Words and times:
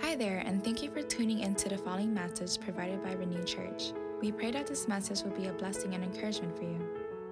Hi 0.00 0.16
there, 0.16 0.42
and 0.44 0.64
thank 0.64 0.82
you 0.82 0.90
for 0.90 1.00
tuning 1.00 1.38
into 1.40 1.68
the 1.68 1.78
following 1.78 2.12
message 2.12 2.60
provided 2.60 3.04
by 3.04 3.12
Renew 3.12 3.44
Church. 3.44 3.92
We 4.20 4.32
pray 4.32 4.50
that 4.50 4.66
this 4.66 4.88
message 4.88 5.22
will 5.22 5.38
be 5.38 5.46
a 5.46 5.52
blessing 5.52 5.94
and 5.94 6.02
encouragement 6.02 6.56
for 6.56 6.64
you. 6.64 6.80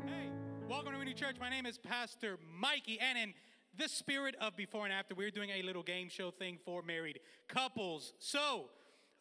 Hey, 0.04 0.28
welcome 0.68 0.92
to 0.92 0.98
Renew 0.98 1.14
Church. 1.14 1.36
My 1.40 1.48
name 1.48 1.64
is 1.64 1.78
Pastor 1.78 2.38
Mikey, 2.60 3.00
and 3.00 3.16
in 3.16 3.32
the 3.78 3.88
spirit 3.88 4.36
of 4.38 4.54
before 4.54 4.84
and 4.84 4.92
after, 4.92 5.14
we're 5.14 5.30
doing 5.30 5.48
a 5.48 5.62
little 5.62 5.82
game 5.82 6.10
show 6.10 6.30
thing 6.30 6.58
for 6.62 6.82
married 6.82 7.20
couples. 7.48 8.12
So, 8.18 8.66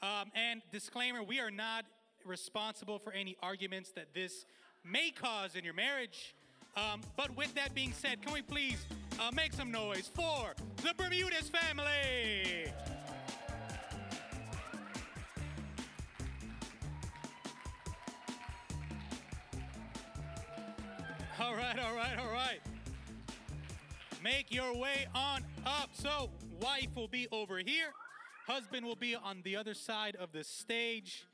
um, 0.02 0.30
and 0.36 0.62
disclaimer: 0.74 1.24
we 1.24 1.40
are 1.40 1.52
not 1.52 1.86
responsible 2.26 3.00
for 3.00 3.14
any 3.14 3.38
arguments 3.42 3.94
that 3.94 4.14
this 4.14 4.46
may 4.84 5.12
cause 5.12 5.56
in 5.56 5.64
your 5.64 5.74
marriage. 5.74 6.36
Um, 6.76 7.02
but 7.18 7.36
with 7.36 7.54
that 7.56 7.74
being 7.74 7.92
said, 7.92 8.22
can 8.22 8.34
we 8.34 8.42
please 8.42 8.86
uh, 9.20 9.32
make 9.34 9.54
some 9.54 9.72
noise 9.72 10.10
for 10.14 10.54
the 10.78 10.94
Bermudez 10.96 11.50
family? 11.50 12.72
All 21.40 21.56
right, 21.56 21.80
all 21.80 21.96
right, 21.96 22.18
all 22.20 22.32
right. 22.32 22.60
Make 24.24 24.54
your 24.54 24.76
way 24.78 25.08
on 25.16 25.44
up. 25.66 25.90
So, 25.94 26.30
wife 26.62 26.90
will 26.96 27.08
be 27.08 27.28
over 27.32 27.58
here, 27.58 27.92
husband 28.46 28.86
will 28.86 28.96
be 28.96 29.16
on 29.16 29.42
the 29.44 29.56
other 29.56 29.74
side 29.74 30.16
of 30.16 30.32
the 30.32 30.44
stage. 30.44 31.26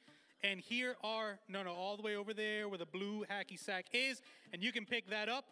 And 0.44 0.60
here 0.60 0.96
are, 1.04 1.40
no, 1.50 1.64
no, 1.64 1.72
all 1.72 1.98
the 1.98 2.04
way 2.04 2.16
over 2.16 2.34
there 2.34 2.70
where 2.70 2.78
the 2.78 2.86
blue 2.86 3.26
hacky 3.30 3.60
sack 3.60 3.86
is, 3.92 4.22
and 4.54 4.64
you 4.64 4.72
can 4.72 4.86
pick 4.86 5.10
that 5.10 5.30
up. 5.30 5.46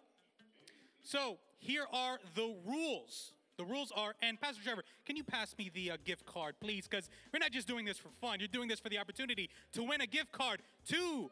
So, 1.03 1.37
here 1.59 1.85
are 1.91 2.19
the 2.35 2.55
rules. 2.65 3.33
The 3.57 3.63
rules 3.63 3.91
are, 3.95 4.15
and 4.21 4.39
Pastor 4.39 4.61
Trevor, 4.63 4.83
can 5.05 5.15
you 5.15 5.23
pass 5.23 5.55
me 5.57 5.71
the 5.73 5.91
uh, 5.91 5.97
gift 6.03 6.25
card, 6.25 6.55
please? 6.59 6.87
Because 6.87 7.09
we're 7.33 7.39
not 7.39 7.51
just 7.51 7.67
doing 7.67 7.85
this 7.85 7.97
for 7.97 8.09
fun. 8.09 8.39
You're 8.39 8.47
doing 8.49 8.67
this 8.67 8.79
for 8.79 8.89
the 8.89 8.97
opportunity 8.97 9.49
to 9.73 9.83
win 9.83 10.01
a 10.01 10.07
gift 10.07 10.31
card 10.31 10.61
to, 10.89 11.31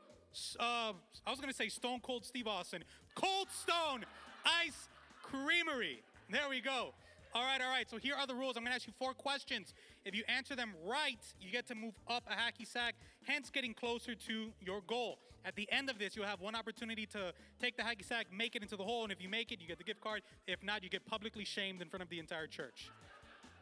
uh, 0.59 0.93
I 1.25 1.29
was 1.29 1.39
going 1.39 1.51
to 1.51 1.55
say 1.55 1.67
Stone 1.67 1.99
Cold 2.01 2.25
Steve 2.25 2.47
Austin, 2.47 2.83
Cold 3.13 3.47
Stone 3.51 4.05
Ice 4.45 4.87
Creamery. 5.21 6.01
There 6.29 6.49
we 6.49 6.61
go. 6.61 6.93
All 7.35 7.41
right, 7.41 7.59
all 7.59 7.69
right. 7.69 7.89
So 7.89 7.97
here 7.97 8.13
are 8.15 8.27
the 8.27 8.35
rules. 8.35 8.57
I'm 8.57 8.63
going 8.63 8.71
to 8.71 8.75
ask 8.75 8.85
you 8.85 8.93
four 8.99 9.15
questions. 9.15 9.73
If 10.05 10.15
you 10.15 10.23
answer 10.27 10.55
them 10.55 10.73
right, 10.85 11.17
you 11.41 11.51
get 11.51 11.65
to 11.67 11.75
move 11.75 11.95
up 12.07 12.23
a 12.29 12.33
hacky 12.33 12.67
sack, 12.67 12.93
hence 13.23 13.49
getting 13.49 13.73
closer 13.73 14.13
to 14.13 14.51
your 14.61 14.81
goal. 14.85 15.17
At 15.43 15.55
the 15.55 15.67
end 15.71 15.89
of 15.89 15.97
this, 15.97 16.15
you'll 16.15 16.27
have 16.27 16.41
one 16.41 16.55
opportunity 16.55 17.07
to 17.07 17.33
take 17.59 17.75
the 17.75 17.81
hacky 17.81 18.05
sack, 18.05 18.27
make 18.31 18.55
it 18.55 18.61
into 18.61 18.77
the 18.77 18.83
hole, 18.83 19.03
and 19.03 19.11
if 19.11 19.21
you 19.21 19.29
make 19.29 19.51
it, 19.51 19.59
you 19.59 19.67
get 19.67 19.79
the 19.79 19.83
gift 19.83 19.99
card. 19.99 20.21
If 20.47 20.63
not, 20.63 20.83
you 20.83 20.89
get 20.89 21.05
publicly 21.07 21.43
shamed 21.43 21.81
in 21.81 21.89
front 21.89 22.03
of 22.03 22.09
the 22.09 22.19
entire 22.19 22.45
church. 22.45 22.91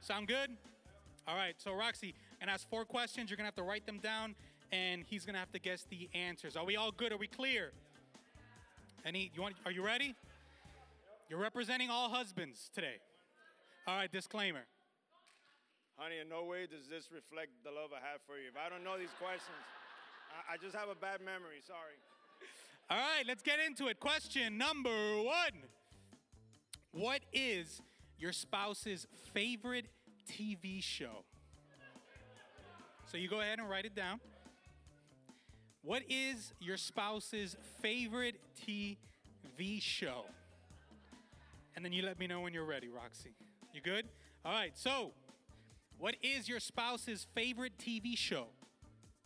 Sound 0.02 0.27
good? 0.27 0.49
All 1.25 1.38
right. 1.38 1.55
So 1.58 1.73
Roxy, 1.73 2.14
and 2.42 2.49
ask 2.49 2.69
four 2.69 2.83
questions. 2.83 3.30
You're 3.30 3.38
to 3.38 3.44
have 3.45 3.55
to 3.55 3.64
write 3.64 3.86
them 3.86 3.99
down, 3.99 4.36
and 4.73 5.05
he's 5.08 5.23
to 5.25 5.33
have 5.39 5.52
to 5.53 5.59
guess 5.59 5.86
the 5.89 6.09
answers. 6.14 6.58
Are 6.58 6.66
we 6.66 6.75
all 6.75 6.92
good? 6.92 7.14
Are 7.14 7.17
we 7.17 7.27
clear? 7.27 7.72
Any? 9.05 9.31
You 9.33 9.42
want? 9.42 9.55
Are 9.66 9.72
you 9.72 9.83
ready? 9.83 10.14
You're 11.30 11.39
representing 11.39 11.89
all 11.89 12.09
husbands 12.09 12.69
today. 12.75 12.97
All 13.88 13.96
right, 13.98 14.12
disclaimer. 14.12 14.62
Honey, 15.98 16.20
in 16.20 16.30
no 16.30 16.44
way 16.44 16.68
does 16.68 16.88
this 16.88 17.10
reflect 17.12 17.50
the 17.64 17.72
love 17.72 17.90
I 17.94 18.02
have 18.12 18.22
for 18.28 18.38
you. 18.38 18.48
If 18.48 18.56
I 18.56 18.70
don't 18.70 18.84
know 18.84 18.98
these 18.98 19.14
questions, 19.20 19.58
I, 20.30 20.54
I 20.54 20.58
just 20.58 20.76
have 20.76 20.90
a 20.90 20.96
bad 20.96 21.22
memory. 21.22 21.62
Sorry. 21.66 21.98
All 22.90 22.98
right, 22.98 23.23
let's 23.28 23.42
get 23.42 23.60
into 23.60 23.88
it. 23.88 24.00
Question 24.00 24.58
number 24.58 24.90
one 25.23 25.64
What 26.92 27.22
is 27.34 27.82
your 28.20 28.32
spouse's 28.34 29.08
favorite 29.34 29.88
TV 30.30 30.84
show? 30.84 31.26
So 33.08 33.17
you 33.17 33.28
go 33.28 33.42
ahead 33.42 33.60
and 33.60 33.70
write 33.70 33.86
it 33.86 33.95
down. 33.95 34.20
What 35.84 36.04
is 36.08 36.54
your 36.60 36.78
spouse's 36.78 37.58
favorite 37.82 38.39
TV 38.66 38.98
show? 39.82 40.26
And 41.76 41.84
then 41.84 41.94
you 41.94 42.04
let 42.04 42.20
me 42.20 42.28
know 42.28 42.42
when 42.42 42.54
you're 42.54 42.66
ready, 42.66 42.88
Roxy. 42.88 43.34
You 43.73 43.82
good? 43.82 44.05
All 44.43 44.52
right, 44.52 44.71
so 44.76 45.11
what 45.98 46.15
is 46.21 46.49
your 46.49 46.59
spouse's 46.59 47.26
favorite 47.33 47.73
TV 47.77 48.17
show? 48.17 48.48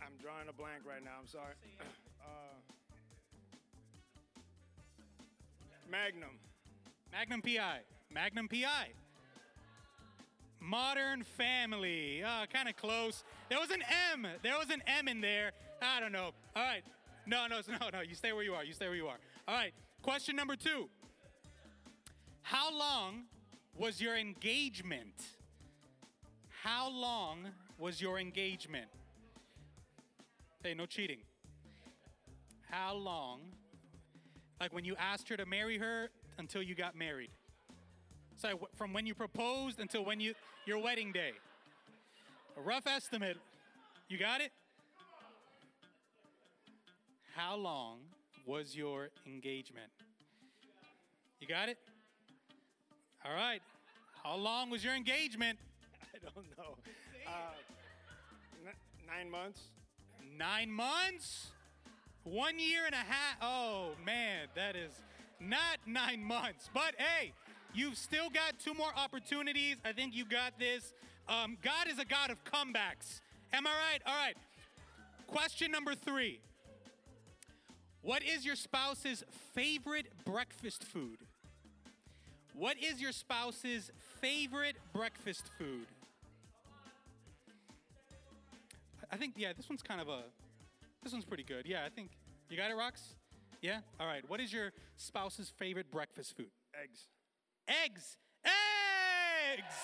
I'm 0.02 0.14
drawing 0.22 0.48
a 0.50 0.54
blank 0.54 0.82
right 0.88 1.04
now. 1.04 1.12
I'm 1.20 1.28
sorry. 1.28 1.54
Uh, 2.26 2.58
Magnum. 5.92 6.40
Magnum 7.12 7.44
PI. 7.44 7.82
Magnum 8.12 8.48
PI. 8.48 8.88
Modern 10.60 11.24
Family. 11.24 12.24
Uh, 12.24 12.48
kind 12.52 12.68
of 12.68 12.76
close. 12.76 13.24
There 13.48 13.60
was 13.60 13.70
an 13.70 13.84
M. 14.12 14.26
There 14.42 14.58
was 14.58 14.72
an 14.72 14.82
M 14.88 15.08
in 15.08 15.22
there. 15.22 15.52
I 15.84 16.00
don't 16.00 16.12
know. 16.12 16.32
All 16.56 16.64
right. 16.64 16.82
No, 17.28 17.46
no, 17.46 17.60
no, 17.80 17.90
no. 17.94 18.02
You 18.02 18.16
stay 18.16 18.34
where 18.34 18.44
you 18.44 18.56
are. 18.56 18.64
You 18.64 18.74
stay 18.74 18.88
where 18.88 18.96
you 18.96 19.06
are. 19.08 19.18
All 19.48 19.54
right. 19.54 19.74
Question 20.02 20.36
number 20.36 20.56
two. 20.56 20.90
How 22.42 22.76
long 22.76 23.26
was 23.78 24.02
your 24.02 24.16
engagement? 24.16 25.22
How 26.64 26.90
long 26.90 27.48
was 27.78 28.02
your 28.02 28.20
engagement? 28.20 28.88
Hey, 30.64 30.74
no 30.74 30.86
cheating. 30.86 31.20
How 32.70 32.96
long? 32.96 33.42
Like 34.60 34.74
when 34.74 34.86
you 34.86 34.96
asked 34.98 35.30
her 35.30 35.38
to 35.38 35.46
marry 35.46 35.78
her 35.78 36.10
until 36.38 36.62
you 36.62 36.76
got 36.76 36.96
married. 36.96 37.30
So 38.38 38.68
from 38.76 38.94
when 38.94 39.06
you 39.06 39.14
proposed 39.14 39.80
until 39.80 40.04
when 40.04 40.20
you 40.20 40.34
your 40.66 40.80
wedding 40.80 41.12
day. 41.12 41.32
A 42.58 42.62
rough 42.62 42.88
estimate. 42.88 43.38
You 44.08 44.18
got 44.18 44.42
it? 44.42 44.52
How 47.36 47.56
long 47.56 48.00
was 48.46 48.76
your 48.76 49.10
engagement? 49.28 49.92
You 51.40 51.48
got 51.48 51.70
it? 51.70 51.78
All 53.28 53.34
right. 53.36 53.62
How 54.24 54.36
long 54.36 54.70
was 54.70 54.84
your 54.84 54.94
engagement? 54.94 55.58
I 56.14 56.18
don't 56.20 56.46
know. 56.58 56.76
Uh, 57.26 57.32
n- 58.68 58.74
nine 59.08 59.32
months. 59.32 59.62
Nine 60.38 60.70
months? 60.70 61.48
One 62.24 62.60
year 62.60 62.86
and 62.86 62.94
a 62.94 62.98
half? 62.98 63.38
Oh, 63.42 63.90
man, 64.06 64.48
that 64.56 64.76
is 64.76 64.92
not 65.40 65.80
nine 65.88 66.24
months. 66.24 66.70
But 66.72 66.94
hey, 66.98 67.34
you've 67.74 67.98
still 67.98 68.30
got 68.30 68.60
two 68.60 68.76
more 68.76 68.92
opportunities. 68.96 69.78
I 69.84 69.92
think 69.92 70.16
you 70.16 70.26
got 70.26 70.60
this. 70.60 70.94
Um, 71.28 71.58
God 71.64 71.88
is 71.88 71.98
a 71.98 72.06
God 72.06 72.30
of 72.30 72.44
comebacks. 72.44 73.22
Am 73.54 73.66
I 73.66 73.72
right? 73.72 74.02
All 74.06 74.16
right. 74.16 74.36
Question 75.26 75.72
number 75.72 75.96
three 75.96 76.40
What 78.04 78.24
is 78.24 78.46
your 78.46 78.56
spouse's 78.56 79.24
favorite 79.56 80.08
breakfast 80.26 80.84
food? 80.84 81.25
What 82.58 82.78
is 82.82 83.02
your 83.02 83.12
spouse's 83.12 83.92
favorite 84.22 84.78
breakfast 84.94 85.52
food? 85.58 85.86
I 89.12 89.18
think, 89.18 89.34
yeah, 89.36 89.52
this 89.56 89.68
one's 89.68 89.82
kind 89.82 90.00
of 90.00 90.08
a, 90.08 90.24
this 91.04 91.12
one's 91.12 91.26
pretty 91.26 91.44
good. 91.44 91.66
Yeah, 91.66 91.84
I 91.86 91.90
think, 91.90 92.12
you 92.50 92.56
got 92.56 92.72
it, 92.72 92.78
Rox? 92.78 93.16
Yeah? 93.62 93.80
All 94.00 94.08
right. 94.08 94.24
What 94.30 94.40
is 94.40 94.54
your 94.54 94.72
spouse's 94.96 95.52
favorite 95.58 95.92
breakfast 95.92 96.38
food? 96.38 96.50
Eggs. 96.82 97.08
Eggs! 97.68 98.18
Eggs! 98.46 99.76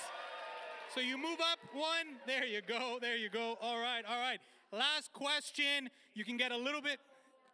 So 0.95 1.01
you 1.01 1.17
move 1.17 1.39
up 1.39 1.59
one. 1.73 2.17
There 2.25 2.45
you 2.45 2.61
go. 2.61 2.99
There 3.01 3.17
you 3.17 3.29
go. 3.29 3.57
All 3.61 3.79
right. 3.79 4.03
All 4.07 4.19
right. 4.19 4.39
Last 4.71 5.11
question. 5.13 5.89
You 6.13 6.23
can 6.23 6.37
get 6.37 6.51
a 6.51 6.57
little 6.57 6.81
bit. 6.81 6.99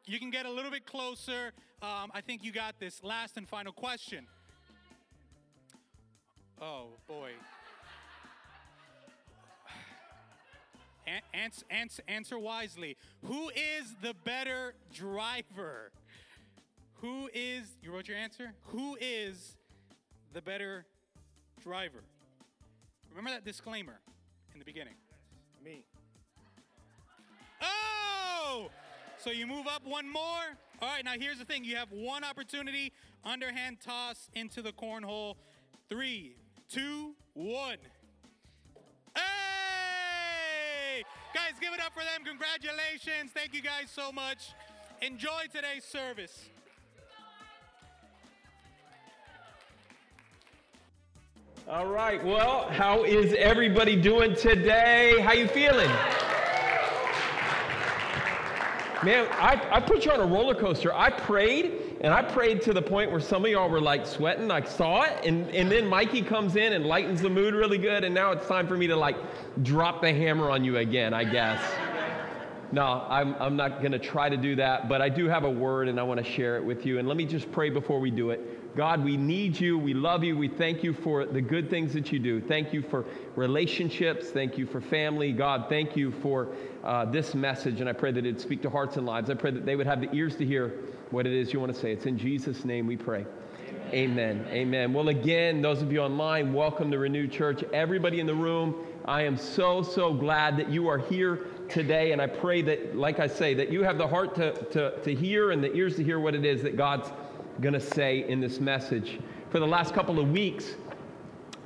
You 0.05 0.19
can 0.19 0.29
get 0.29 0.45
a 0.45 0.51
little 0.51 0.71
bit 0.71 0.85
closer. 0.85 1.53
Um, 1.81 2.11
I 2.13 2.21
think 2.21 2.43
you 2.43 2.51
got 2.51 2.79
this. 2.79 3.03
Last 3.03 3.37
and 3.37 3.47
final 3.47 3.73
question. 3.73 4.27
Oh 6.59 6.87
boy. 7.07 7.31
An- 11.05 11.21
ans- 11.33 11.63
ans- 11.69 12.01
answer 12.07 12.37
wisely. 12.37 12.97
Who 13.25 13.49
is 13.49 13.95
the 14.01 14.13
better 14.25 14.73
driver? 14.93 15.91
Who 16.95 17.29
is, 17.33 17.77
you 17.81 17.93
wrote 17.93 18.07
your 18.07 18.17
answer? 18.17 18.53
Who 18.69 18.97
is 18.99 19.55
the 20.33 20.41
better 20.41 20.85
driver? 21.63 22.03
Remember 23.09 23.29
that 23.29 23.45
disclaimer 23.45 23.99
in 24.53 24.59
the 24.59 24.65
beginning. 24.65 24.95
Me. 25.63 25.85
Oh! 27.61 28.69
So 29.19 29.29
you 29.29 29.47
move 29.47 29.67
up 29.67 29.85
one 29.85 30.11
more. 30.11 30.21
All 30.81 30.89
right, 30.89 31.05
now 31.05 31.13
here's 31.17 31.39
the 31.39 31.45
thing 31.45 31.63
you 31.63 31.75
have 31.75 31.91
one 31.91 32.23
opportunity 32.23 32.91
underhand 33.23 33.77
toss 33.79 34.29
into 34.33 34.61
the 34.61 34.71
cornhole. 34.71 35.35
Three, 35.89 36.35
two, 36.69 37.15
one. 37.33 37.77
Hey! 39.15 41.03
Guys, 41.33 41.53
give 41.61 41.73
it 41.73 41.79
up 41.79 41.93
for 41.93 42.03
them. 42.03 42.25
Congratulations. 42.25 43.31
Thank 43.33 43.53
you 43.53 43.61
guys 43.61 43.89
so 43.89 44.11
much. 44.11 44.53
Enjoy 45.01 45.43
today's 45.53 45.83
service. 45.83 46.49
All 51.69 51.87
right. 51.87 52.23
Well, 52.23 52.67
how 52.69 53.03
is 53.03 53.33
everybody 53.37 53.95
doing 53.95 54.35
today? 54.35 55.19
How 55.19 55.33
you 55.33 55.47
feeling? 55.47 55.89
Man, 59.03 59.27
I, 59.33 59.61
I 59.71 59.79
put 59.79 60.05
you 60.05 60.11
on 60.11 60.19
a 60.19 60.25
roller 60.25 60.55
coaster. 60.55 60.93
I 60.93 61.09
prayed 61.09 61.86
and 62.01 62.13
I 62.13 62.21
prayed 62.21 62.61
to 62.63 62.73
the 62.73 62.81
point 62.81 63.11
where 63.11 63.19
some 63.19 63.43
of 63.43 63.51
y'all 63.51 63.69
were 63.69 63.81
like 63.81 64.05
sweating. 64.05 64.51
I 64.51 64.63
saw 64.63 65.03
it, 65.03 65.25
and, 65.25 65.49
and 65.49 65.71
then 65.71 65.87
Mikey 65.87 66.21
comes 66.21 66.55
in 66.55 66.73
and 66.73 66.85
lightens 66.85 67.21
the 67.21 67.29
mood 67.29 67.53
really 67.53 67.77
good, 67.77 68.03
and 68.03 68.13
now 68.13 68.31
it's 68.31 68.47
time 68.47 68.67
for 68.67 68.77
me 68.77 68.87
to 68.87 68.95
like 68.95 69.17
drop 69.63 70.01
the 70.01 70.13
hammer 70.13 70.49
on 70.49 70.63
you 70.63 70.77
again, 70.77 71.13
I 71.13 71.23
guess. 71.23 71.61
No, 72.71 73.05
I'm, 73.07 73.33
I'm 73.39 73.55
not 73.55 73.79
going 73.79 73.93
to 73.93 73.99
try 73.99 74.27
to 74.27 74.35
do 74.35 74.57
that, 74.57 74.89
but 74.89 75.01
I 75.01 75.07
do 75.07 75.29
have 75.29 75.45
a 75.45 75.49
word 75.49 75.87
and 75.87 75.97
I 75.97 76.03
want 76.03 76.23
to 76.23 76.29
share 76.29 76.57
it 76.57 76.65
with 76.65 76.85
you. 76.85 76.99
And 76.99 77.07
let 77.07 77.15
me 77.15 77.25
just 77.25 77.49
pray 77.51 77.69
before 77.69 78.01
we 78.01 78.11
do 78.11 78.31
it. 78.31 78.75
God, 78.75 79.03
we 79.03 79.15
need 79.15 79.57
you. 79.57 79.77
We 79.77 79.93
love 79.93 80.23
you. 80.23 80.37
We 80.37 80.49
thank 80.49 80.83
you 80.83 80.93
for 80.93 81.25
the 81.25 81.41
good 81.41 81.69
things 81.69 81.93
that 81.93 82.11
you 82.11 82.19
do. 82.19 82.41
Thank 82.41 82.73
you 82.73 82.81
for 82.81 83.05
relationships. 83.37 84.27
Thank 84.31 84.57
you 84.57 84.65
for 84.65 84.81
family. 84.81 85.31
God, 85.31 85.67
thank 85.69 85.95
you 85.95 86.11
for 86.11 86.49
uh, 86.83 87.05
this 87.05 87.33
message. 87.33 87.79
And 87.79 87.89
I 87.89 87.93
pray 87.93 88.11
that 88.11 88.25
it'd 88.25 88.41
speak 88.41 88.61
to 88.63 88.69
hearts 88.69 88.97
and 88.97 89.05
lives. 89.05 89.29
I 89.29 89.35
pray 89.35 89.51
that 89.51 89.65
they 89.65 89.77
would 89.77 89.87
have 89.87 90.01
the 90.01 90.13
ears 90.13 90.35
to 90.35 90.45
hear 90.45 90.73
what 91.11 91.25
it 91.25 91.33
is 91.33 91.53
you 91.53 91.59
want 91.59 91.73
to 91.73 91.79
say. 91.79 91.91
It's 91.91 92.05
in 92.05 92.17
Jesus' 92.17 92.65
name 92.65 92.85
we 92.85 92.97
pray. 92.97 93.25
Amen. 93.93 94.41
Amen. 94.41 94.47
Amen. 94.51 94.93
Well, 94.93 95.07
again, 95.07 95.61
those 95.61 95.81
of 95.81 95.91
you 95.91 96.01
online, 96.01 96.51
welcome 96.51 96.91
to 96.91 96.97
Renew 96.97 97.27
Church. 97.27 97.63
Everybody 97.71 98.19
in 98.19 98.27
the 98.27 98.35
room, 98.35 98.75
I 99.05 99.21
am 99.21 99.37
so, 99.37 99.81
so 99.81 100.13
glad 100.13 100.57
that 100.57 100.69
you 100.69 100.89
are 100.89 100.97
here 100.97 101.45
today. 101.69 102.11
And 102.11 102.21
I 102.21 102.27
pray 102.27 102.61
that, 102.63 102.97
like 102.97 103.19
I 103.19 103.27
say, 103.27 103.53
that 103.53 103.71
you 103.71 103.83
have 103.83 103.97
the 103.97 104.07
heart 104.07 104.35
to, 104.35 104.51
to, 104.71 104.99
to 104.99 105.15
hear 105.15 105.51
and 105.51 105.63
the 105.63 105.73
ears 105.73 105.95
to 105.95 106.03
hear 106.03 106.19
what 106.19 106.35
it 106.35 106.43
is 106.43 106.61
that 106.63 106.75
God's 106.75 107.09
going 107.61 107.73
to 107.73 107.79
say 107.79 108.27
in 108.27 108.41
this 108.41 108.59
message. 108.59 109.19
For 109.49 109.59
the 109.59 109.67
last 109.67 109.93
couple 109.93 110.19
of 110.19 110.29
weeks, 110.29 110.75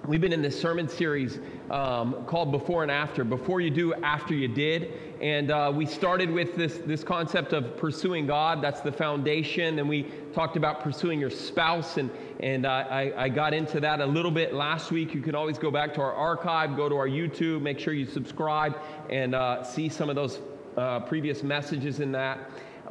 we've 0.05 0.21
been 0.21 0.33
in 0.33 0.43
this 0.43 0.59
sermon 0.59 0.87
series 0.87 1.39
um, 1.71 2.25
called 2.25 2.51
Before 2.51 2.83
and 2.83 2.91
After. 2.91 3.23
Before 3.23 3.59
you 3.59 3.71
do, 3.71 3.95
after 3.95 4.35
you 4.35 4.47
did. 4.47 5.10
And 5.21 5.51
uh, 5.51 5.71
we 5.73 5.85
started 5.85 6.31
with 6.31 6.55
this, 6.55 6.79
this 6.79 7.03
concept 7.03 7.53
of 7.53 7.77
pursuing 7.77 8.25
God. 8.25 8.59
That's 8.59 8.81
the 8.81 8.91
foundation. 8.91 9.77
And 9.77 9.87
we 9.87 10.11
talked 10.33 10.57
about 10.57 10.81
pursuing 10.81 11.19
your 11.19 11.29
spouse. 11.29 11.97
And, 11.97 12.09
and 12.39 12.65
uh, 12.65 12.87
I, 12.89 13.13
I 13.15 13.29
got 13.29 13.53
into 13.53 13.79
that 13.81 14.01
a 14.01 14.05
little 14.05 14.31
bit 14.31 14.51
last 14.51 14.91
week. 14.91 15.13
You 15.13 15.21
can 15.21 15.35
always 15.35 15.59
go 15.59 15.69
back 15.69 15.93
to 15.93 16.01
our 16.01 16.13
archive, 16.13 16.75
go 16.75 16.89
to 16.89 16.95
our 16.95 17.07
YouTube, 17.07 17.61
make 17.61 17.77
sure 17.77 17.93
you 17.93 18.07
subscribe 18.07 18.75
and 19.11 19.35
uh, 19.35 19.63
see 19.63 19.89
some 19.89 20.09
of 20.09 20.15
those 20.15 20.39
uh, 20.75 21.01
previous 21.01 21.43
messages 21.43 21.99
in 21.99 22.11
that. 22.13 22.39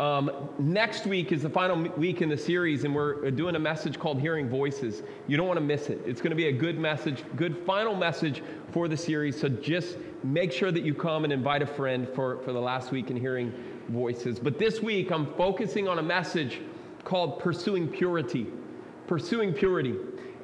Um, 0.00 0.48
next 0.58 1.04
week 1.04 1.30
is 1.30 1.42
the 1.42 1.50
final 1.50 1.76
week 1.76 2.22
in 2.22 2.30
the 2.30 2.36
series, 2.38 2.84
and 2.84 2.94
we're 2.94 3.30
doing 3.32 3.54
a 3.54 3.58
message 3.58 3.98
called 3.98 4.18
Hearing 4.18 4.48
Voices. 4.48 5.02
You 5.28 5.36
don't 5.36 5.46
want 5.46 5.58
to 5.58 5.64
miss 5.64 5.90
it. 5.90 6.00
It's 6.06 6.22
going 6.22 6.30
to 6.30 6.36
be 6.36 6.46
a 6.46 6.52
good 6.52 6.78
message, 6.78 7.22
good 7.36 7.58
final 7.66 7.94
message 7.94 8.42
for 8.72 8.88
the 8.88 8.96
series. 8.96 9.38
So 9.38 9.50
just 9.50 9.98
make 10.24 10.52
sure 10.52 10.72
that 10.72 10.84
you 10.84 10.94
come 10.94 11.24
and 11.24 11.32
invite 11.34 11.60
a 11.60 11.66
friend 11.66 12.08
for, 12.08 12.38
for 12.44 12.54
the 12.54 12.60
last 12.60 12.92
week 12.92 13.10
in 13.10 13.16
Hearing 13.18 13.52
Voices. 13.90 14.38
But 14.38 14.58
this 14.58 14.80
week, 14.80 15.12
I'm 15.12 15.34
focusing 15.34 15.86
on 15.86 15.98
a 15.98 16.02
message 16.02 16.62
called 17.04 17.38
Pursuing 17.38 17.86
Purity. 17.86 18.46
Pursuing 19.06 19.52
Purity. 19.52 19.96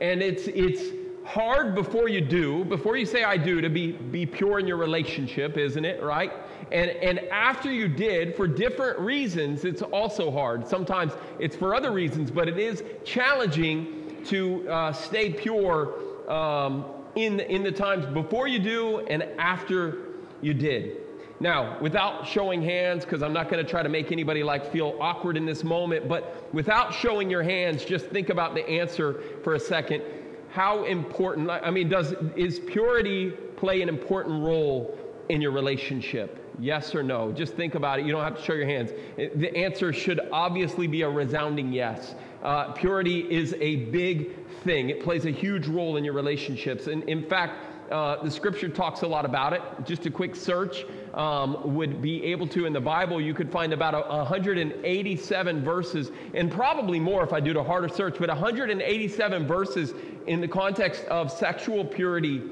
And 0.03 0.21
it's, 0.21 0.49
it's 0.49 0.95
hard 1.25 1.75
before 1.75 2.11
you 2.11 2.21
do, 2.21 2.63
before 2.67 2.99
you 2.99 3.07
say 3.07 3.25
I 3.25 3.39
do, 3.39 3.63
to 3.63 3.71
be, 3.71 3.93
be 3.93 4.27
pure 4.27 4.59
in 4.59 4.67
your 4.67 4.77
relationship, 4.77 5.57
isn't 5.57 5.87
it? 5.87 6.03
Right? 6.03 6.31
And, 6.73 6.91
and 6.91 7.21
after 7.31 7.71
you 7.71 7.89
did, 7.89 8.35
for 8.35 8.47
different 8.47 8.99
reasons, 8.99 9.65
it's 9.65 9.83
also 9.83 10.31
hard. 10.31 10.67
Sometimes 10.67 11.13
it's 11.39 11.57
for 11.57 11.75
other 11.75 11.93
reasons, 11.93 12.31
but 12.31 12.49
it 12.49 12.59
is 12.59 12.83
challenging 13.05 14.17
to 14.27 14.69
uh, 14.69 14.93
stay 14.93 15.31
pure 15.31 15.95
um, 16.31 16.85
in, 17.15 17.41
in 17.41 17.63
the 17.63 17.73
times 17.73 18.05
before 18.07 18.49
you 18.49 18.59
do 18.59 19.01
and 19.07 19.23
after 19.39 19.99
you 20.43 20.55
did. 20.55 20.99
Now, 21.39 21.79
without 21.81 22.27
showing 22.27 22.63
hands, 22.63 23.05
because 23.05 23.23
I'm 23.23 23.33
not 23.33 23.51
going 23.51 23.63
to 23.63 23.71
try 23.71 23.83
to 23.83 23.89
make 23.89 24.11
anybody 24.11 24.43
like 24.43 24.73
feel 24.73 24.97
awkward 25.01 25.37
in 25.37 25.45
this 25.45 25.63
moment, 25.63 26.09
but 26.09 26.49
without 26.55 26.95
showing 26.95 27.29
your 27.29 27.43
hands, 27.43 27.85
just 27.85 28.07
think 28.07 28.31
about 28.31 28.55
the 28.55 28.67
answer 28.67 29.23
for 29.45 29.55
a 29.55 29.61
second. 29.61 30.03
How 30.51 30.85
important? 30.85 31.51
I 31.51 31.71
mean, 31.71 31.91
does 31.91 32.15
is 32.37 32.59
purity 32.59 33.31
play 33.57 33.83
an 33.83 33.91
important 33.91 34.43
role 34.43 34.99
in 35.29 35.43
your 35.43 35.51
relationship? 35.51 36.43
Yes 36.59 36.95
or 36.95 37.03
no? 37.03 37.33
Just 37.33 37.55
think 37.55 37.75
about 37.75 37.99
it. 37.99 38.07
You 38.07 38.13
don't 38.13 38.25
have 38.25 38.37
to 38.37 38.43
show 38.43 38.55
your 38.55 38.67
hands. 38.67 38.91
The 39.17 39.55
answer 39.57 39.93
should 39.93 40.21
obviously 40.33 40.87
be 40.87 41.03
a 41.03 41.09
resounding 41.09 41.73
yes. 41.73 42.15
Uh, 42.43 42.73
purity 42.73 43.21
is 43.21 43.55
a 43.61 43.77
big 43.87 44.47
thing, 44.63 44.91
it 44.91 45.03
plays 45.03 45.27
a 45.27 45.31
huge 45.31 45.67
role 45.67 45.97
in 45.97 46.05
your 46.05 46.15
relationships. 46.15 46.87
And 46.87 47.03
in 47.05 47.29
fact, 47.29 47.55
uh, 47.91 48.23
the 48.23 48.31
scripture 48.31 48.69
talks 48.69 49.03
a 49.03 49.07
lot 49.07 49.25
about 49.25 49.53
it. 49.53 49.63
Just 49.85 50.07
a 50.07 50.11
quick 50.11 50.35
search 50.35 50.85
um, 51.15 51.75
would 51.75 52.03
be 52.03 52.23
able 52.25 52.47
to 52.49 52.67
in 52.67 52.73
the 52.73 52.81
Bible. 52.81 53.21
You 53.21 53.35
could 53.35 53.51
find 53.51 53.73
about 53.73 54.09
187 54.09 55.65
verses, 55.65 56.11
and 56.35 56.51
probably 56.51 56.99
more 56.99 57.23
if 57.23 57.33
I 57.33 57.41
do 57.41 57.57
a 57.59 57.63
harder 57.63 57.89
search, 57.89 58.17
but 58.19 58.29
187 58.29 59.47
verses 59.47 59.95
in 60.27 60.41
the 60.41 60.49
context 60.49 61.05
of 61.05 61.31
sexual 61.31 61.85
purity 61.85 62.43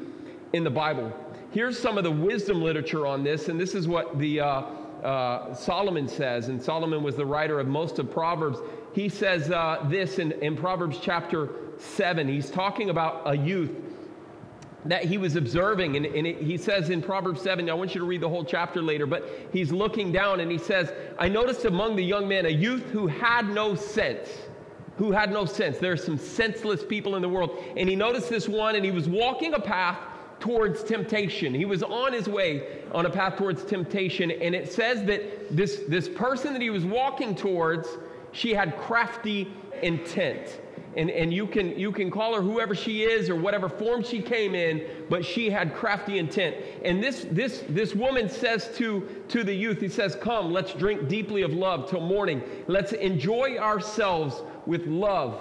in 0.52 0.62
the 0.62 0.70
Bible. 0.70 1.12
Here's 1.54 1.78
some 1.78 1.98
of 1.98 2.02
the 2.02 2.10
wisdom 2.10 2.60
literature 2.60 3.06
on 3.06 3.22
this, 3.22 3.48
and 3.48 3.60
this 3.60 3.76
is 3.76 3.86
what 3.86 4.18
the 4.18 4.40
uh, 4.40 4.62
uh, 5.04 5.54
Solomon 5.54 6.08
says. 6.08 6.48
And 6.48 6.60
Solomon 6.60 7.00
was 7.04 7.14
the 7.14 7.24
writer 7.24 7.60
of 7.60 7.68
most 7.68 8.00
of 8.00 8.10
Proverbs. 8.10 8.58
He 8.92 9.08
says 9.08 9.52
uh, 9.52 9.86
this 9.88 10.18
in, 10.18 10.32
in 10.42 10.56
Proverbs 10.56 10.98
chapter 11.00 11.50
7. 11.78 12.26
He's 12.26 12.50
talking 12.50 12.90
about 12.90 13.22
a 13.26 13.36
youth 13.36 13.70
that 14.86 15.04
he 15.04 15.16
was 15.16 15.36
observing. 15.36 15.96
And, 15.96 16.06
and 16.06 16.26
it, 16.26 16.42
he 16.42 16.56
says 16.56 16.90
in 16.90 17.00
Proverbs 17.00 17.40
7, 17.42 17.70
I 17.70 17.74
want 17.74 17.94
you 17.94 18.00
to 18.00 18.06
read 18.06 18.20
the 18.20 18.28
whole 18.28 18.44
chapter 18.44 18.82
later, 18.82 19.06
but 19.06 19.24
he's 19.52 19.70
looking 19.70 20.10
down 20.10 20.40
and 20.40 20.50
he 20.50 20.58
says, 20.58 20.92
I 21.20 21.28
noticed 21.28 21.66
among 21.66 21.94
the 21.94 22.04
young 22.04 22.26
men 22.26 22.46
a 22.46 22.50
youth 22.50 22.90
who 22.90 23.06
had 23.06 23.48
no 23.48 23.76
sense. 23.76 24.28
Who 24.96 25.12
had 25.12 25.30
no 25.30 25.44
sense. 25.44 25.78
There 25.78 25.92
are 25.92 25.96
some 25.96 26.18
senseless 26.18 26.84
people 26.84 27.14
in 27.14 27.22
the 27.22 27.28
world. 27.28 27.62
And 27.76 27.88
he 27.88 27.94
noticed 27.94 28.28
this 28.28 28.48
one 28.48 28.74
and 28.74 28.84
he 28.84 28.90
was 28.90 29.08
walking 29.08 29.54
a 29.54 29.60
path 29.60 29.98
towards 30.44 30.84
temptation. 30.84 31.54
He 31.54 31.64
was 31.64 31.82
on 31.82 32.12
his 32.12 32.28
way 32.28 32.82
on 32.92 33.06
a 33.06 33.10
path 33.10 33.38
towards 33.38 33.64
temptation, 33.64 34.30
and 34.30 34.54
it 34.54 34.70
says 34.70 35.02
that 35.04 35.56
this, 35.56 35.84
this 35.88 36.06
person 36.06 36.52
that 36.52 36.60
he 36.60 36.68
was 36.68 36.84
walking 36.84 37.34
towards, 37.34 37.88
she 38.32 38.52
had 38.52 38.76
crafty 38.76 39.50
intent. 39.80 40.60
And, 40.98 41.08
and 41.10 41.32
you, 41.32 41.46
can, 41.46 41.78
you 41.78 41.90
can 41.90 42.10
call 42.10 42.34
her 42.34 42.42
whoever 42.42 42.74
she 42.74 43.04
is 43.04 43.30
or 43.30 43.36
whatever 43.36 43.70
form 43.70 44.04
she 44.04 44.20
came 44.20 44.54
in, 44.54 44.86
but 45.08 45.24
she 45.24 45.48
had 45.48 45.74
crafty 45.74 46.18
intent. 46.18 46.56
And 46.84 47.02
this, 47.02 47.26
this, 47.30 47.64
this 47.70 47.94
woman 47.94 48.28
says 48.28 48.70
to, 48.76 49.24
to 49.28 49.44
the 49.44 49.54
youth, 49.54 49.80
he 49.80 49.88
says, 49.88 50.14
Come, 50.14 50.52
let's 50.52 50.74
drink 50.74 51.08
deeply 51.08 51.40
of 51.40 51.54
love 51.54 51.88
till 51.88 52.02
morning. 52.02 52.42
Let's 52.66 52.92
enjoy 52.92 53.56
ourselves 53.56 54.42
with 54.66 54.86
love 54.86 55.40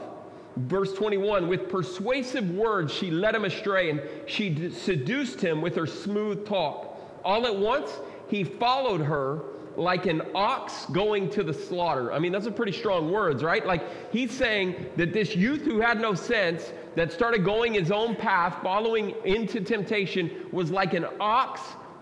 Verse 0.55 0.93
21 0.93 1.47
With 1.47 1.69
persuasive 1.69 2.49
words, 2.51 2.93
she 2.93 3.09
led 3.11 3.35
him 3.35 3.45
astray, 3.45 3.89
and 3.89 4.01
she 4.25 4.69
seduced 4.71 5.41
him 5.41 5.61
with 5.61 5.75
her 5.75 5.87
smooth 5.87 6.45
talk. 6.45 6.99
All 7.23 7.47
at 7.47 7.55
once, 7.55 7.99
he 8.27 8.43
followed 8.43 9.01
her 9.01 9.41
like 9.75 10.05
an 10.05 10.21
ox 10.35 10.85
going 10.87 11.29
to 11.31 11.43
the 11.43 11.53
slaughter. 11.53 12.13
I 12.13 12.19
mean, 12.19 12.31
that's 12.31 12.45
a 12.45 12.51
pretty 12.51 12.71
strong 12.71 13.11
words, 13.11 13.43
right? 13.43 13.65
Like 13.65 14.11
he's 14.11 14.31
saying 14.31 14.85
that 14.97 15.13
this 15.13 15.35
youth 15.35 15.61
who 15.61 15.79
had 15.81 15.99
no 15.99 16.13
sense, 16.13 16.71
that 16.95 17.11
started 17.11 17.43
going 17.43 17.73
his 17.73 17.91
own 17.91 18.15
path, 18.15 18.61
following 18.61 19.15
into 19.25 19.61
temptation, 19.61 20.29
was 20.51 20.69
like 20.69 20.93
an 20.93 21.07
ox 21.19 21.61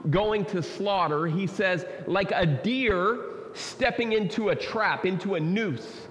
going 0.10 0.44
to 0.46 0.62
slaughter. 0.62 1.28
He 1.28 1.48
says, 1.48 1.86
like 2.08 2.32
a 2.32 2.46
deer 2.46 3.20
stepping 3.54 4.12
into 4.12 4.50
a 4.50 4.56
trap, 4.56 5.06
into 5.06 5.36
a 5.36 5.40
noose 5.40 6.08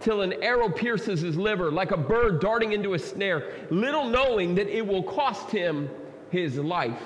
till 0.00 0.22
an 0.22 0.42
arrow 0.42 0.68
pierces 0.68 1.20
his 1.20 1.36
liver, 1.36 1.70
like 1.70 1.90
a 1.90 1.96
bird 1.96 2.40
darting 2.40 2.72
into 2.72 2.94
a 2.94 2.98
snare, 2.98 3.52
little 3.70 4.04
knowing 4.08 4.54
that 4.54 4.66
it 4.66 4.86
will 4.86 5.02
cost 5.02 5.50
him 5.50 5.88
his 6.30 6.56
life. 6.56 7.02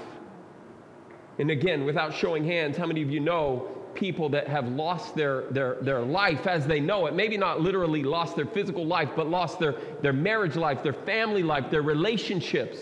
And 1.39 1.51
again, 1.51 1.85
without 1.85 2.15
showing 2.15 2.45
hands, 2.45 2.77
how 2.77 2.87
many 2.87 3.03
of 3.03 3.11
you 3.11 3.21
know 3.21 3.69
people 3.95 4.29
that 4.29 4.47
have 4.47 4.69
lost 4.69 5.17
their, 5.17 5.43
their, 5.51 5.77
their 5.83 6.01
life 6.01 6.47
as 6.47 6.67
they 6.67 6.79
know 6.79 7.07
it? 7.07 7.15
Maybe 7.15 7.37
not 7.37 7.61
literally 7.61 8.05
lost 8.05 8.37
their 8.37 8.47
physical 8.47 8.87
life, 8.87 9.11
but 9.17 9.29
lost 9.29 9.59
their, 9.59 9.75
their 10.01 10.13
marriage 10.13 10.57
life, 10.57 10.83
their 10.83 10.93
family 10.93 11.43
life, 11.43 11.71
their 11.71 11.83
relationships, 11.83 12.79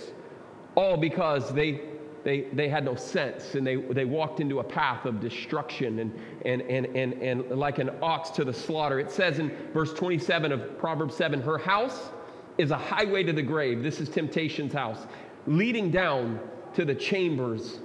all 0.74 0.98
because 0.98 1.52
they 1.54 1.80
they, 2.24 2.42
they 2.52 2.68
had 2.68 2.84
no 2.84 2.94
sense 2.94 3.54
and 3.54 3.66
they, 3.66 3.76
they 3.76 4.04
walked 4.04 4.40
into 4.40 4.60
a 4.60 4.64
path 4.64 5.06
of 5.06 5.20
destruction 5.20 5.98
and, 5.98 6.12
and, 6.44 6.62
and, 6.62 6.86
and, 6.96 7.14
and 7.14 7.50
like 7.50 7.78
an 7.78 7.90
ox 8.00 8.30
to 8.30 8.44
the 8.44 8.52
slaughter. 8.52 9.00
It 9.00 9.10
says 9.10 9.38
in 9.38 9.50
verse 9.72 9.92
27 9.92 10.52
of 10.52 10.78
Proverbs 10.78 11.16
7 11.16 11.40
her 11.42 11.58
house 11.58 12.10
is 12.58 12.70
a 12.70 12.78
highway 12.78 13.22
to 13.24 13.32
the 13.32 13.42
grave. 13.42 13.82
This 13.82 14.00
is 14.00 14.08
temptation's 14.08 14.72
house, 14.72 15.06
leading 15.46 15.90
down 15.90 16.38
to 16.74 16.84
the 16.84 16.94
chambers 16.94 17.80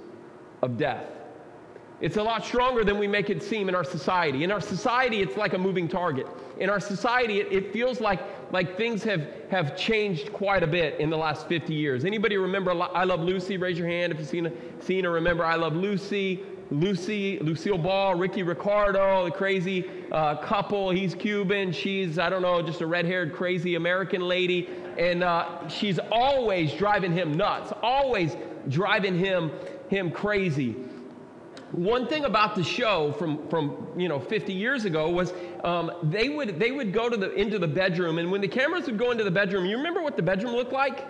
of 0.62 0.76
death. 0.76 1.04
It's 2.00 2.16
a 2.16 2.22
lot 2.22 2.44
stronger 2.44 2.84
than 2.84 2.98
we 2.98 3.08
make 3.08 3.28
it 3.28 3.42
seem 3.42 3.68
in 3.68 3.74
our 3.74 3.84
society. 3.84 4.44
In 4.44 4.52
our 4.52 4.60
society, 4.60 5.20
it's 5.20 5.36
like 5.36 5.54
a 5.54 5.58
moving 5.58 5.88
target. 5.88 6.26
In 6.60 6.70
our 6.70 6.78
society, 6.78 7.40
it, 7.40 7.52
it, 7.52 7.72
feels 7.72 8.00
like, 8.00 8.20
like 8.50 8.76
things 8.76 9.02
have, 9.04 9.28
have 9.50 9.76
changed 9.76 10.32
quite 10.32 10.62
a 10.62 10.66
bit 10.66 10.98
in 11.00 11.10
the 11.10 11.16
last 11.16 11.48
50 11.48 11.74
years. 11.74 12.04
Anybody 12.04 12.36
remember 12.36 12.70
I 12.70 13.04
Love 13.04 13.20
Lucy? 13.20 13.56
Raise 13.56 13.78
your 13.78 13.88
hand 13.88 14.12
if 14.12 14.18
you've 14.18 14.28
seen, 14.28 14.52
seen 14.80 15.06
or 15.06 15.10
remember 15.12 15.44
I 15.44 15.56
Love 15.56 15.74
Lucy. 15.74 16.42
Lucy, 16.70 17.38
Lucille 17.38 17.78
Ball, 17.78 18.14
Ricky 18.14 18.42
Ricardo, 18.42 19.24
the 19.24 19.30
crazy 19.30 19.88
uh, 20.12 20.36
couple. 20.36 20.90
He's 20.90 21.14
Cuban. 21.14 21.72
She's, 21.72 22.18
I 22.18 22.28
don't 22.28 22.42
know, 22.42 22.60
just 22.60 22.82
a 22.82 22.86
red 22.86 23.06
haired, 23.06 23.34
crazy 23.34 23.74
American 23.74 24.20
lady. 24.20 24.68
And 24.98 25.22
uh, 25.24 25.66
she's 25.68 25.98
always 26.12 26.74
driving 26.74 27.12
him 27.12 27.32
nuts, 27.32 27.72
always 27.82 28.36
driving 28.68 29.18
him, 29.18 29.50
him 29.88 30.10
crazy. 30.10 30.76
One 31.72 32.06
thing 32.06 32.24
about 32.24 32.54
the 32.54 32.64
show 32.64 33.12
from, 33.12 33.46
from 33.48 33.88
you 33.96 34.08
know 34.08 34.18
50 34.18 34.54
years 34.54 34.86
ago 34.86 35.10
was 35.10 35.34
um, 35.64 35.90
they 36.04 36.30
would 36.30 36.58
they 36.58 36.70
would 36.70 36.92
go 36.94 37.10
to 37.10 37.16
the 37.16 37.32
into 37.34 37.58
the 37.58 37.68
bedroom 37.68 38.18
and 38.18 38.30
when 38.32 38.40
the 38.40 38.48
cameras 38.48 38.86
would 38.86 38.98
go 38.98 39.10
into 39.10 39.22
the 39.22 39.30
bedroom, 39.30 39.66
you 39.66 39.76
remember 39.76 40.00
what 40.00 40.16
the 40.16 40.22
bedroom 40.22 40.54
looked 40.54 40.72
like? 40.72 41.04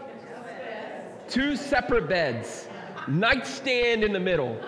Two 1.28 1.54
separate 1.56 2.08
beds, 2.08 2.68
nightstand 3.06 4.02
in 4.02 4.12
the 4.12 4.20
middle. 4.20 4.58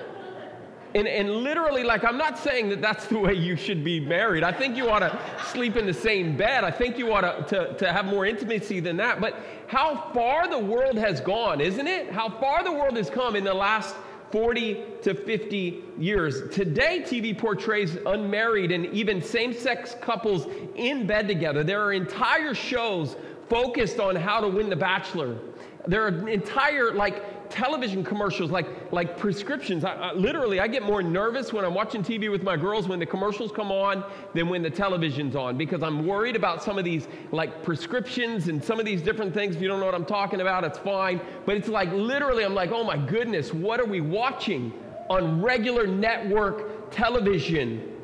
And, 0.92 1.06
and 1.06 1.30
literally, 1.44 1.84
like, 1.84 2.04
I'm 2.04 2.18
not 2.18 2.36
saying 2.36 2.68
that 2.70 2.80
that's 2.80 3.06
the 3.06 3.18
way 3.18 3.32
you 3.32 3.54
should 3.54 3.84
be 3.84 4.00
married. 4.00 4.42
I 4.42 4.50
think 4.50 4.76
you 4.76 4.90
ought 4.90 4.98
to 4.98 5.16
sleep 5.46 5.76
in 5.76 5.86
the 5.86 5.94
same 5.94 6.36
bed. 6.36 6.64
I 6.64 6.72
think 6.72 6.98
you 6.98 7.12
ought 7.12 7.20
to, 7.20 7.44
to, 7.48 7.74
to 7.78 7.92
have 7.92 8.06
more 8.06 8.26
intimacy 8.26 8.80
than 8.80 8.96
that. 8.96 9.20
But 9.20 9.36
how 9.68 10.10
far 10.12 10.48
the 10.48 10.58
world 10.58 10.98
has 10.98 11.20
gone, 11.20 11.60
isn't 11.60 11.86
it? 11.86 12.10
How 12.10 12.28
far 12.28 12.64
the 12.64 12.72
world 12.72 12.96
has 12.96 13.08
come 13.08 13.36
in 13.36 13.44
the 13.44 13.54
last 13.54 13.94
40 14.32 14.84
to 15.02 15.14
50 15.14 15.82
years. 15.98 16.48
Today, 16.54 17.02
TV 17.04 17.36
portrays 17.36 17.96
unmarried 18.06 18.70
and 18.70 18.86
even 18.86 19.22
same 19.22 19.52
sex 19.52 19.96
couples 20.00 20.46
in 20.76 21.06
bed 21.06 21.26
together. 21.26 21.64
There 21.64 21.82
are 21.84 21.92
entire 21.92 22.54
shows 22.54 23.16
focused 23.48 23.98
on 23.98 24.14
how 24.14 24.40
to 24.40 24.48
win 24.48 24.70
The 24.70 24.76
Bachelor. 24.76 25.38
There 25.86 26.04
are 26.04 26.28
entire, 26.28 26.92
like, 26.92 27.24
television 27.50 28.04
commercials 28.04 28.50
like, 28.50 28.66
like 28.92 29.18
prescriptions. 29.18 29.84
I, 29.84 29.94
I, 29.94 30.12
literally, 30.12 30.60
I 30.60 30.68
get 30.68 30.82
more 30.82 31.02
nervous 31.02 31.52
when 31.52 31.64
I'm 31.64 31.74
watching 31.74 32.02
TV 32.02 32.30
with 32.30 32.42
my 32.42 32.56
girls 32.56 32.88
when 32.88 32.98
the 32.98 33.06
commercials 33.06 33.52
come 33.52 33.70
on 33.70 34.04
than 34.34 34.48
when 34.48 34.62
the 34.62 34.70
television's 34.70 35.36
on 35.36 35.56
because 35.56 35.82
I'm 35.82 36.06
worried 36.06 36.36
about 36.36 36.62
some 36.62 36.78
of 36.78 36.84
these 36.84 37.08
like 37.32 37.62
prescriptions 37.62 38.48
and 38.48 38.62
some 38.62 38.78
of 38.78 38.86
these 38.86 39.02
different 39.02 39.34
things. 39.34 39.56
If 39.56 39.62
you 39.62 39.68
don't 39.68 39.80
know 39.80 39.86
what 39.86 39.94
I'm 39.94 40.06
talking 40.06 40.40
about, 40.40 40.64
it's 40.64 40.78
fine. 40.78 41.20
But 41.44 41.56
it's 41.56 41.68
like 41.68 41.92
literally, 41.92 42.44
I'm 42.44 42.54
like, 42.54 42.70
oh 42.70 42.84
my 42.84 42.96
goodness, 42.96 43.52
what 43.52 43.80
are 43.80 43.86
we 43.86 44.00
watching 44.00 44.72
on 45.08 45.42
regular 45.42 45.86
network 45.86 46.90
television? 46.90 47.96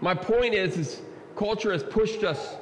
My 0.00 0.14
point 0.14 0.54
is, 0.54 0.76
is 0.76 1.02
culture 1.36 1.72
has 1.72 1.82
pushed 1.82 2.24
us 2.24 2.56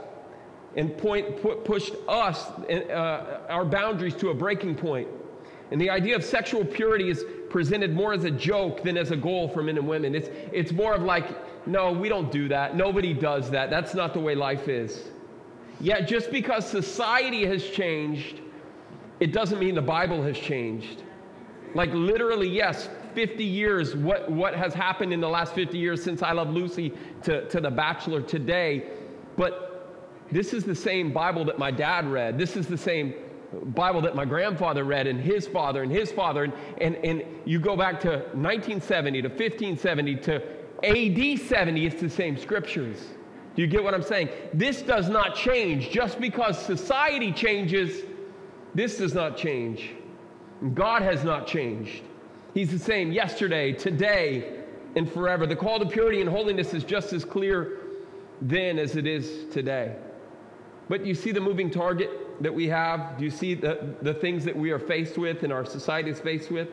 and 0.76 0.96
point, 0.96 1.40
pushed 1.64 1.94
us, 2.08 2.46
uh, 2.48 3.40
our 3.48 3.64
boundaries 3.64 4.14
to 4.16 4.30
a 4.30 4.34
breaking 4.34 4.74
point. 4.74 5.08
And 5.70 5.80
the 5.80 5.90
idea 5.90 6.14
of 6.14 6.24
sexual 6.24 6.64
purity 6.64 7.08
is 7.08 7.24
presented 7.50 7.94
more 7.94 8.12
as 8.12 8.24
a 8.24 8.30
joke 8.30 8.82
than 8.82 8.96
as 8.96 9.10
a 9.10 9.16
goal 9.16 9.48
for 9.48 9.62
men 9.62 9.78
and 9.78 9.88
women. 9.88 10.14
It's, 10.14 10.28
it's 10.52 10.72
more 10.72 10.94
of 10.94 11.02
like, 11.02 11.26
no, 11.66 11.92
we 11.92 12.08
don't 12.08 12.30
do 12.30 12.48
that. 12.48 12.76
Nobody 12.76 13.14
does 13.14 13.50
that. 13.50 13.70
That's 13.70 13.94
not 13.94 14.12
the 14.12 14.20
way 14.20 14.34
life 14.34 14.68
is. 14.68 15.08
Yet, 15.80 16.06
just 16.06 16.30
because 16.30 16.68
society 16.68 17.46
has 17.46 17.64
changed, 17.64 18.40
it 19.20 19.32
doesn't 19.32 19.58
mean 19.58 19.74
the 19.74 19.82
Bible 19.82 20.22
has 20.22 20.38
changed. 20.38 21.02
Like, 21.74 21.90
literally, 21.92 22.48
yes, 22.48 22.88
50 23.14 23.44
years, 23.44 23.96
what, 23.96 24.30
what 24.30 24.54
has 24.54 24.74
happened 24.74 25.12
in 25.12 25.20
the 25.20 25.28
last 25.28 25.54
50 25.54 25.78
years 25.78 26.02
since 26.02 26.22
I 26.22 26.32
Love 26.32 26.50
Lucy 26.50 26.92
to, 27.22 27.48
to 27.48 27.60
The 27.60 27.70
Bachelor 27.70 28.22
today. 28.22 28.90
But 29.36 29.64
this 30.30 30.52
is 30.52 30.64
the 30.64 30.74
same 30.74 31.12
Bible 31.12 31.44
that 31.46 31.58
my 31.58 31.70
dad 31.70 32.06
read. 32.06 32.38
This 32.38 32.56
is 32.56 32.66
the 32.66 32.78
same 32.78 33.14
Bible 33.64 34.00
that 34.02 34.14
my 34.14 34.24
grandfather 34.24 34.84
read 34.84 35.06
and 35.06 35.20
his 35.20 35.46
father 35.46 35.82
and 35.82 35.90
his 35.90 36.10
father. 36.12 36.44
And, 36.44 36.52
and, 36.80 36.96
and 37.04 37.22
you 37.44 37.58
go 37.58 37.76
back 37.76 38.00
to 38.00 38.08
1970 38.08 39.22
to 39.22 39.28
1570 39.28 40.16
to 40.16 40.42
AD 40.82 41.40
70, 41.40 41.86
it's 41.86 42.00
the 42.00 42.10
same 42.10 42.36
scriptures. 42.36 42.98
Do 43.56 43.62
you 43.62 43.68
get 43.68 43.82
what 43.82 43.94
I'm 43.94 44.02
saying? 44.02 44.28
This 44.52 44.82
does 44.82 45.08
not 45.08 45.34
change. 45.34 45.90
Just 45.90 46.20
because 46.20 46.58
society 46.58 47.32
changes, 47.32 48.02
this 48.74 48.98
does 48.98 49.14
not 49.14 49.36
change. 49.36 49.90
God 50.74 51.02
has 51.02 51.24
not 51.24 51.46
changed. 51.46 52.02
He's 52.52 52.70
the 52.70 52.78
same 52.78 53.12
yesterday, 53.12 53.72
today, 53.72 54.60
and 54.96 55.10
forever. 55.10 55.46
The 55.46 55.56
call 55.56 55.78
to 55.78 55.86
purity 55.86 56.20
and 56.20 56.28
holiness 56.28 56.74
is 56.74 56.84
just 56.84 57.12
as 57.12 57.24
clear 57.24 57.78
then 58.42 58.78
as 58.78 58.96
it 58.96 59.06
is 59.06 59.52
today. 59.52 59.96
But 60.88 61.06
you 61.06 61.14
see 61.14 61.32
the 61.32 61.40
moving 61.40 61.70
target? 61.70 62.10
That 62.40 62.52
we 62.52 62.68
have? 62.68 63.18
Do 63.18 63.24
you 63.24 63.30
see 63.30 63.54
the, 63.54 63.94
the 64.02 64.14
things 64.14 64.44
that 64.44 64.56
we 64.56 64.70
are 64.70 64.78
faced 64.78 65.18
with 65.18 65.42
and 65.42 65.52
our 65.52 65.64
society 65.64 66.10
is 66.10 66.20
faced 66.20 66.50
with? 66.50 66.68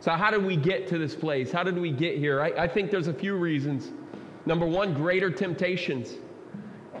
So, 0.00 0.12
how 0.12 0.30
did 0.30 0.44
we 0.44 0.56
get 0.56 0.88
to 0.88 0.98
this 0.98 1.14
place? 1.14 1.52
How 1.52 1.62
did 1.62 1.78
we 1.78 1.92
get 1.92 2.16
here? 2.16 2.40
I, 2.40 2.50
I 2.50 2.68
think 2.68 2.90
there's 2.90 3.08
a 3.08 3.14
few 3.14 3.36
reasons. 3.36 3.90
Number 4.46 4.66
one, 4.66 4.94
greater 4.94 5.30
temptations. 5.30 6.14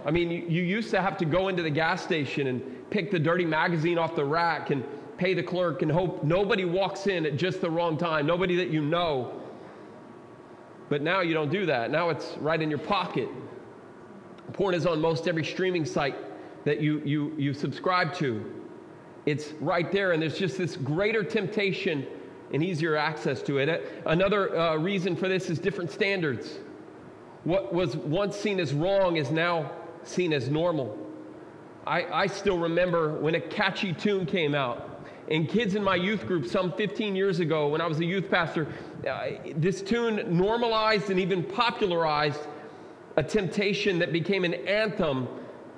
I 0.04 0.10
mean, 0.10 0.30
you, 0.30 0.42
you 0.42 0.62
used 0.62 0.90
to 0.90 1.00
have 1.00 1.16
to 1.18 1.24
go 1.24 1.48
into 1.48 1.62
the 1.62 1.70
gas 1.70 2.02
station 2.02 2.46
and 2.48 2.90
pick 2.90 3.10
the 3.10 3.18
dirty 3.18 3.44
magazine 3.44 3.98
off 3.98 4.14
the 4.16 4.24
rack 4.24 4.70
and 4.70 4.84
pay 5.16 5.34
the 5.34 5.42
clerk 5.42 5.82
and 5.82 5.90
hope 5.90 6.24
nobody 6.24 6.64
walks 6.64 7.06
in 7.06 7.26
at 7.26 7.36
just 7.36 7.60
the 7.60 7.70
wrong 7.70 7.96
time, 7.96 8.26
nobody 8.26 8.56
that 8.56 8.68
you 8.68 8.82
know. 8.82 9.40
But 10.88 11.02
now 11.02 11.20
you 11.20 11.34
don't 11.34 11.50
do 11.50 11.66
that. 11.66 11.90
Now 11.90 12.10
it's 12.10 12.36
right 12.38 12.60
in 12.60 12.68
your 12.68 12.78
pocket. 12.78 13.28
Porn 14.52 14.74
is 14.74 14.86
on 14.86 15.00
most 15.00 15.28
every 15.28 15.44
streaming 15.44 15.84
site 15.84 16.16
that 16.64 16.80
you, 16.80 17.00
you, 17.04 17.34
you 17.36 17.54
subscribe 17.54 18.14
to. 18.14 18.44
It's 19.26 19.52
right 19.60 19.90
there, 19.92 20.12
and 20.12 20.22
there's 20.22 20.38
just 20.38 20.58
this 20.58 20.76
greater 20.76 21.22
temptation 21.22 22.06
and 22.52 22.62
easier 22.62 22.96
access 22.96 23.42
to 23.42 23.58
it. 23.58 24.02
Another 24.06 24.56
uh, 24.56 24.76
reason 24.76 25.14
for 25.14 25.28
this 25.28 25.50
is 25.50 25.58
different 25.58 25.90
standards. 25.90 26.58
What 27.44 27.72
was 27.72 27.96
once 27.96 28.36
seen 28.36 28.60
as 28.60 28.72
wrong 28.74 29.16
is 29.16 29.30
now 29.30 29.70
seen 30.04 30.32
as 30.32 30.48
normal. 30.48 30.98
I, 31.86 32.04
I 32.04 32.26
still 32.26 32.58
remember 32.58 33.18
when 33.20 33.34
a 33.34 33.40
catchy 33.40 33.92
tune 33.92 34.26
came 34.26 34.54
out. 34.54 34.86
And 35.30 35.48
kids 35.48 35.76
in 35.76 35.84
my 35.84 35.94
youth 35.94 36.26
group, 36.26 36.46
some 36.46 36.72
15 36.72 37.14
years 37.14 37.38
ago, 37.38 37.68
when 37.68 37.80
I 37.80 37.86
was 37.86 38.00
a 38.00 38.04
youth 38.04 38.28
pastor, 38.28 38.66
uh, 39.08 39.28
this 39.56 39.80
tune 39.80 40.36
normalized 40.36 41.08
and 41.10 41.20
even 41.20 41.44
popularized 41.44 42.40
a 43.16 43.22
temptation 43.22 43.98
that 44.00 44.12
became 44.12 44.44
an 44.44 44.54
anthem 44.54 45.28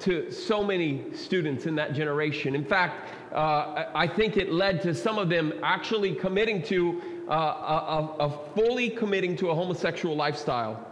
to 0.03 0.31
so 0.31 0.63
many 0.63 1.05
students 1.15 1.67
in 1.67 1.75
that 1.77 1.95
generation. 1.95 2.55
In 2.55 2.65
fact, 2.65 3.13
uh, 3.33 3.87
I 3.95 4.07
think 4.07 4.37
it 4.37 4.53
led 4.53 4.83
to 4.83 4.95
some 4.95 5.19
of 5.19 5.29
them 5.29 5.53
actually 5.63 6.15
committing 6.15 6.63
to, 6.65 7.01
uh, 7.29 7.35
a, 7.35 8.17
a, 8.21 8.55
fully 8.55 8.91
committing 8.91 9.37
to 9.37 9.51
a 9.51 9.55
homosexual 9.55 10.17
lifestyle. 10.17 10.87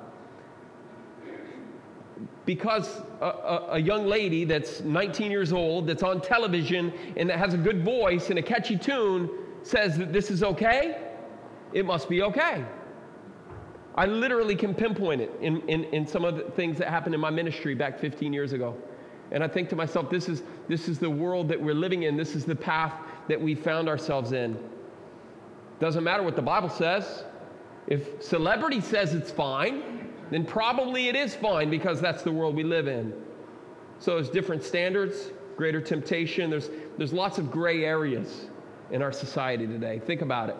Because 2.46 3.00
a, 3.20 3.26
a, 3.26 3.66
a, 3.72 3.78
young 3.78 4.06
lady 4.06 4.44
that's 4.44 4.80
19 4.80 5.30
years 5.30 5.52
old, 5.52 5.86
that's 5.86 6.02
on 6.02 6.20
television, 6.20 6.92
and 7.16 7.28
that 7.28 7.38
has 7.38 7.54
a 7.54 7.58
good 7.58 7.84
voice 7.84 8.30
and 8.30 8.38
a 8.38 8.42
catchy 8.42 8.76
tune 8.76 9.28
says 9.62 9.98
that 9.98 10.12
this 10.12 10.30
is 10.30 10.42
okay, 10.42 10.98
it 11.72 11.84
must 11.84 12.08
be 12.08 12.22
okay. 12.22 12.64
I 13.94 14.06
literally 14.06 14.56
can 14.56 14.74
pinpoint 14.74 15.20
it 15.20 15.32
in, 15.40 15.60
in, 15.68 15.84
in 15.84 16.06
some 16.06 16.24
of 16.24 16.36
the 16.36 16.44
things 16.44 16.78
that 16.78 16.88
happened 16.88 17.14
in 17.14 17.20
my 17.20 17.30
ministry 17.30 17.74
back 17.74 17.98
15 17.98 18.32
years 18.32 18.52
ago. 18.52 18.76
And 19.32 19.44
I 19.44 19.48
think 19.48 19.68
to 19.70 19.76
myself, 19.76 20.10
this 20.10 20.28
is, 20.28 20.42
this 20.68 20.88
is 20.88 20.98
the 20.98 21.10
world 21.10 21.48
that 21.48 21.60
we're 21.60 21.74
living 21.74 22.02
in. 22.02 22.16
This 22.16 22.34
is 22.34 22.44
the 22.44 22.56
path 22.56 22.92
that 23.28 23.40
we 23.40 23.54
found 23.54 23.88
ourselves 23.88 24.32
in. 24.32 24.58
Doesn't 25.78 26.02
matter 26.04 26.22
what 26.22 26.36
the 26.36 26.42
Bible 26.42 26.68
says. 26.68 27.24
If 27.86 28.22
celebrity 28.22 28.80
says 28.80 29.14
it's 29.14 29.30
fine, 29.30 30.10
then 30.30 30.44
probably 30.44 31.08
it 31.08 31.16
is 31.16 31.34
fine 31.34 31.70
because 31.70 32.00
that's 32.00 32.22
the 32.22 32.32
world 32.32 32.54
we 32.54 32.64
live 32.64 32.88
in. 32.88 33.12
So 33.98 34.14
there's 34.14 34.30
different 34.30 34.62
standards, 34.62 35.30
greater 35.56 35.80
temptation. 35.80 36.50
There's, 36.50 36.70
there's 36.98 37.12
lots 37.12 37.38
of 37.38 37.50
gray 37.50 37.84
areas 37.84 38.46
in 38.90 39.02
our 39.02 39.12
society 39.12 39.66
today. 39.66 40.00
Think 40.04 40.22
about 40.22 40.48
it. 40.48 40.56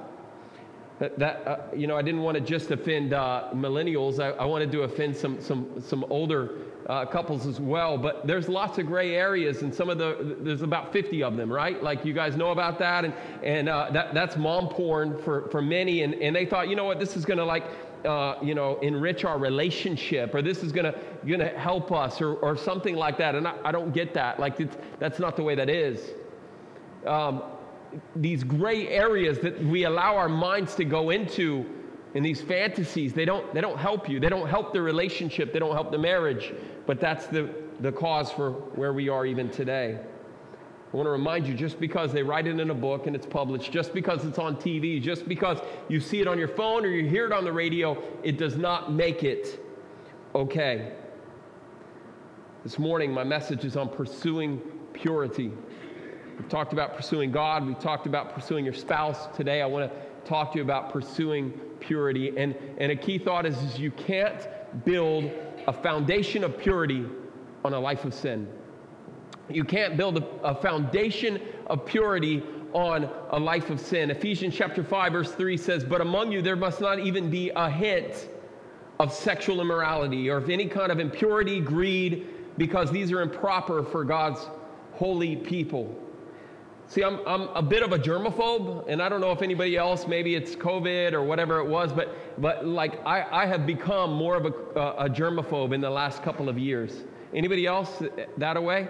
That, 1.01 1.49
uh, 1.49 1.57
you 1.75 1.87
know, 1.87 1.97
I 1.97 2.03
didn't 2.03 2.21
want 2.21 2.37
to 2.37 2.43
just 2.43 2.71
offend 2.71 3.15
uh, 3.15 3.49
millennials. 3.55 4.21
I, 4.21 4.33
I 4.33 4.45
wanted 4.45 4.71
to 4.73 4.83
offend 4.83 5.17
some, 5.17 5.41
some, 5.41 5.81
some 5.81 6.05
older 6.11 6.59
uh, 6.91 7.07
couples 7.07 7.47
as 7.47 7.59
well. 7.59 7.97
But 7.97 8.27
there's 8.27 8.49
lots 8.49 8.77
of 8.79 8.87
gray 8.87 9.15
areas, 9.15 9.63
and 9.63 9.75
some 9.75 9.89
of 9.89 9.97
the 9.97 10.37
there's 10.41 10.63
about 10.63 10.93
50 10.93 11.23
of 11.23 11.37
them, 11.37 11.51
right? 11.51 11.83
Like 11.83 12.05
you 12.05 12.13
guys 12.13 12.37
know 12.37 12.51
about 12.51 12.79
that, 12.81 13.05
and 13.05 13.15
and 13.43 13.69
uh, 13.69 13.91
that 13.93 14.13
that's 14.13 14.37
mom 14.37 14.69
porn 14.69 15.17
for 15.23 15.49
for 15.51 15.63
many, 15.63 16.03
and 16.03 16.15
and 16.15 16.35
they 16.35 16.45
thought, 16.45 16.69
you 16.69 16.77
know 16.77 16.85
what, 16.85 16.99
this 16.99 17.17
is 17.17 17.25
gonna 17.25 17.45
like. 17.45 17.65
Uh, 18.03 18.39
you 18.43 18.55
know, 18.55 18.79
enrich 18.79 19.27
our 19.27 19.39
relationship, 19.39 20.35
or 20.35 20.41
this 20.41 20.63
is 20.63 20.73
gonna 20.73 20.95
gonna 21.27 21.51
help 21.51 21.93
us, 21.93 22.23
or, 22.23 22.33
or 22.37 22.57
something 22.57 22.97
like 22.97 23.19
that. 23.19 23.35
And 23.35 23.47
I, 23.47 23.55
I 23.63 23.73
don't 23.73 23.93
get 23.93 24.15
that. 24.15 24.41
Like 24.41 24.57
that's 24.99 25.19
not 25.19 25.37
the 25.37 25.43
way 25.43 25.55
that 25.55 25.69
is. 25.69 26.01
Um, 27.07 27.43
these 28.17 28.45
gray 28.45 28.89
areas 28.89 29.39
that 29.41 29.63
we 29.65 29.85
allow 29.85 30.17
our 30.17 30.29
minds 30.29 30.75
to 30.77 30.85
go 30.85 31.11
into 31.11 31.67
And 32.15 32.25
these 32.25 32.41
fantasies, 32.41 33.13
they 33.13 33.25
don't, 33.25 33.53
they 33.55 33.61
don't 33.61 33.79
help 33.79 34.09
you. 34.09 34.19
They 34.19 34.29
don't 34.29 34.49
help 34.49 34.73
the 34.73 34.83
relationship. 34.83 35.53
They 35.53 35.61
don't 35.61 35.75
help 35.75 35.93
the 35.93 35.99
marriage. 35.99 36.53
But 36.87 37.01
that's 37.01 37.27
the, 37.27 37.51
the 37.81 37.93
cause 37.93 38.33
for 38.33 38.51
where 38.51 38.93
we 38.93 39.09
are 39.09 39.25
even 39.27 39.49
today. 39.49 39.99
I 40.93 40.97
want 40.97 41.07
to 41.07 41.11
remind 41.11 41.47
you 41.47 41.55
just 41.55 41.79
because 41.79 42.13
they 42.13 42.25
write 42.25 42.49
it 42.49 42.59
in 42.59 42.71
a 42.71 42.75
book 42.75 43.07
and 43.07 43.15
it's 43.15 43.27
published, 43.27 43.71
just 43.71 43.95
because 43.95 44.25
it's 44.25 44.41
on 44.41 44.57
TV, 44.57 45.01
just 45.01 45.29
because 45.29 45.59
you 45.89 46.01
see 46.01 46.21
it 46.21 46.27
on 46.27 46.37
your 46.37 46.49
phone 46.49 46.85
or 46.85 46.89
you 46.89 47.09
hear 47.09 47.27
it 47.27 47.33
on 47.33 47.45
the 47.45 47.53
radio, 47.53 47.97
it 48.25 48.39
does 48.39 48.57
not 48.57 48.93
make 48.93 49.23
it 49.23 49.65
okay. 50.35 50.93
This 52.65 52.77
morning, 52.77 53.13
my 53.13 53.23
message 53.23 53.65
is 53.65 53.77
on 53.77 53.89
pursuing 53.89 54.59
purity. 54.93 55.53
We've 56.41 56.49
talked 56.49 56.73
about 56.73 56.97
pursuing 56.97 57.31
God, 57.33 57.67
we've 57.67 57.79
talked 57.79 58.07
about 58.07 58.35
pursuing 58.35 58.65
your 58.65 58.73
spouse. 58.73 59.27
Today, 59.37 59.61
I 59.61 59.67
want 59.67 59.93
to 59.93 60.27
talk 60.27 60.53
to 60.53 60.59
you 60.59 60.65
about 60.65 60.91
pursuing 60.91 61.51
purity. 61.81 62.33
And, 62.35 62.55
and 62.79 62.91
a 62.91 62.97
key 62.97 63.19
thought 63.19 63.45
is, 63.45 63.59
is 63.59 63.79
you 63.79 63.91
can't 63.91 64.49
build 64.87 65.31
a 65.67 65.73
foundation 65.75 66.43
of 66.43 66.57
purity 66.57 67.05
on 67.63 67.75
a 67.75 67.79
life 67.79 68.07
of 68.07 68.15
sin. 68.15 68.49
You 69.51 69.65
can't 69.65 69.99
build 69.99 70.17
a, 70.17 70.27
a, 70.43 70.55
foundation 70.55 71.43
of 71.67 71.85
purity 71.85 72.43
on 72.73 73.11
a 73.33 73.39
life 73.39 73.69
of 73.69 73.79
sin. 73.79 74.11
Ephesians 74.11 74.55
chapter 74.55 74.83
5, 74.83 75.13
verse 75.13 75.33
3 75.33 75.59
says, 75.59 75.85
But 75.85 76.01
among 76.01 76.33
you 76.33 76.41
there 76.41 76.57
must 76.57 76.81
not 76.81 77.01
even 77.01 77.29
be 77.29 77.51
a 77.55 77.69
hint 77.69 78.31
of 78.99 79.13
sexual 79.13 79.61
immorality 79.61 80.31
or 80.31 80.39
of 80.39 80.49
any 80.49 80.69
kind 80.69 80.91
of 80.91 81.01
impurity, 81.01 81.61
greed, 81.61 82.27
because 82.57 82.91
these 82.91 83.13
are 83.13 83.21
improper 83.21 83.83
for 83.83 84.05
God's 84.05 84.41
holy 84.95 85.37
people. 85.37 85.95
See, 86.91 87.05
I'm, 87.05 87.21
I'm 87.25 87.43
a 87.55 87.63
bit 87.63 87.85
of 87.85 87.93
a 87.93 87.99
germaphobe, 88.01 88.89
and 88.89 89.01
I 89.01 89.09
don't 89.09 89.21
know 89.21 89.31
if 89.31 89.43
anybody 89.43 89.77
else, 89.77 90.09
maybe 90.09 90.35
it's 90.35 90.57
COVID 90.57 91.13
or 91.13 91.23
whatever 91.23 91.61
it 91.61 91.67
was, 91.69 91.93
but, 91.93 92.41
but 92.43 92.67
like 92.67 93.01
I, 93.07 93.25
I 93.31 93.47
have 93.47 93.65
become 93.65 94.13
more 94.13 94.35
of 94.35 94.47
a, 94.47 94.81
a 95.05 95.09
germaphobe 95.09 95.73
in 95.73 95.81
the 95.81 95.89
last 95.89 96.21
couple 96.25 96.49
of 96.49 96.59
years. 96.59 97.05
Anybody 97.33 97.65
else 97.65 98.03
that 98.39 98.57
away? 98.57 98.89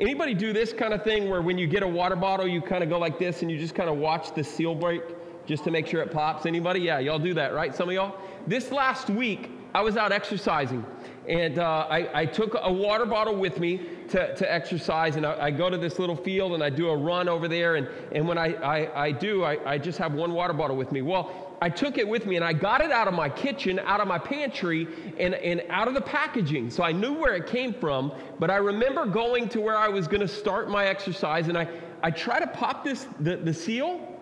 Anybody 0.00 0.34
do 0.34 0.52
this 0.52 0.72
kind 0.72 0.92
of 0.92 1.04
thing 1.04 1.30
where 1.30 1.40
when 1.40 1.56
you 1.56 1.68
get 1.68 1.84
a 1.84 1.88
water 1.88 2.16
bottle, 2.16 2.48
you 2.48 2.60
kind 2.60 2.82
of 2.82 2.90
go 2.90 2.98
like 2.98 3.16
this 3.16 3.42
and 3.42 3.50
you 3.50 3.58
just 3.60 3.76
kind 3.76 3.88
of 3.88 3.96
watch 3.96 4.34
the 4.34 4.42
seal 4.42 4.74
break 4.74 5.02
just 5.46 5.62
to 5.62 5.70
make 5.70 5.86
sure 5.86 6.02
it 6.02 6.10
pops? 6.10 6.46
Anybody? 6.46 6.80
Yeah, 6.80 6.98
y'all 6.98 7.20
do 7.20 7.32
that, 7.34 7.54
right? 7.54 7.72
Some 7.72 7.88
of 7.88 7.94
y'all? 7.94 8.18
This 8.48 8.72
last 8.72 9.08
week, 9.08 9.52
I 9.72 9.82
was 9.82 9.96
out 9.96 10.10
exercising 10.10 10.84
and 11.28 11.58
uh, 11.58 11.86
I, 11.90 12.20
I, 12.20 12.26
took 12.26 12.56
a 12.60 12.72
water 12.72 13.04
bottle 13.04 13.34
with 13.34 13.58
me 13.58 13.80
to, 14.08 14.34
to 14.36 14.52
exercise 14.52 15.16
and 15.16 15.26
I, 15.26 15.46
I, 15.46 15.50
go 15.50 15.68
to 15.68 15.76
this 15.76 15.98
little 15.98 16.14
field 16.14 16.52
and 16.52 16.62
I 16.62 16.70
do 16.70 16.88
a 16.88 16.96
run 16.96 17.28
over 17.28 17.48
there 17.48 17.76
and, 17.76 17.88
and 18.12 18.28
when 18.28 18.38
I, 18.38 18.54
I, 18.54 19.06
I 19.06 19.12
do, 19.12 19.42
I, 19.42 19.72
I 19.72 19.78
just 19.78 19.98
have 19.98 20.14
one 20.14 20.32
water 20.32 20.52
bottle 20.52 20.76
with 20.76 20.92
me. 20.92 21.02
Well, 21.02 21.56
I 21.60 21.68
took 21.68 21.98
it 21.98 22.06
with 22.06 22.26
me 22.26 22.36
and 22.36 22.44
I 22.44 22.52
got 22.52 22.80
it 22.80 22.92
out 22.92 23.08
of 23.08 23.14
my 23.14 23.28
kitchen, 23.28 23.80
out 23.80 24.00
of 24.00 24.06
my 24.06 24.18
pantry, 24.18 24.86
and, 25.18 25.34
and 25.34 25.62
out 25.68 25.88
of 25.88 25.94
the 25.94 26.00
packaging. 26.00 26.70
So 26.70 26.84
I 26.84 26.92
knew 26.92 27.14
where 27.14 27.34
it 27.34 27.46
came 27.46 27.74
from, 27.74 28.12
but 28.38 28.50
I 28.50 28.56
remember 28.56 29.06
going 29.06 29.48
to 29.50 29.60
where 29.60 29.76
I 29.76 29.88
was 29.88 30.06
going 30.06 30.20
to 30.20 30.28
start 30.28 30.70
my 30.70 30.86
exercise 30.86 31.48
and 31.48 31.58
I, 31.58 31.68
I 32.02 32.10
tried 32.10 32.40
to 32.40 32.46
pop 32.48 32.84
this, 32.84 33.06
the, 33.20 33.36
the 33.36 33.54
seal, 33.54 34.20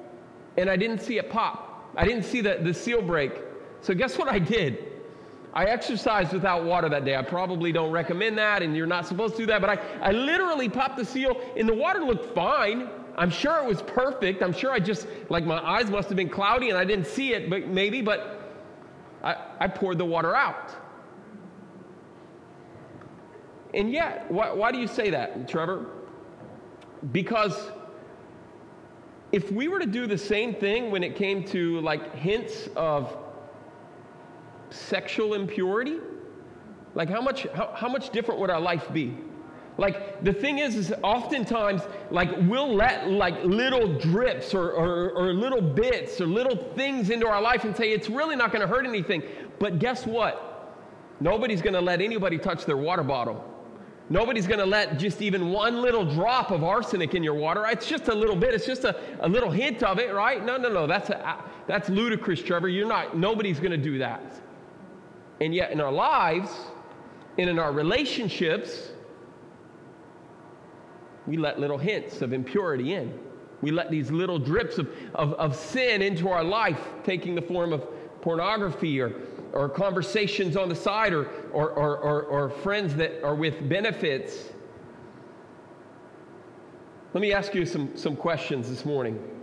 and 0.56 0.70
I 0.70 0.76
didn't 0.76 1.00
see 1.00 1.18
it 1.18 1.28
pop. 1.28 1.92
I 1.96 2.04
didn't 2.04 2.24
see 2.24 2.40
the, 2.40 2.60
the 2.62 2.72
seal 2.72 3.02
break. 3.02 3.32
So 3.82 3.92
guess 3.92 4.16
what 4.16 4.28
I 4.28 4.38
did? 4.38 4.93
I 5.54 5.66
exercised 5.66 6.32
without 6.32 6.64
water 6.64 6.88
that 6.88 7.04
day. 7.04 7.14
I 7.14 7.22
probably 7.22 7.70
don't 7.70 7.92
recommend 7.92 8.36
that, 8.38 8.62
and 8.62 8.76
you're 8.76 8.86
not 8.86 9.06
supposed 9.06 9.36
to 9.36 9.42
do 9.42 9.46
that, 9.46 9.60
but 9.60 9.70
I, 9.70 9.78
I 10.02 10.10
literally 10.10 10.68
popped 10.68 10.96
the 10.96 11.04
seal, 11.04 11.40
and 11.56 11.68
the 11.68 11.74
water 11.74 12.00
looked 12.00 12.34
fine. 12.34 12.88
I'm 13.16 13.30
sure 13.30 13.62
it 13.62 13.66
was 13.66 13.80
perfect. 13.82 14.42
I'm 14.42 14.52
sure 14.52 14.72
I 14.72 14.80
just, 14.80 15.06
like, 15.28 15.44
my 15.44 15.64
eyes 15.64 15.88
must 15.88 16.08
have 16.08 16.16
been 16.16 16.28
cloudy 16.28 16.70
and 16.70 16.76
I 16.76 16.84
didn't 16.84 17.06
see 17.06 17.32
it, 17.32 17.48
but 17.48 17.68
maybe, 17.68 18.02
but 18.02 18.52
I, 19.22 19.36
I 19.60 19.68
poured 19.68 19.98
the 19.98 20.04
water 20.04 20.34
out. 20.34 20.74
And 23.72 23.92
yet, 23.92 24.28
why, 24.30 24.52
why 24.52 24.72
do 24.72 24.78
you 24.78 24.88
say 24.88 25.10
that, 25.10 25.48
Trevor? 25.48 25.86
Because 27.12 27.70
if 29.30 29.52
we 29.52 29.68
were 29.68 29.78
to 29.78 29.86
do 29.86 30.08
the 30.08 30.18
same 30.18 30.52
thing 30.54 30.90
when 30.90 31.04
it 31.04 31.14
came 31.14 31.44
to 31.44 31.80
like 31.80 32.14
hints 32.16 32.68
of 32.74 33.16
sexual 34.74 35.34
impurity, 35.34 35.98
like 36.94 37.08
how 37.08 37.20
much, 37.20 37.46
how, 37.54 37.72
how 37.74 37.88
much 37.88 38.10
different 38.10 38.40
would 38.40 38.50
our 38.50 38.60
life 38.60 38.92
be? 38.92 39.16
Like 39.76 40.22
the 40.22 40.32
thing 40.32 40.58
is, 40.58 40.76
is 40.76 40.92
oftentimes 41.02 41.82
like 42.10 42.30
we'll 42.42 42.72
let 42.72 43.10
like 43.10 43.42
little 43.44 43.98
drips 43.98 44.54
or, 44.54 44.70
or, 44.70 45.10
or 45.10 45.32
little 45.32 45.60
bits 45.60 46.20
or 46.20 46.26
little 46.26 46.56
things 46.74 47.10
into 47.10 47.26
our 47.26 47.42
life 47.42 47.64
and 47.64 47.76
say 47.76 47.90
it's 47.90 48.08
really 48.08 48.36
not 48.36 48.52
going 48.52 48.60
to 48.60 48.68
hurt 48.68 48.86
anything. 48.86 49.22
But 49.58 49.80
guess 49.80 50.06
what? 50.06 50.50
Nobody's 51.20 51.60
going 51.60 51.74
to 51.74 51.80
let 51.80 52.00
anybody 52.00 52.38
touch 52.38 52.64
their 52.66 52.76
water 52.76 53.02
bottle. 53.02 53.44
Nobody's 54.10 54.46
going 54.46 54.58
to 54.58 54.66
let 54.66 54.98
just 54.98 55.22
even 55.22 55.50
one 55.50 55.80
little 55.80 56.04
drop 56.04 56.50
of 56.50 56.62
arsenic 56.62 57.14
in 57.14 57.22
your 57.22 57.34
water. 57.34 57.64
It's 57.66 57.88
just 57.88 58.08
a 58.08 58.14
little 58.14 58.36
bit. 58.36 58.52
It's 58.54 58.66
just 58.66 58.84
a, 58.84 58.96
a 59.20 59.28
little 59.28 59.50
hint 59.50 59.82
of 59.82 59.98
it, 59.98 60.12
right? 60.12 60.44
No, 60.44 60.56
no, 60.56 60.68
no. 60.68 60.86
That's, 60.86 61.08
a, 61.10 61.42
that's 61.66 61.88
ludicrous, 61.88 62.42
Trevor. 62.42 62.68
You're 62.68 62.86
not, 62.86 63.16
nobody's 63.16 63.58
going 63.58 63.70
to 63.70 63.78
do 63.78 63.98
that. 63.98 64.22
And 65.44 65.54
yet 65.54 65.72
in 65.72 65.80
our 65.80 65.92
lives 65.92 66.50
and 67.36 67.50
in 67.50 67.58
our 67.58 67.70
relationships, 67.70 68.92
we 71.26 71.36
let 71.36 71.60
little 71.60 71.76
hints 71.76 72.22
of 72.22 72.32
impurity 72.32 72.94
in. 72.94 73.18
We 73.60 73.70
let 73.70 73.90
these 73.90 74.10
little 74.10 74.38
drips 74.38 74.78
of, 74.78 74.88
of, 75.14 75.34
of 75.34 75.54
sin 75.54 76.00
into 76.00 76.30
our 76.30 76.42
life, 76.42 76.80
taking 77.04 77.34
the 77.34 77.42
form 77.42 77.74
of 77.74 77.86
pornography 78.22 79.02
or, 79.02 79.12
or 79.52 79.68
conversations 79.68 80.56
on 80.56 80.70
the 80.70 80.74
side 80.74 81.12
or, 81.12 81.26
or, 81.52 81.72
or, 81.72 81.98
or, 81.98 82.22
or 82.22 82.48
friends 82.48 82.94
that 82.94 83.22
are 83.22 83.34
with 83.34 83.68
benefits. 83.68 84.50
Let 87.12 87.20
me 87.20 87.34
ask 87.34 87.54
you 87.54 87.66
some, 87.66 87.94
some 87.98 88.16
questions 88.16 88.70
this 88.70 88.86
morning. 88.86 89.33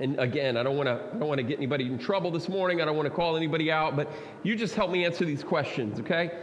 And 0.00 0.18
again, 0.18 0.56
I 0.56 0.62
don't 0.62 0.76
want 0.76 0.88
to 0.88 0.94
I 0.94 1.18
don't 1.18 1.28
want 1.28 1.38
to 1.38 1.44
get 1.44 1.58
anybody 1.58 1.86
in 1.86 1.98
trouble 1.98 2.30
this 2.30 2.48
morning. 2.48 2.80
I 2.80 2.84
don't 2.84 2.96
want 2.96 3.08
to 3.08 3.14
call 3.14 3.36
anybody 3.36 3.70
out, 3.70 3.96
but 3.96 4.10
you 4.42 4.54
just 4.56 4.74
help 4.74 4.90
me 4.90 5.04
answer 5.04 5.24
these 5.24 5.42
questions, 5.42 5.98
okay? 6.00 6.38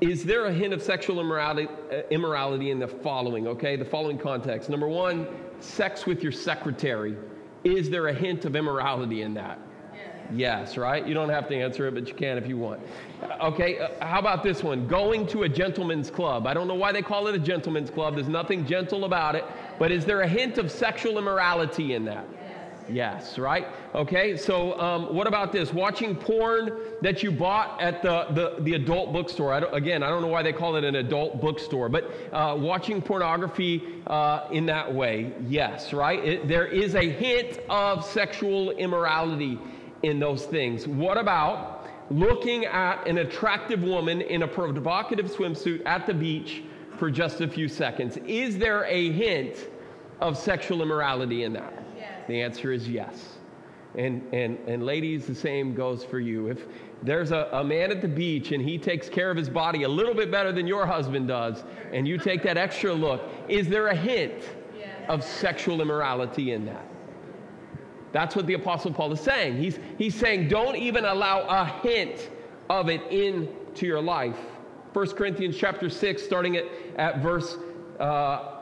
Is 0.00 0.24
there 0.24 0.46
a 0.46 0.52
hint 0.52 0.72
of 0.72 0.80
sexual 0.80 1.20
immorality, 1.20 1.68
uh, 1.92 2.02
immorality 2.10 2.70
in 2.70 2.78
the 2.78 2.86
following, 2.86 3.48
okay? 3.48 3.74
The 3.76 3.84
following 3.84 4.16
context. 4.16 4.70
Number 4.70 4.88
one, 4.88 5.26
sex 5.60 6.06
with 6.06 6.22
your 6.22 6.32
secretary. 6.32 7.16
Is 7.64 7.90
there 7.90 8.06
a 8.06 8.14
hint 8.14 8.44
of 8.44 8.54
immorality 8.54 9.22
in 9.22 9.34
that? 9.34 9.58
Yes, 10.32 10.76
right? 10.76 11.06
You 11.06 11.14
don't 11.14 11.30
have 11.30 11.48
to 11.48 11.56
answer 11.56 11.88
it, 11.88 11.94
but 11.94 12.06
you 12.06 12.14
can 12.14 12.36
if 12.36 12.46
you 12.46 12.58
want. 12.58 12.80
Okay, 13.40 13.78
uh, 13.78 13.88
how 14.04 14.18
about 14.18 14.42
this 14.42 14.62
one? 14.62 14.86
Going 14.86 15.26
to 15.28 15.44
a 15.44 15.48
gentleman's 15.48 16.10
club. 16.10 16.46
I 16.46 16.54
don't 16.54 16.68
know 16.68 16.74
why 16.74 16.92
they 16.92 17.02
call 17.02 17.26
it 17.28 17.34
a 17.34 17.38
gentleman's 17.38 17.90
club. 17.90 18.14
There's 18.14 18.28
nothing 18.28 18.66
gentle 18.66 19.04
about 19.04 19.34
it. 19.34 19.44
But 19.78 19.90
is 19.90 20.04
there 20.04 20.20
a 20.20 20.28
hint 20.28 20.58
of 20.58 20.70
sexual 20.70 21.18
immorality 21.18 21.94
in 21.94 22.04
that? 22.04 22.26
Yes, 22.90 23.38
right? 23.38 23.66
Okay, 23.94 24.36
so 24.36 24.78
um, 24.80 25.14
what 25.14 25.26
about 25.26 25.52
this? 25.52 25.72
Watching 25.72 26.16
porn 26.16 26.70
that 27.02 27.22
you 27.22 27.30
bought 27.30 27.80
at 27.80 28.02
the, 28.02 28.26
the, 28.30 28.62
the 28.62 28.74
adult 28.74 29.12
bookstore. 29.12 29.52
I 29.52 29.58
again, 29.76 30.02
I 30.02 30.08
don't 30.08 30.22
know 30.22 30.28
why 30.28 30.42
they 30.42 30.52
call 30.52 30.76
it 30.76 30.84
an 30.84 30.96
adult 30.96 31.40
bookstore, 31.40 31.88
but 31.88 32.10
uh, 32.32 32.56
watching 32.58 33.02
pornography 33.02 33.82
uh, 34.06 34.48
in 34.50 34.66
that 34.66 34.92
way, 34.92 35.32
yes, 35.46 35.92
right? 35.92 36.24
It, 36.24 36.48
there 36.48 36.66
is 36.66 36.94
a 36.94 37.10
hint 37.10 37.60
of 37.68 38.04
sexual 38.04 38.70
immorality 38.72 39.58
in 40.02 40.18
those 40.18 40.46
things. 40.46 40.86
What 40.86 41.18
about 41.18 41.86
looking 42.10 42.64
at 42.64 43.06
an 43.06 43.18
attractive 43.18 43.82
woman 43.82 44.22
in 44.22 44.42
a 44.42 44.48
provocative 44.48 45.30
swimsuit 45.30 45.82
at 45.84 46.06
the 46.06 46.14
beach 46.14 46.62
for 46.96 47.10
just 47.10 47.40
a 47.40 47.48
few 47.48 47.68
seconds? 47.68 48.16
Is 48.26 48.58
there 48.58 48.84
a 48.84 49.12
hint 49.12 49.68
of 50.20 50.38
sexual 50.38 50.82
immorality 50.82 51.44
in 51.44 51.52
that? 51.52 51.84
The 52.28 52.40
answer 52.40 52.72
is 52.72 52.88
yes. 52.88 53.38
And, 53.96 54.22
and, 54.32 54.58
and 54.68 54.84
ladies, 54.84 55.26
the 55.26 55.34
same 55.34 55.74
goes 55.74 56.04
for 56.04 56.20
you. 56.20 56.48
If 56.48 56.66
there's 57.02 57.32
a, 57.32 57.48
a 57.52 57.64
man 57.64 57.90
at 57.90 58.00
the 58.00 58.08
beach 58.08 58.52
and 58.52 58.62
he 58.62 58.78
takes 58.78 59.08
care 59.08 59.30
of 59.30 59.36
his 59.36 59.48
body 59.48 59.82
a 59.82 59.88
little 59.88 60.14
bit 60.14 60.30
better 60.30 60.52
than 60.52 60.66
your 60.66 60.86
husband 60.86 61.28
does, 61.28 61.64
and 61.92 62.06
you 62.06 62.18
take 62.18 62.42
that 62.42 62.56
extra 62.56 62.92
look, 62.92 63.22
is 63.48 63.68
there 63.68 63.88
a 63.88 63.96
hint 63.96 64.44
of 65.08 65.24
sexual 65.24 65.80
immorality 65.80 66.52
in 66.52 66.66
that? 66.66 66.86
That's 68.12 68.36
what 68.36 68.46
the 68.46 68.54
Apostle 68.54 68.92
Paul 68.92 69.12
is 69.12 69.20
saying. 69.20 69.56
He's, 69.56 69.78
he's 69.96 70.14
saying, 70.14 70.48
don't 70.48 70.76
even 70.76 71.04
allow 71.04 71.40
a 71.48 71.64
hint 71.82 72.30
of 72.68 72.88
it 72.88 73.02
into 73.10 73.86
your 73.86 74.02
life. 74.02 74.38
1 74.92 75.10
Corinthians 75.10 75.56
chapter 75.56 75.88
6, 75.88 76.22
starting 76.22 76.56
at, 76.56 76.64
at 76.96 77.18
verse 77.18 77.56
uh, 78.00 78.57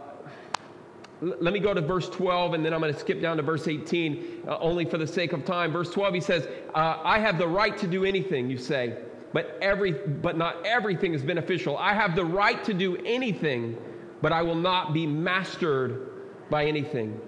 let 1.20 1.55
me 1.55 1.61
go 1.61 1.72
to 1.72 1.81
verse 1.81 2.09
12 2.11 2.55
and 2.55 2.64
then 2.64 2.74
I'm 2.74 2.81
going 2.81 2.92
to 2.92 2.98
skip 2.98 3.22
down 3.22 3.38
to 3.38 3.42
verse 3.42 3.66
18 3.66 4.42
uh, 4.46 4.59
only 4.59 4.85
for 4.85 4.98
the 4.98 5.07
sake 5.07 5.33
of 5.33 5.44
time. 5.44 5.72
Verse 5.72 5.90
12 5.90 6.14
he 6.14 6.20
says, 6.20 6.46
uh, 6.74 7.00
"I 7.02 7.18
have 7.18 7.38
the 7.38 7.48
right 7.48 7.76
to 7.79 7.87
do 7.87 8.05
anything," 8.05 8.50
you 8.50 8.59
say, 8.59 8.98
"but 9.33 9.59
every 9.62 9.92
but 9.92 10.37
not 10.37 10.64
everything 10.66 11.14
is 11.14 11.22
beneficial. 11.22 11.76
I 11.79 11.94
have 11.94 12.14
the 12.16 12.24
right 12.24 12.62
to 12.64 12.74
do 12.74 12.96
anything, 13.07 13.79
but 14.20 14.33
I 14.33 14.42
will 14.42 14.55
not 14.55 14.92
be 14.92 15.07
mastered 15.07 16.11
by 16.50 16.66
anything." 16.66 17.18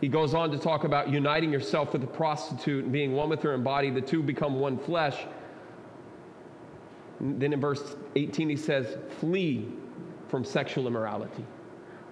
He 0.00 0.08
goes 0.08 0.34
on 0.34 0.50
to 0.50 0.58
talk 0.58 0.84
about 0.84 1.10
uniting 1.10 1.52
yourself 1.52 1.92
with 1.92 2.02
a 2.02 2.06
prostitute 2.06 2.84
and 2.84 2.92
being 2.92 3.12
one 3.12 3.28
with 3.28 3.42
her 3.42 3.54
in 3.54 3.62
body. 3.62 3.90
The 3.90 4.00
two 4.00 4.22
become 4.22 4.60
one 4.60 4.76
flesh. 4.78 5.16
And 7.20 7.40
then 7.40 7.52
in 7.52 7.60
verse 7.60 7.96
18, 8.16 8.50
he 8.50 8.56
says, 8.56 8.98
Flee 9.18 9.66
from 10.28 10.44
sexual 10.44 10.86
immorality. 10.86 11.46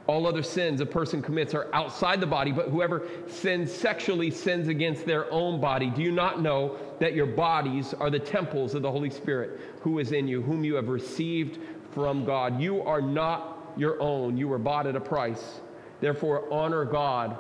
All 0.08 0.26
other 0.26 0.42
sins 0.42 0.80
a 0.80 0.86
person 0.86 1.22
commits 1.22 1.54
are 1.54 1.68
outside 1.72 2.20
the 2.20 2.26
body, 2.26 2.50
but 2.50 2.68
whoever 2.68 3.06
sins 3.28 3.72
sexually 3.72 4.30
sins 4.30 4.66
against 4.68 5.06
their 5.06 5.30
own 5.30 5.60
body. 5.60 5.90
Do 5.90 6.02
you 6.02 6.10
not 6.10 6.42
know 6.42 6.76
that 6.98 7.14
your 7.14 7.26
bodies 7.26 7.94
are 7.94 8.10
the 8.10 8.18
temples 8.18 8.74
of 8.74 8.82
the 8.82 8.90
Holy 8.90 9.10
Spirit 9.10 9.60
who 9.80 10.00
is 10.00 10.10
in 10.10 10.26
you, 10.26 10.42
whom 10.42 10.64
you 10.64 10.74
have 10.74 10.88
received 10.88 11.60
from 11.92 12.24
God? 12.24 12.60
You 12.60 12.82
are 12.82 13.00
not 13.00 13.74
your 13.76 14.00
own, 14.00 14.36
you 14.36 14.48
were 14.48 14.58
bought 14.58 14.86
at 14.86 14.96
a 14.96 15.00
price. 15.00 15.60
Therefore, 16.00 16.52
honor 16.52 16.84
God 16.84 17.36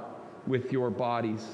with 0.46 0.72
your 0.72 0.88
bodies. 0.88 1.44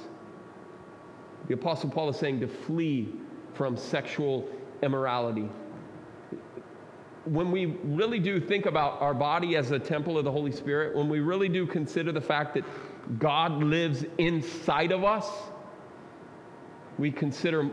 The 1.49 1.55
Apostle 1.55 1.89
Paul 1.89 2.11
is 2.11 2.17
saying 2.17 2.41
to 2.41 2.49
flee 2.49 3.09
from 3.55 3.77
sexual 3.79 4.47
immorality 4.83 5.49
when 7.33 7.51
we 7.51 7.67
really 7.67 8.19
do 8.19 8.41
think 8.41 8.67
about 8.67 9.01
our 9.01 9.15
body 9.15 9.57
as 9.57 9.71
a 9.71 9.79
temple 9.79 10.19
of 10.19 10.25
the 10.25 10.33
Holy 10.33 10.53
Spirit, 10.53 10.97
when 10.97 11.09
we 11.09 11.21
really 11.21 11.49
do 11.49 11.67
consider 11.67 12.13
the 12.13 12.21
fact 12.21 12.55
that 12.55 12.65
God 13.19 13.63
lives 13.63 14.05
inside 14.19 14.93
of 14.93 15.05
us, 15.05 15.29
we 16.99 17.11
consider 17.11 17.71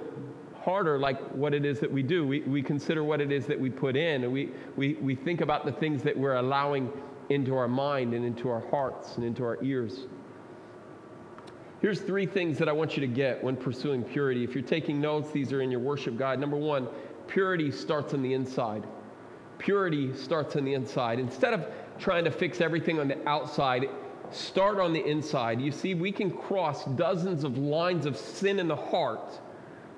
harder 0.61 0.97
like 0.97 1.19
what 1.31 1.53
it 1.53 1.65
is 1.65 1.79
that 1.79 1.91
we 1.91 2.03
do. 2.03 2.25
We, 2.25 2.41
we 2.41 2.61
consider 2.61 3.03
what 3.03 3.21
it 3.21 3.31
is 3.31 3.45
that 3.45 3.59
we 3.59 3.69
put 3.69 3.95
in, 3.95 4.23
and 4.23 4.33
we, 4.33 4.51
we, 4.75 4.95
we 4.95 5.15
think 5.15 5.41
about 5.41 5.65
the 5.65 5.71
things 5.71 6.03
that 6.03 6.17
we're 6.17 6.35
allowing 6.35 6.91
into 7.29 7.55
our 7.55 7.67
mind 7.67 8.13
and 8.13 8.25
into 8.25 8.49
our 8.49 8.67
hearts 8.69 9.15
and 9.15 9.25
into 9.25 9.43
our 9.43 9.63
ears. 9.63 10.05
Here's 11.81 12.01
three 12.01 12.25
things 12.25 12.57
that 12.57 12.67
I 12.69 12.71
want 12.71 12.97
you 12.97 13.01
to 13.01 13.07
get 13.07 13.43
when 13.43 13.55
pursuing 13.55 14.03
purity. 14.03 14.43
If 14.43 14.53
you're 14.55 14.63
taking 14.63 14.99
notes, 14.99 15.31
these 15.31 15.53
are 15.53 15.61
in 15.61 15.69
your 15.71 15.79
worship 15.79 16.17
guide. 16.17 16.39
Number 16.39 16.57
one, 16.57 16.87
purity 17.27 17.71
starts 17.71 18.13
on 18.13 18.21
the 18.21 18.33
inside. 18.33 18.83
Purity 19.57 20.15
starts 20.15 20.55
on 20.55 20.65
the 20.65 20.73
inside. 20.73 21.19
Instead 21.19 21.53
of 21.53 21.65
trying 21.99 22.25
to 22.25 22.31
fix 22.31 22.61
everything 22.61 22.99
on 22.99 23.07
the 23.07 23.27
outside, 23.27 23.89
start 24.31 24.79
on 24.79 24.93
the 24.93 25.03
inside. 25.05 25.61
You 25.61 25.71
see, 25.71 25.93
we 25.93 26.11
can 26.11 26.31
cross 26.31 26.85
dozens 26.85 27.43
of 27.43 27.57
lines 27.57 28.05
of 28.05 28.17
sin 28.17 28.59
in 28.59 28.67
the 28.67 28.75
heart 28.75 29.39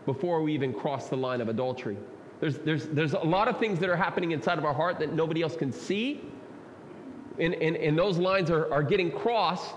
before 0.06 0.42
we 0.42 0.54
even 0.54 0.74
cross 0.74 1.10
the 1.10 1.18
line 1.18 1.42
of 1.42 1.50
adultery. 1.50 1.98
There's, 2.40 2.60
there's, 2.60 2.86
there's 2.88 3.14
a 3.14 3.20
lot 3.20 3.48
of 3.48 3.58
things 3.58 3.80
that 3.80 3.90
are 3.90 3.96
happening 3.96 4.32
inside 4.32 4.58
of 4.58 4.66
our 4.66 4.74
heart 4.74 5.00
that 5.00 5.12
nobody 5.12 5.42
else 5.42 5.56
can 5.56 5.72
see. 5.72 6.22
And, 7.40 7.56
and, 7.56 7.76
and 7.76 7.98
those 7.98 8.18
lines 8.18 8.50
are, 8.52 8.72
are 8.72 8.84
getting 8.84 9.12
crossed 9.12 9.76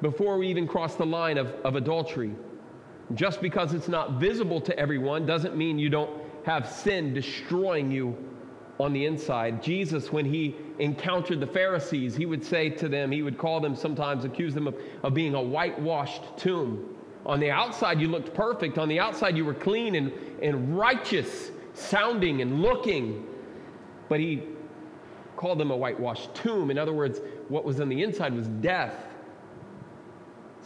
before 0.00 0.38
we 0.38 0.48
even 0.48 0.66
cross 0.66 0.94
the 0.94 1.06
line 1.06 1.38
of, 1.38 1.48
of 1.64 1.76
adultery. 1.76 2.32
Just 3.14 3.40
because 3.40 3.72
it's 3.72 3.88
not 3.88 4.12
visible 4.12 4.60
to 4.60 4.78
everyone 4.78 5.26
doesn't 5.26 5.56
mean 5.56 5.78
you 5.78 5.88
don't 5.88 6.10
have 6.44 6.68
sin 6.70 7.14
destroying 7.14 7.90
you 7.90 8.16
on 8.78 8.92
the 8.92 9.06
inside. 9.06 9.62
Jesus, 9.62 10.12
when 10.12 10.24
he 10.24 10.54
encountered 10.78 11.40
the 11.40 11.46
Pharisees, 11.46 12.14
he 12.14 12.26
would 12.26 12.44
say 12.44 12.68
to 12.70 12.88
them, 12.88 13.10
he 13.10 13.22
would 13.22 13.38
call 13.38 13.60
them 13.60 13.74
sometimes, 13.74 14.24
accuse 14.24 14.54
them 14.54 14.66
of, 14.66 14.76
of 15.02 15.14
being 15.14 15.34
a 15.34 15.42
whitewashed 15.42 16.22
tomb. 16.36 16.94
On 17.24 17.40
the 17.40 17.50
outside, 17.50 18.00
you 18.00 18.08
looked 18.08 18.34
perfect. 18.34 18.78
On 18.78 18.88
the 18.88 19.00
outside, 19.00 19.36
you 19.36 19.44
were 19.44 19.54
clean 19.54 19.94
and, 19.94 20.12
and 20.42 20.78
righteous 20.78 21.50
sounding 21.74 22.42
and 22.42 22.62
looking. 22.62 23.26
But 24.08 24.20
he 24.20 24.42
called 25.36 25.58
them 25.58 25.70
a 25.70 25.76
whitewashed 25.76 26.34
tomb. 26.34 26.70
In 26.70 26.78
other 26.78 26.92
words, 26.92 27.20
what 27.48 27.64
was 27.64 27.80
on 27.80 27.88
the 27.88 28.02
inside 28.02 28.34
was 28.34 28.46
death. 28.46 28.94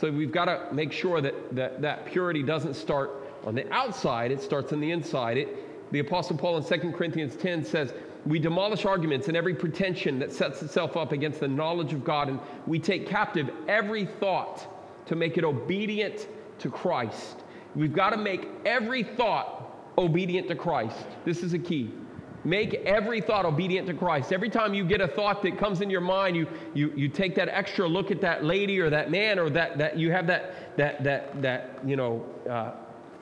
So 0.00 0.10
we've 0.10 0.32
got 0.32 0.46
to 0.46 0.72
make 0.72 0.92
sure 0.92 1.20
that, 1.20 1.54
that 1.54 1.82
that 1.82 2.06
purity 2.06 2.42
doesn't 2.42 2.74
start 2.74 3.10
on 3.44 3.54
the 3.54 3.70
outside, 3.72 4.30
it 4.30 4.42
starts 4.42 4.72
on 4.72 4.80
the 4.80 4.90
inside. 4.90 5.38
It, 5.38 5.69
the 5.90 6.00
Apostle 6.00 6.36
Paul 6.36 6.58
in 6.58 6.80
2 6.80 6.92
Corinthians 6.92 7.36
10 7.36 7.64
says, 7.64 7.92
We 8.26 8.38
demolish 8.38 8.84
arguments 8.84 9.28
and 9.28 9.36
every 9.36 9.54
pretension 9.54 10.18
that 10.20 10.32
sets 10.32 10.62
itself 10.62 10.96
up 10.96 11.12
against 11.12 11.40
the 11.40 11.48
knowledge 11.48 11.92
of 11.92 12.04
God, 12.04 12.28
and 12.28 12.38
we 12.66 12.78
take 12.78 13.06
captive 13.06 13.50
every 13.68 14.04
thought 14.04 14.66
to 15.06 15.16
make 15.16 15.36
it 15.36 15.44
obedient 15.44 16.28
to 16.60 16.70
Christ. 16.70 17.42
We've 17.74 17.92
got 17.92 18.10
to 18.10 18.16
make 18.16 18.48
every 18.64 19.02
thought 19.02 19.60
obedient 19.98 20.48
to 20.48 20.54
Christ. 20.54 21.06
This 21.24 21.42
is 21.42 21.52
a 21.52 21.58
key. 21.58 21.92
Make 22.44 22.74
every 22.86 23.20
thought 23.20 23.44
obedient 23.44 23.86
to 23.88 23.94
Christ. 23.94 24.32
Every 24.32 24.48
time 24.48 24.72
you 24.72 24.84
get 24.84 25.00
a 25.02 25.08
thought 25.08 25.42
that 25.42 25.58
comes 25.58 25.82
in 25.82 25.90
your 25.90 26.00
mind, 26.00 26.36
you, 26.36 26.46
you, 26.72 26.90
you 26.96 27.08
take 27.08 27.34
that 27.34 27.48
extra 27.48 27.86
look 27.86 28.10
at 28.10 28.20
that 28.22 28.44
lady 28.44 28.80
or 28.80 28.88
that 28.88 29.10
man 29.10 29.38
or 29.38 29.50
that, 29.50 29.76
that 29.76 29.98
you 29.98 30.10
have 30.10 30.26
that, 30.28 30.76
that, 30.78 31.04
that, 31.04 31.42
that 31.42 31.78
you 31.84 31.96
know, 31.96 32.24
uh, 32.48 32.72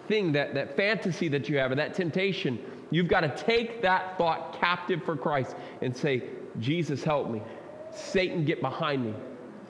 thing, 0.08 0.32
that, 0.32 0.54
that 0.54 0.76
fantasy 0.76 1.28
that 1.28 1.48
you 1.48 1.58
have, 1.58 1.70
or 1.70 1.74
that 1.76 1.94
temptation, 1.94 2.58
you've 2.90 3.08
got 3.08 3.20
to 3.20 3.44
take 3.44 3.82
that 3.82 4.18
thought 4.18 4.58
captive 4.58 5.02
for 5.04 5.16
Christ 5.16 5.54
and 5.82 5.96
say, 5.96 6.22
Jesus, 6.58 7.04
help 7.04 7.30
me. 7.30 7.42
Satan, 7.92 8.44
get 8.44 8.60
behind 8.60 9.04
me. 9.04 9.14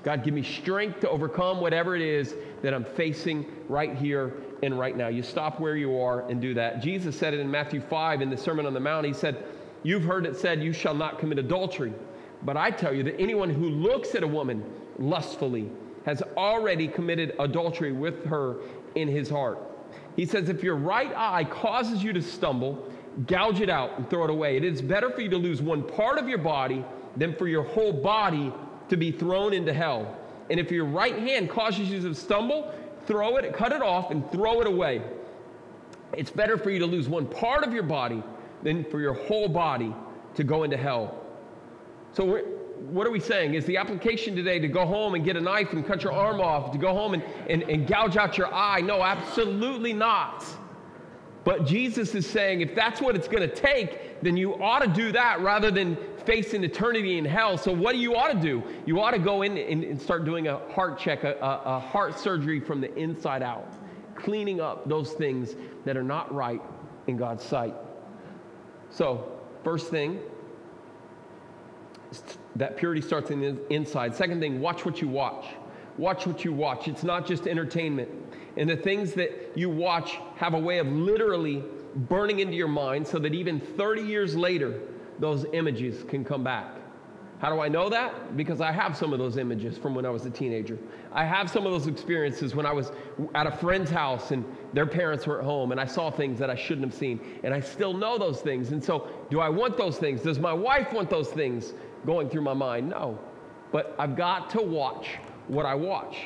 God, 0.04 0.24
give 0.24 0.32
me 0.32 0.42
strength 0.42 1.00
to 1.00 1.10
overcome 1.10 1.60
whatever 1.60 1.96
it 1.96 2.02
is 2.02 2.34
that 2.62 2.72
I'm 2.72 2.84
facing 2.84 3.46
right 3.68 3.96
here 3.96 4.34
and 4.62 4.78
right 4.78 4.96
now. 4.96 5.08
You 5.08 5.22
stop 5.22 5.60
where 5.60 5.76
you 5.76 5.98
are 5.98 6.28
and 6.28 6.40
do 6.40 6.54
that. 6.54 6.80
Jesus 6.80 7.18
said 7.18 7.34
it 7.34 7.40
in 7.40 7.50
Matthew 7.50 7.80
5 7.80 8.22
in 8.22 8.30
the 8.30 8.36
Sermon 8.36 8.64
on 8.64 8.74
the 8.74 8.80
Mount. 8.80 9.06
He 9.06 9.12
said, 9.12 9.44
You've 9.82 10.04
heard 10.04 10.26
it 10.26 10.36
said, 10.36 10.62
You 10.62 10.72
shall 10.72 10.94
not 10.94 11.18
commit 11.18 11.38
adultery. 11.38 11.92
But 12.42 12.56
I 12.56 12.70
tell 12.70 12.94
you 12.94 13.02
that 13.04 13.20
anyone 13.20 13.50
who 13.50 13.68
looks 13.68 14.14
at 14.14 14.22
a 14.22 14.26
woman 14.26 14.64
lustfully 14.98 15.70
has 16.04 16.22
already 16.36 16.88
committed 16.88 17.34
adultery 17.38 17.92
with 17.92 18.24
her 18.24 18.56
in 18.94 19.08
his 19.08 19.28
heart. 19.28 19.58
He 20.18 20.26
says, 20.26 20.48
if 20.48 20.64
your 20.64 20.74
right 20.74 21.12
eye 21.14 21.44
causes 21.44 22.02
you 22.02 22.12
to 22.12 22.20
stumble, 22.20 22.84
gouge 23.28 23.60
it 23.60 23.70
out 23.70 23.96
and 23.96 24.10
throw 24.10 24.24
it 24.24 24.30
away. 24.30 24.56
It 24.56 24.64
is 24.64 24.82
better 24.82 25.10
for 25.10 25.20
you 25.20 25.28
to 25.28 25.36
lose 25.36 25.62
one 25.62 25.80
part 25.80 26.18
of 26.18 26.28
your 26.28 26.38
body 26.38 26.84
than 27.16 27.36
for 27.36 27.46
your 27.46 27.62
whole 27.62 27.92
body 27.92 28.52
to 28.88 28.96
be 28.96 29.12
thrown 29.12 29.52
into 29.52 29.72
hell. 29.72 30.18
And 30.50 30.58
if 30.58 30.72
your 30.72 30.86
right 30.86 31.16
hand 31.16 31.48
causes 31.48 31.88
you 31.88 32.00
to 32.00 32.12
stumble, 32.16 32.74
throw 33.06 33.36
it, 33.36 33.54
cut 33.54 33.70
it 33.70 33.80
off, 33.80 34.10
and 34.10 34.28
throw 34.32 34.60
it 34.60 34.66
away. 34.66 35.02
It's 36.14 36.32
better 36.32 36.58
for 36.58 36.70
you 36.70 36.80
to 36.80 36.86
lose 36.86 37.08
one 37.08 37.28
part 37.28 37.62
of 37.62 37.72
your 37.72 37.84
body 37.84 38.20
than 38.64 38.82
for 38.86 38.98
your 38.98 39.14
whole 39.14 39.48
body 39.48 39.94
to 40.34 40.42
go 40.42 40.64
into 40.64 40.76
hell. 40.76 41.22
So 42.12 42.42
what 42.90 43.06
are 43.06 43.10
we 43.10 43.20
saying? 43.20 43.54
Is 43.54 43.64
the 43.64 43.76
application 43.76 44.34
today 44.34 44.58
to 44.58 44.68
go 44.68 44.86
home 44.86 45.14
and 45.14 45.24
get 45.24 45.36
a 45.36 45.40
knife 45.40 45.72
and 45.72 45.86
cut 45.86 46.02
your 46.02 46.12
arm 46.12 46.40
off, 46.40 46.72
to 46.72 46.78
go 46.78 46.92
home 46.92 47.14
and, 47.14 47.22
and, 47.48 47.62
and 47.64 47.86
gouge 47.86 48.16
out 48.16 48.38
your 48.38 48.52
eye? 48.52 48.80
No, 48.80 49.02
absolutely 49.02 49.92
not. 49.92 50.44
But 51.44 51.64
Jesus 51.64 52.14
is 52.14 52.26
saying 52.26 52.60
if 52.60 52.74
that's 52.74 53.00
what 53.00 53.16
it's 53.16 53.28
going 53.28 53.48
to 53.48 53.54
take, 53.54 54.20
then 54.22 54.36
you 54.36 54.62
ought 54.62 54.80
to 54.80 54.88
do 54.88 55.12
that 55.12 55.40
rather 55.40 55.70
than 55.70 55.96
facing 56.24 56.62
eternity 56.62 57.16
in 57.16 57.24
hell. 57.24 57.56
So, 57.56 57.72
what 57.72 57.92
do 57.92 57.98
you 57.98 58.14
ought 58.14 58.32
to 58.32 58.38
do? 58.38 58.62
You 58.84 59.00
ought 59.00 59.12
to 59.12 59.18
go 59.18 59.42
in 59.42 59.56
and, 59.56 59.82
and 59.82 60.00
start 60.00 60.24
doing 60.24 60.48
a 60.48 60.58
heart 60.72 60.98
check, 60.98 61.24
a, 61.24 61.34
a, 61.40 61.76
a 61.76 61.80
heart 61.80 62.18
surgery 62.18 62.60
from 62.60 62.80
the 62.80 62.94
inside 62.96 63.42
out, 63.42 63.72
cleaning 64.14 64.60
up 64.60 64.88
those 64.88 65.12
things 65.12 65.56
that 65.84 65.96
are 65.96 66.02
not 66.02 66.32
right 66.34 66.60
in 67.06 67.16
God's 67.16 67.44
sight. 67.44 67.74
So, 68.90 69.32
first 69.64 69.88
thing, 69.88 70.20
that 72.58 72.76
purity 72.76 73.00
starts 73.00 73.30
in 73.30 73.40
the 73.40 73.56
inside. 73.72 74.14
Second 74.14 74.40
thing, 74.40 74.60
watch 74.60 74.84
what 74.84 75.00
you 75.00 75.08
watch. 75.08 75.46
Watch 75.96 76.26
what 76.26 76.44
you 76.44 76.52
watch. 76.52 76.86
It's 76.86 77.02
not 77.02 77.26
just 77.26 77.46
entertainment. 77.46 78.08
And 78.56 78.68
the 78.68 78.76
things 78.76 79.14
that 79.14 79.52
you 79.54 79.70
watch 79.70 80.18
have 80.36 80.54
a 80.54 80.58
way 80.58 80.78
of 80.78 80.86
literally 80.86 81.64
burning 81.94 82.40
into 82.40 82.54
your 82.54 82.68
mind 82.68 83.06
so 83.06 83.18
that 83.18 83.34
even 83.34 83.60
30 83.60 84.02
years 84.02 84.36
later, 84.36 84.80
those 85.18 85.46
images 85.52 86.04
can 86.04 86.24
come 86.24 86.44
back. 86.44 86.74
How 87.40 87.54
do 87.54 87.60
I 87.60 87.68
know 87.68 87.88
that? 87.88 88.36
Because 88.36 88.60
I 88.60 88.72
have 88.72 88.96
some 88.96 89.12
of 89.12 89.20
those 89.20 89.36
images 89.36 89.78
from 89.78 89.94
when 89.94 90.04
I 90.04 90.10
was 90.10 90.26
a 90.26 90.30
teenager. 90.30 90.76
I 91.12 91.24
have 91.24 91.48
some 91.48 91.66
of 91.66 91.72
those 91.72 91.86
experiences 91.86 92.56
when 92.56 92.66
I 92.66 92.72
was 92.72 92.90
at 93.36 93.46
a 93.46 93.52
friend's 93.52 93.92
house 93.92 94.32
and 94.32 94.44
their 94.72 94.86
parents 94.86 95.24
were 95.24 95.38
at 95.38 95.44
home 95.44 95.70
and 95.70 95.80
I 95.80 95.84
saw 95.84 96.10
things 96.10 96.40
that 96.40 96.50
I 96.50 96.56
shouldn't 96.56 96.86
have 96.86 96.94
seen. 96.94 97.20
And 97.44 97.54
I 97.54 97.60
still 97.60 97.94
know 97.94 98.18
those 98.18 98.40
things. 98.40 98.72
And 98.72 98.82
so, 98.82 99.08
do 99.30 99.38
I 99.38 99.48
want 99.48 99.76
those 99.76 99.98
things? 99.98 100.22
Does 100.22 100.40
my 100.40 100.52
wife 100.52 100.92
want 100.92 101.10
those 101.10 101.28
things? 101.28 101.74
Going 102.06 102.28
through 102.28 102.42
my 102.42 102.54
mind. 102.54 102.88
No. 102.88 103.18
But 103.72 103.94
I've 103.98 104.16
got 104.16 104.50
to 104.50 104.62
watch 104.62 105.08
what 105.48 105.66
I 105.66 105.74
watch. 105.74 106.16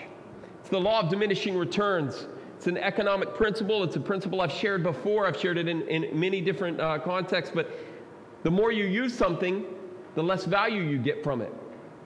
It's 0.61 0.69
the 0.69 0.81
law 0.81 1.01
of 1.01 1.09
diminishing 1.09 1.57
returns. 1.57 2.27
It's 2.57 2.67
an 2.69 2.77
economic 2.77 3.35
principle. 3.35 3.83
It's 3.83 3.97
a 3.97 4.01
principle 4.01 4.41
I've 4.41 4.53
shared 4.53 4.83
before. 4.83 5.27
I've 5.27 5.39
shared 5.39 5.59
it 5.59 5.67
in, 5.67 5.83
in 5.89 6.19
many 6.19 6.41
different 6.41 6.81
uh, 6.81 6.99
contexts. 6.99 7.53
But 7.55 7.71
the 8.45 8.51
more 8.51 8.71
you 8.71 8.85
use 8.85 9.13
something, 9.13 9.65
the 10.15 10.23
less 10.23 10.45
value 10.45 10.83
you 10.83 10.99
get 10.99 11.25
from 11.25 11.41
it. 11.41 11.53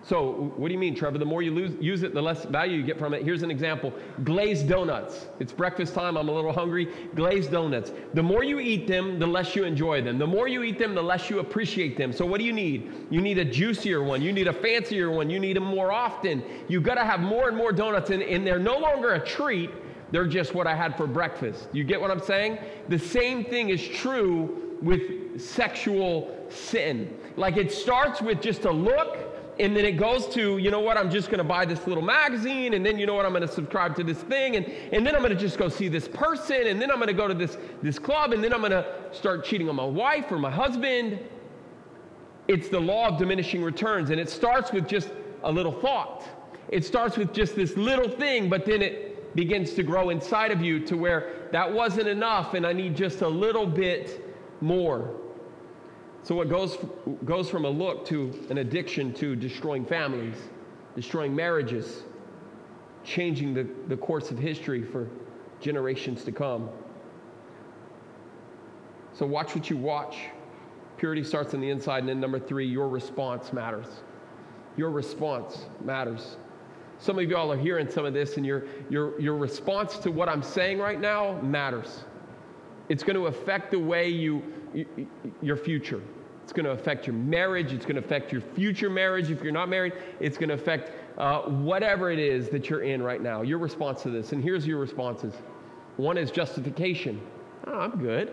So, 0.07 0.53
what 0.57 0.69
do 0.69 0.73
you 0.73 0.79
mean, 0.79 0.95
Trevor? 0.95 1.19
The 1.19 1.25
more 1.25 1.43
you 1.43 1.53
lose, 1.53 1.73
use 1.81 2.05
it, 2.05 2.15
the 2.15 2.23
less 2.23 2.45
value 2.45 2.77
you 2.77 2.85
get 2.85 2.97
from 2.97 3.13
it. 3.13 3.25
Here's 3.25 3.43
an 3.43 3.51
example 3.51 3.93
glazed 4.23 4.69
donuts. 4.69 5.27
It's 5.41 5.53
breakfast 5.53 5.95
time, 5.95 6.17
I'm 6.17 6.29
a 6.29 6.33
little 6.33 6.53
hungry. 6.53 6.87
Glazed 7.17 7.51
donuts. 7.51 7.91
The 8.15 8.23
more 8.23 8.45
you 8.45 8.61
eat 8.61 8.87
them, 8.87 9.19
the 9.19 9.27
less 9.27 9.57
you 9.57 9.65
enjoy 9.65 10.03
them. 10.03 10.17
The 10.17 10.27
more 10.27 10.47
you 10.47 10.63
eat 10.63 10.79
them, 10.79 10.95
the 10.95 11.03
less 11.03 11.29
you 11.29 11.41
appreciate 11.41 11.99
them. 11.99 12.13
So, 12.13 12.25
what 12.25 12.39
do 12.39 12.45
you 12.45 12.53
need? 12.53 13.09
You 13.11 13.21
need 13.21 13.39
a 13.39 13.45
juicier 13.45 14.01
one, 14.05 14.23
you 14.23 14.33
need 14.33 14.47
a 14.47 14.53
fancier 14.53 15.11
one, 15.11 15.29
you 15.29 15.41
need 15.41 15.57
them 15.57 15.65
more 15.65 15.91
often. 15.91 16.45
You've 16.69 16.85
got 16.85 16.95
to 16.95 17.05
have 17.05 17.19
more 17.19 17.49
and 17.49 17.57
more 17.57 17.73
donuts, 17.73 18.11
and, 18.11 18.23
and 18.23 18.47
they're 18.47 18.61
no 18.61 18.79
longer 18.79 19.15
a 19.15 19.27
treat, 19.27 19.71
they're 20.13 20.29
just 20.29 20.55
what 20.55 20.69
I 20.69 20.77
had 20.77 20.97
for 20.97 21.09
breakfast. 21.09 21.69
You 21.73 21.83
get 21.83 22.01
what 22.01 22.13
I'm 22.13 22.23
saying? 22.23 22.59
The 22.89 22.99
same 22.99 23.45
thing 23.45 23.71
is 23.71 23.87
true 23.87 24.77
with 24.81 25.41
sexual 25.41 26.47
sin. 26.49 27.13
Like 27.37 27.57
it 27.57 27.73
starts 27.73 28.23
with 28.23 28.41
just 28.41 28.67
a 28.67 28.71
look 28.71 29.26
and 29.59 29.75
then 29.75 29.85
it 29.87 29.93
goes 29.93 30.27
to, 30.35 30.59
you 30.59 30.71
know 30.71 30.81
what, 30.81 30.99
I'm 30.99 31.11
just 31.11 31.29
going 31.29 31.39
to 31.39 31.45
buy 31.45 31.65
this 31.65 31.87
little 31.87 32.03
magazine, 32.03 32.75
and 32.75 32.85
then 32.85 32.99
you 32.99 33.07
know 33.07 33.15
what, 33.15 33.25
I'm 33.25 33.33
going 33.33 33.47
to 33.47 33.53
subscribe 33.53 33.97
to 33.97 34.05
this 34.05 34.19
thing, 34.19 34.57
and, 34.57 34.67
and 34.67 35.07
then 35.07 35.15
I'm 35.15 35.23
going 35.23 35.35
to 35.35 35.41
just 35.41 35.57
go 35.57 35.69
see 35.69 35.89
this 35.89 36.07
person, 36.09 36.67
and 36.67 36.81
then 36.81 36.91
I'm 36.91 36.99
going 36.99 37.09
to 37.09 37.15
go 37.15 37.27
to 37.27 37.35
this, 37.35 37.57
this 37.83 37.99
club, 37.99 38.33
and 38.33 38.45
then 38.45 38.53
I'm 38.53 38.61
going 38.61 38.73
to 38.73 38.87
start 39.13 39.45
cheating 39.45 39.69
on 39.69 39.77
my 39.77 39.85
wife 39.85 40.31
or 40.31 40.39
my 40.39 40.51
husband. 40.51 41.19
It's 42.49 42.69
the 42.69 42.81
law 42.81 43.09
of 43.09 43.19
diminishing 43.19 43.63
returns, 43.63 44.11
and 44.11 44.21
it 44.21 44.29
starts 44.29 44.73
with 44.73 44.87
just 44.87 45.09
a 45.43 45.51
little 45.51 45.73
thought. 45.73 46.25
It 46.69 46.85
starts 46.85 47.17
with 47.17 47.33
just 47.33 47.57
this 47.57 47.77
little 47.77 48.11
thing, 48.11 48.51
but 48.51 48.67
then 48.67 48.83
it 48.83 49.35
begins 49.35 49.73
to 49.75 49.83
grow 49.83 50.11
inside 50.11 50.51
of 50.51 50.61
you 50.61 50.81
to 50.81 50.97
where 50.97 51.49
that 51.53 51.73
wasn't 51.73 52.09
enough, 52.09 52.55
and 52.55 52.67
I 52.67 52.73
need 52.75 52.95
just 52.95 53.23
a 53.23 53.29
little 53.29 53.67
bit 53.67 54.23
more. 54.61 55.15
So 56.27 56.35
what 56.35 56.49
goes, 56.49 56.77
goes 57.25 57.49
from 57.49 57.67
a 57.67 57.71
look 57.71 58.05
to 58.07 58.45
an 58.51 58.59
addiction 58.59 59.15
to 59.15 59.37
destroying 59.37 59.87
families, 59.87 60.35
destroying 60.97 61.37
marriages, 61.37 62.03
changing 63.05 63.55
the, 63.55 63.69
the 63.87 63.97
course 63.97 64.33
of 64.33 64.37
history 64.37 64.83
for 64.83 65.09
generations 65.61 66.25
to 66.25 66.33
come. 66.33 66.69
So 69.13 69.25
watch 69.25 69.55
what 69.55 69.71
you 69.71 69.77
watch. 69.77 70.17
Purity 70.97 71.23
starts 71.23 71.55
on 71.55 71.61
the 71.61 71.71
inside. 71.71 72.01
And 72.01 72.09
then 72.09 72.19
number 72.19 72.41
three, 72.41 72.67
your 72.67 72.89
response 72.89 73.53
matters. 73.53 73.87
Your 74.77 74.91
response 74.91 75.67
matters. 75.85 76.39
Some 76.99 77.21
of 77.21 77.31
y'all 77.31 77.53
are 77.53 77.57
hearing 77.57 77.89
some 77.89 78.05
of 78.05 78.15
this, 78.15 78.37
and 78.37 78.45
your, 78.45 78.65
your, 78.91 79.21
your 79.21 79.37
response 79.37 79.97
to 79.99 80.11
what 80.11 80.29
I'm 80.29 80.43
saying 80.43 80.81
right 80.81 81.01
now 81.01 81.41
matters. 81.41 82.03
It's 82.89 83.05
going 83.05 83.15
to 83.15 83.29
affect 83.29 83.71
the 83.71 83.79
way 83.79 84.09
you, 84.09 84.43
you 84.75 85.07
your 85.41 85.57
future. 85.57 86.03
It's 86.47 86.53
going 86.53 86.65
to 86.65 86.71
affect 86.71 87.09
your 87.09 87.17
marriage. 87.17 87.73
It's 87.73 87.85
going 87.85 87.97
to 87.97 88.05
affect 88.05 88.31
your 88.31 88.41
future 88.41 88.89
marriage 88.89 89.33
if 89.33 89.43
you're 89.43 89.53
not 89.53 89.69
married. 89.69 89.95
It's 90.21 90.39
going 90.39 90.49
to 90.51 90.55
affect 90.55 90.93
uh, 91.19 91.41
whatever 91.41 92.13
it 92.13 92.21
is 92.21 92.51
that 92.51 92.71
you're 92.71 92.85
in 92.85 93.03
right 93.03 93.21
now. 93.21 93.43
Your 93.43 93.59
response 93.59 94.03
to 94.03 94.11
this. 94.11 94.31
And 94.31 94.45
here's 94.45 94.65
your 94.65 94.79
responses 94.79 95.35
one 95.97 96.17
is 96.17 96.31
justification. 96.31 97.21
Oh, 97.67 97.81
I'm 97.81 97.99
good. 97.99 98.33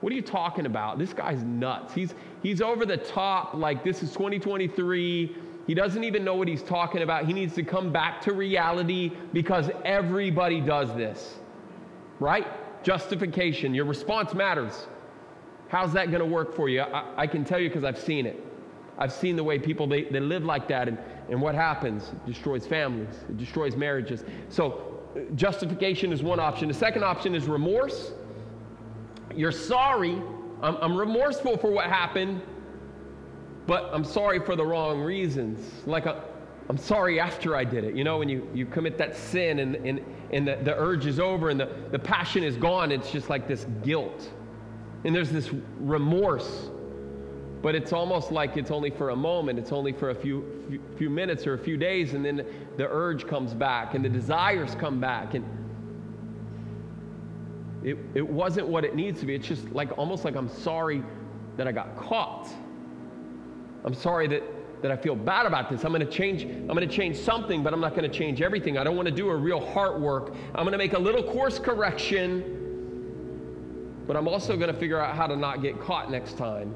What 0.00 0.14
are 0.14 0.16
you 0.16 0.22
talking 0.22 0.64
about? 0.64 0.98
This 0.98 1.12
guy's 1.12 1.42
nuts. 1.42 1.92
He's, 1.92 2.14
he's 2.42 2.62
over 2.62 2.86
the 2.86 2.96
top, 2.96 3.52
like 3.52 3.84
this 3.84 4.02
is 4.02 4.12
2023. 4.12 5.36
He 5.66 5.74
doesn't 5.74 6.04
even 6.04 6.24
know 6.24 6.36
what 6.36 6.48
he's 6.48 6.62
talking 6.62 7.02
about. 7.02 7.26
He 7.26 7.34
needs 7.34 7.54
to 7.56 7.62
come 7.62 7.92
back 7.92 8.22
to 8.22 8.32
reality 8.32 9.12
because 9.34 9.68
everybody 9.84 10.62
does 10.62 10.88
this. 10.94 11.34
Right? 12.18 12.46
Justification. 12.82 13.74
Your 13.74 13.84
response 13.84 14.32
matters. 14.32 14.86
How's 15.68 15.92
that 15.94 16.10
going 16.10 16.20
to 16.20 16.26
work 16.26 16.54
for 16.54 16.68
you? 16.68 16.80
I, 16.80 17.04
I 17.16 17.26
can 17.26 17.44
tell 17.44 17.58
you 17.58 17.68
because 17.68 17.84
I've 17.84 17.98
seen 17.98 18.26
it. 18.26 18.42
I've 18.98 19.12
seen 19.12 19.36
the 19.36 19.44
way 19.44 19.58
people 19.58 19.86
they, 19.86 20.04
they 20.04 20.20
live 20.20 20.44
like 20.44 20.68
that, 20.68 20.88
and, 20.88 20.98
and 21.28 21.40
what 21.40 21.54
happens? 21.54 22.08
It 22.08 22.26
destroys 22.26 22.66
families, 22.66 23.14
it 23.28 23.36
destroys 23.36 23.76
marriages. 23.76 24.24
So, 24.48 25.02
uh, 25.14 25.20
justification 25.34 26.12
is 26.12 26.22
one 26.22 26.40
option. 26.40 26.68
The 26.68 26.74
second 26.74 27.04
option 27.04 27.34
is 27.34 27.46
remorse. 27.46 28.12
You're 29.34 29.52
sorry. 29.52 30.20
I'm, 30.62 30.76
I'm 30.76 30.96
remorseful 30.96 31.58
for 31.58 31.70
what 31.70 31.86
happened, 31.86 32.40
but 33.66 33.90
I'm 33.92 34.04
sorry 34.04 34.40
for 34.40 34.56
the 34.56 34.64
wrong 34.64 35.00
reasons. 35.00 35.58
Like, 35.84 36.06
a, 36.06 36.24
I'm 36.70 36.78
sorry 36.78 37.20
after 37.20 37.54
I 37.54 37.64
did 37.64 37.84
it. 37.84 37.94
You 37.94 38.04
know, 38.04 38.18
when 38.18 38.28
you, 38.28 38.48
you 38.54 38.64
commit 38.64 38.96
that 38.98 39.14
sin 39.14 39.58
and, 39.58 39.76
and, 39.76 40.00
and 40.32 40.48
the, 40.48 40.56
the 40.62 40.74
urge 40.74 41.06
is 41.06 41.20
over 41.20 41.50
and 41.50 41.60
the, 41.60 41.68
the 41.90 41.98
passion 41.98 42.42
is 42.42 42.56
gone, 42.56 42.90
it's 42.90 43.10
just 43.10 43.28
like 43.28 43.46
this 43.46 43.66
guilt. 43.82 44.30
And 45.06 45.14
there's 45.14 45.30
this 45.30 45.50
remorse, 45.78 46.68
but 47.62 47.76
it's 47.76 47.92
almost 47.92 48.32
like 48.32 48.56
it's 48.56 48.72
only 48.72 48.90
for 48.90 49.10
a 49.10 49.16
moment, 49.16 49.56
it's 49.56 49.70
only 49.70 49.92
for 49.92 50.10
a 50.10 50.14
few, 50.16 50.80
few, 50.96 51.08
minutes 51.08 51.46
or 51.46 51.54
a 51.54 51.58
few 51.58 51.76
days, 51.76 52.14
and 52.14 52.24
then 52.24 52.44
the 52.76 52.88
urge 52.88 53.24
comes 53.28 53.54
back 53.54 53.94
and 53.94 54.04
the 54.04 54.08
desires 54.08 54.74
come 54.74 54.98
back. 54.98 55.34
And 55.34 55.44
it, 57.84 57.96
it 58.14 58.28
wasn't 58.28 58.66
what 58.66 58.84
it 58.84 58.96
needs 58.96 59.20
to 59.20 59.26
be. 59.26 59.36
It's 59.36 59.46
just 59.46 59.70
like 59.70 59.96
almost 59.96 60.24
like 60.24 60.34
I'm 60.34 60.48
sorry 60.48 61.04
that 61.56 61.68
I 61.68 61.72
got 61.72 61.96
caught. 61.96 62.48
I'm 63.84 63.94
sorry 63.94 64.26
that 64.26 64.42
that 64.82 64.90
I 64.90 64.96
feel 64.96 65.14
bad 65.14 65.46
about 65.46 65.70
this. 65.70 65.84
I'm 65.84 65.92
to 65.92 66.04
change 66.04 66.42
I'm 66.42 66.66
going 66.66 66.80
to 66.80 66.94
change 66.94 67.16
something, 67.16 67.62
but 67.62 67.72
I'm 67.72 67.80
not 67.80 67.94
going 67.94 68.10
to 68.10 68.18
change 68.18 68.42
everything. 68.42 68.76
I 68.76 68.82
don't 68.82 68.96
want 68.96 69.06
to 69.06 69.14
do 69.14 69.30
a 69.30 69.36
real 69.36 69.64
heart 69.64 70.00
work. 70.00 70.34
I'm 70.52 70.64
going 70.64 70.72
to 70.72 70.78
make 70.78 70.94
a 70.94 70.98
little 70.98 71.22
course 71.22 71.60
correction 71.60 72.65
but 74.06 74.16
I'm 74.16 74.28
also 74.28 74.56
going 74.56 74.72
to 74.72 74.78
figure 74.78 75.00
out 75.00 75.16
how 75.16 75.26
to 75.26 75.36
not 75.36 75.62
get 75.62 75.80
caught 75.80 76.10
next 76.10 76.38
time. 76.38 76.74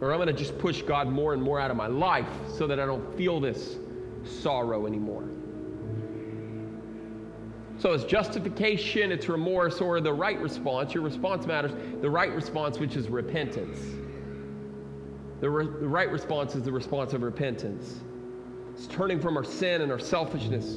Or 0.00 0.12
I'm 0.12 0.18
going 0.18 0.26
to 0.26 0.32
just 0.32 0.58
push 0.58 0.82
God 0.82 1.08
more 1.08 1.34
and 1.34 1.42
more 1.42 1.60
out 1.60 1.70
of 1.70 1.76
my 1.76 1.86
life 1.86 2.28
so 2.56 2.66
that 2.66 2.80
I 2.80 2.86
don't 2.86 3.16
feel 3.16 3.40
this 3.40 3.76
sorrow 4.24 4.86
anymore. 4.86 5.24
So 7.78 7.92
it's 7.92 8.04
justification, 8.04 9.12
it's 9.12 9.28
remorse, 9.28 9.80
or 9.80 10.00
the 10.00 10.12
right 10.12 10.40
response. 10.40 10.94
Your 10.94 11.02
response 11.02 11.46
matters. 11.46 11.72
The 12.00 12.10
right 12.10 12.32
response, 12.32 12.78
which 12.78 12.96
is 12.96 13.08
repentance. 13.08 13.78
The, 15.40 15.50
re- 15.50 15.66
the 15.66 15.88
right 15.88 16.10
response 16.10 16.54
is 16.54 16.62
the 16.62 16.72
response 16.72 17.12
of 17.12 17.22
repentance. 17.22 18.00
It's 18.74 18.86
turning 18.86 19.20
from 19.20 19.36
our 19.36 19.44
sin 19.44 19.82
and 19.82 19.92
our 19.92 19.98
selfishness 19.98 20.76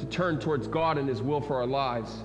to 0.00 0.06
turn 0.06 0.38
towards 0.38 0.66
God 0.68 0.96
and 0.96 1.08
His 1.08 1.22
will 1.22 1.40
for 1.40 1.56
our 1.56 1.66
lives. 1.66 2.22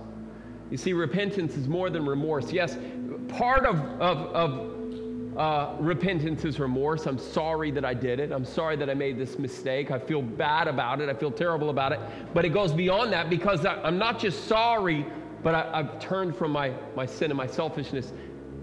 You 0.73 0.77
see, 0.77 0.93
repentance 0.93 1.55
is 1.55 1.67
more 1.67 1.91
than 1.91 2.03
remorse. 2.03 2.51
Yes, 2.51 2.79
part 3.27 3.63
of, 3.63 3.79
of, 4.01 4.17
of 4.33 5.37
uh, 5.37 5.75
repentance 5.79 6.45
is 6.45 6.59
remorse. 6.59 7.05
I'm 7.05 7.19
sorry 7.19 7.69
that 7.69 7.85
I 7.85 7.93
did 7.93 8.19
it. 8.19 8.31
I'm 8.31 8.43
sorry 8.43 8.75
that 8.77 8.89
I 8.89 8.95
made 8.95 9.19
this 9.19 9.37
mistake. 9.37 9.91
I 9.91 9.99
feel 9.99 10.23
bad 10.23 10.67
about 10.67 10.99
it. 10.99 11.09
I 11.09 11.13
feel 11.13 11.29
terrible 11.29 11.69
about 11.69 11.91
it. 11.91 11.99
But 12.33 12.43
it 12.43 12.49
goes 12.49 12.71
beyond 12.71 13.13
that 13.13 13.29
because 13.29 13.67
I, 13.67 13.87
am 13.87 13.99
not 13.99 14.17
just 14.17 14.47
sorry, 14.47 15.05
but 15.43 15.53
I, 15.53 15.83
have 15.83 15.99
turned 15.99 16.35
from 16.35 16.49
my, 16.49 16.73
my 16.95 17.05
sin 17.05 17.29
and 17.29 17.37
my 17.37 17.45
selfishness. 17.45 18.11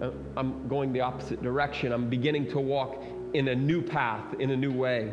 Uh, 0.03 0.11
I'm 0.37 0.66
going 0.66 0.92
the 0.92 1.03
opposite 1.03 1.40
direction. 1.44 1.92
I'm 1.92 2.11
beginning 2.11 2.51
to 2.51 2.59
walk 2.59 3.05
in 3.35 3.46
a 3.46 3.55
new 3.55 3.81
path, 3.83 4.35
in 4.40 4.51
a 4.51 4.57
new 4.57 4.73
way. 4.73 5.12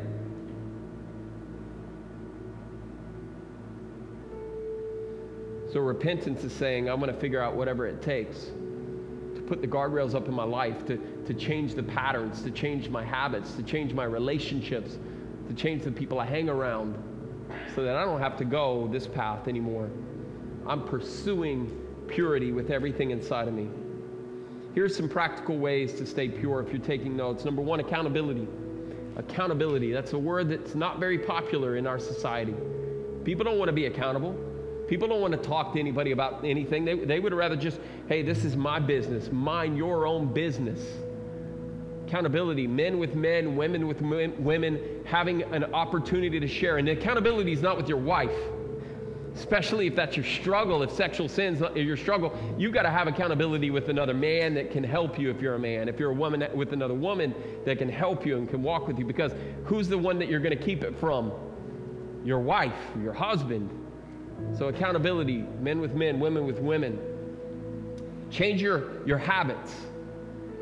So 5.78 5.84
repentance 5.84 6.44
is 6.44 6.54
saying, 6.54 6.90
I'm 6.90 7.00
going 7.00 7.13
to 7.13 7.20
figure 7.20 7.40
out 7.40 7.56
whatever 7.56 7.86
it 7.86 8.02
takes 8.02 8.46
to 8.46 9.44
put 9.46 9.62
the 9.62 9.68
guardrails 9.68 10.16
up 10.16 10.28
in 10.28 10.34
my 10.34 10.44
life, 10.44 10.88
to, 10.88 10.98
to 11.28 11.36
change 11.36 11.76
the 11.76 11.84
patterns, 11.84 12.42
to 12.42 12.50
change 12.50 12.90
my 12.90 13.04
habits, 13.04 13.52
to 13.52 13.62
change 13.62 13.94
my 13.94 14.06
relationships, 14.06 14.98
to 15.48 15.54
change 15.54 15.84
the 15.84 15.92
people 15.92 16.20
I 16.20 16.26
hang 16.26 16.50
around 16.50 16.98
so 17.76 17.84
that 17.84 17.96
I 17.96 18.06
don't 18.06 18.20
have 18.20 18.38
to 18.38 18.44
go 18.44 18.90
this 18.92 19.06
path 19.06 19.48
anymore. 19.48 19.88
I'm 20.66 20.84
pursuing 20.84 21.70
purity 22.08 22.52
with 22.52 22.72
everything 22.72 23.12
inside 23.12 23.48
of 23.48 23.54
me. 23.54 23.70
Here's 24.74 24.98
some 24.98 25.08
practical 25.08 25.60
ways 25.60 25.94
to 26.00 26.08
stay 26.08 26.28
pure 26.28 26.60
if 26.60 26.74
you're 26.74 26.82
taking 26.82 27.16
notes. 27.16 27.46
Number 27.46 27.62
one, 27.62 27.82
accountability. 27.82 28.48
Accountability. 29.16 29.94
That's 29.94 30.13
a 30.13 30.18
word 30.18 30.50
that's 30.50 30.74
not 30.74 31.00
very 31.00 31.20
popular 31.20 31.78
in 31.78 31.86
our 31.86 32.00
society. 32.00 32.56
People 33.24 33.46
don't 33.46 33.60
want 33.60 33.70
to 33.70 33.74
be 33.74 33.86
accountable. 33.86 34.36
People 34.88 35.08
don't 35.10 35.21
want 35.21 35.34
to 35.34 35.39
talk 35.39 35.73
to 35.73 35.80
anybody 35.80 36.12
about 36.12 36.45
anything. 36.45 36.86
They, 36.86 36.95
they 36.95 37.19
would 37.19 37.34
rather 37.34 37.58
just, 37.58 37.80
hey, 38.08 38.21
this 38.21 38.45
is 38.45 38.56
my 38.56 38.80
business, 38.80 39.30
mind 39.32 39.78
your 39.78 40.08
own 40.08 40.34
business. 40.34 40.80
Accountability, 42.08 42.67
men 42.67 43.00
with 43.00 43.15
men, 43.15 43.58
women 43.58 43.86
with 43.86 44.02
women, 44.02 44.80
having 45.06 45.43
an 45.43 45.65
opportunity 45.73 46.39
to 46.39 46.47
share. 46.47 46.78
And 46.78 46.88
accountability 46.88 47.52
is 47.52 47.62
not 47.62 47.76
with 47.76 47.89
your 47.89 47.97
wife, 47.97 48.32
especially 49.36 49.88
if 49.88 49.95
that's 49.97 50.15
your 50.15 50.26
struggle, 50.26 50.84
if 50.84 50.91
sexual 50.93 51.28
sin's 51.28 51.62
are 51.62 51.78
your 51.78 51.97
struggle. 51.97 52.34
You've 52.58 52.73
got 52.73 52.84
to 52.84 52.89
have 52.89 53.08
accountability 53.08 53.71
with 53.71 53.89
another 53.89 54.13
man 54.13 54.54
that 54.54 54.71
can 54.71 54.86
help 54.86 55.19
you 55.19 55.30
if 55.30 55.41
you're 55.41 55.56
a 55.56 55.60
man. 55.60 55.89
If 55.89 56.00
you're 56.00 56.12
a 56.12 56.15
woman 56.15 56.47
with 56.56 56.71
another 56.71 56.93
woman 56.93 57.36
that 57.65 57.78
can 57.78 57.89
help 57.89 58.26
you 58.26 58.38
and 58.38 58.50
can 58.50 58.63
walk 58.63 58.88
with 58.88 58.97
you. 58.97 59.04
Because 59.04 59.34
who's 59.65 59.89
the 59.89 59.97
one 59.97 60.17
that 60.19 60.30
you're 60.30 60.39
going 60.39 60.58
to 60.58 60.63
keep 60.63 60.84
it 60.84 60.97
from? 60.97 61.34
Your 62.23 62.39
wife, 62.39 62.80
your 63.04 63.13
husband, 63.13 63.69
so, 64.58 64.67
accountability 64.67 65.45
men 65.62 65.80
with 65.80 65.93
men, 65.93 66.19
women 66.19 66.45
with 66.45 66.60
women. 66.60 67.00
Change 68.30 68.62
your, 68.62 69.06
your 69.06 69.17
habits. 69.17 69.73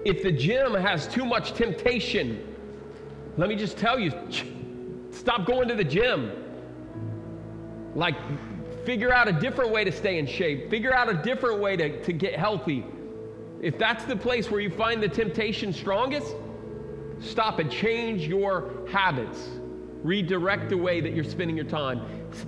If 0.04 0.22
the 0.22 0.32
gym 0.32 0.74
has 0.74 1.08
too 1.08 1.26
much 1.26 1.54
temptation, 1.54 2.56
let 3.38 3.50
me 3.50 3.56
just 3.56 3.78
tell 3.78 4.00
you 4.00 4.12
Stop 5.16 5.46
going 5.46 5.70
to 5.70 5.76
the 5.76 5.84
gym. 5.84 6.32
Like, 7.96 8.16
figure 8.86 9.14
out 9.14 9.28
a 9.30 9.32
different 9.32 9.72
way 9.72 9.86
to 9.86 9.92
stay 9.92 10.20
in 10.20 10.28
shape, 10.28 10.70
figure 10.70 10.94
out 10.94 11.10
a 11.10 11.14
different 11.14 11.60
way 11.60 11.78
to, 11.78 12.04
to 12.04 12.14
get 12.14 12.38
healthy. 12.38 12.86
If 13.62 13.80
that's 13.80 14.04
the 14.04 14.18
place 14.18 14.52
where 14.52 14.60
you 14.60 14.70
find 14.70 15.02
the 15.02 15.08
temptation 15.08 15.72
strongest, 15.72 16.36
stop 17.22 17.60
and 17.60 17.72
change 17.72 18.28
your 18.28 18.72
habits. 18.92 19.50
Redirect 20.06 20.70
the 20.70 20.78
way 20.78 21.02
that 21.02 21.14
you're 21.14 21.24
spending 21.24 21.56
your 21.56 21.66
time. 21.66 22.00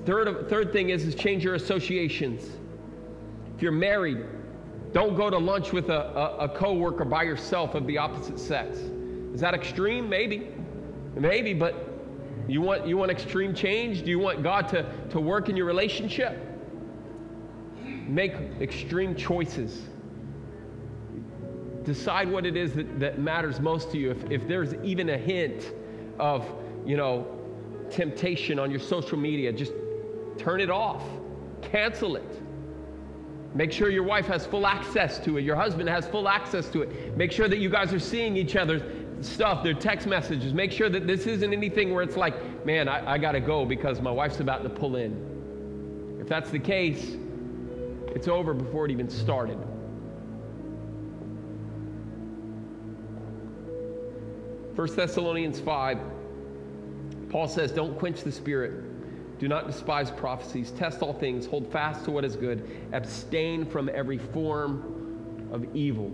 Third, 0.06 0.48
third 0.48 0.72
thing 0.72 0.92
is, 0.92 1.08
is 1.08 1.16
change 1.16 1.44
your 1.44 1.56
associations. 1.56 2.52
If 3.56 3.64
you're 3.64 3.72
married, 3.72 4.24
don't 4.94 5.16
go 5.16 5.32
to 5.32 5.40
lunch 5.40 5.74
with 5.74 5.90
a, 5.90 6.16
a, 6.16 6.38
a 6.42 6.50
coworker 6.50 7.04
by 7.04 7.24
yourself 7.24 7.74
of 7.74 7.88
the 7.88 7.98
opposite 7.98 8.40
sex. 8.40 8.78
Is 9.34 9.42
that 9.42 9.56
extreme? 9.56 10.08
Maybe. 10.08 10.50
Maybe, 11.16 11.56
but 11.56 11.74
you 12.48 12.62
want, 12.62 12.86
you 12.86 12.96
want 12.96 13.10
extreme 13.10 13.56
change? 13.56 14.04
Do 14.04 14.12
you 14.12 14.20
want 14.20 14.44
God 14.44 14.68
to, 14.70 14.86
to 15.10 15.20
work 15.20 15.50
in 15.50 15.58
your 15.58 15.66
relationship? 15.66 16.40
Make 18.08 18.34
extreme 18.62 19.16
choices. 19.16 19.82
Decide 21.84 22.32
what 22.32 22.46
it 22.46 22.56
is 22.56 22.74
that, 22.74 23.00
that 23.00 23.18
matters 23.18 23.60
most 23.60 23.90
to 23.94 23.98
you. 23.98 24.12
If, 24.12 24.30
if 24.30 24.48
there's 24.48 24.76
even 24.84 25.10
a 25.10 25.18
hint 25.18 25.72
of, 26.20 26.46
you 26.86 26.98
know, 26.98 27.34
temptation 27.92 28.60
on 28.60 28.72
your 28.72 28.80
social 28.80 29.18
media, 29.18 29.52
just 29.52 29.74
turn 30.38 30.62
it 30.62 30.70
off. 30.70 31.04
Cancel 31.62 32.16
it. 32.16 32.42
Make 33.54 33.72
sure 33.72 33.90
your 33.90 34.04
wife 34.04 34.28
has 34.28 34.46
full 34.46 34.68
access 34.68 35.20
to 35.20 35.38
it. 35.38 35.44
Your 35.44 35.56
husband 35.56 35.90
has 35.90 36.08
full 36.08 36.30
access 36.30 36.70
to 36.70 36.84
it. 36.84 37.18
Make 37.18 37.32
sure 37.32 37.48
that 37.48 37.58
you 37.58 37.70
guys 37.70 37.94
are 37.94 38.00
seeing 38.00 38.38
each 38.38 38.56
other's 38.56 38.82
stuff, 39.22 39.64
their 39.64 39.74
text 39.74 40.06
messages. 40.06 40.54
Make 40.54 40.72
sure 40.72 40.90
that 40.90 41.08
this 41.08 41.26
isn't 41.26 41.52
anything 41.54 41.94
where 41.94 42.04
it's 42.04 42.18
like, 42.18 42.66
man, 42.66 42.88
I, 42.88 43.14
I 43.14 43.18
got 43.18 43.32
to 43.32 43.40
go 43.40 43.66
because 43.66 44.02
my 44.02 44.12
wife's 44.12 44.40
about 44.40 44.64
to 44.64 44.70
pull 44.70 44.96
in. 44.96 46.18
If 46.22 46.28
that's 46.28 46.52
the 46.52 46.60
case, 46.60 47.16
it's 48.10 48.28
over 48.28 48.54
before 48.54 48.86
it 48.86 48.92
even 48.92 49.10
started. 49.10 49.58
First 54.76 54.96
Thessalonians 54.96 55.60
5, 55.60 55.98
Paul 57.30 57.48
says, 57.48 57.72
Don't 57.72 57.98
quench 57.98 58.22
the 58.24 58.32
spirit. 58.32 58.84
Do 59.40 59.48
not 59.48 59.68
despise 59.68 60.10
prophecies. 60.10 60.72
Test 60.72 61.02
all 61.02 61.14
things. 61.14 61.46
Hold 61.46 61.72
fast 61.72 62.06
to 62.06 62.12
what 62.12 62.26
is 62.26 62.36
good. 62.36 62.68
Abstain 62.92 63.66
from 63.66 63.90
every 63.94 64.18
form 64.18 65.50
of 65.52 65.76
evil. 65.76 66.12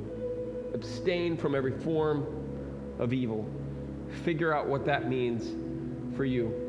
Abstain 0.73 1.37
from 1.37 1.55
every 1.55 1.71
form 1.79 2.25
of 2.99 3.13
evil. 3.13 3.49
Figure 4.23 4.53
out 4.53 4.67
what 4.67 4.85
that 4.85 5.07
means 5.07 5.53
for 6.15 6.25
you. 6.25 6.59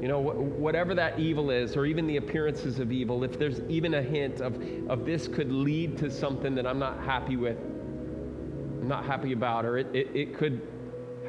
You 0.00 0.08
know, 0.08 0.18
whatever 0.18 0.94
that 0.94 1.18
evil 1.18 1.50
is, 1.50 1.76
or 1.76 1.84
even 1.84 2.06
the 2.06 2.16
appearances 2.16 2.78
of 2.78 2.90
evil, 2.90 3.22
if 3.22 3.38
there's 3.38 3.60
even 3.68 3.94
a 3.94 4.02
hint 4.02 4.40
of, 4.40 4.54
of 4.88 5.04
this 5.04 5.28
could 5.28 5.52
lead 5.52 5.98
to 5.98 6.10
something 6.10 6.54
that 6.54 6.66
I'm 6.66 6.78
not 6.78 7.02
happy 7.02 7.36
with, 7.36 7.58
I'm 7.58 8.88
not 8.88 9.04
happy 9.04 9.32
about, 9.32 9.66
or 9.66 9.76
it, 9.76 9.88
it, 9.94 10.08
it 10.14 10.34
could 10.34 10.62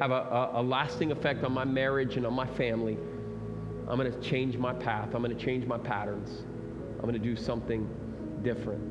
have 0.02 0.10
a, 0.10 0.14
a, 0.14 0.60
a 0.60 0.62
lasting 0.62 1.12
effect 1.12 1.44
on 1.44 1.52
my 1.52 1.64
marriage 1.64 2.16
and 2.16 2.26
on 2.26 2.34
my 2.34 2.46
family, 2.46 2.98
I'm 3.88 3.96
going 3.96 4.12
to 4.12 4.20
change 4.20 4.56
my 4.56 4.72
path. 4.72 5.14
I'm 5.14 5.22
going 5.22 5.36
to 5.36 5.44
change 5.44 5.64
my 5.64 5.78
patterns. 5.78 6.42
I'm 6.96 7.02
going 7.02 7.14
to 7.14 7.20
do 7.20 7.36
something 7.36 7.88
different. 8.42 8.82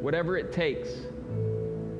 Whatever 0.00 0.36
it 0.36 0.52
takes 0.52 0.90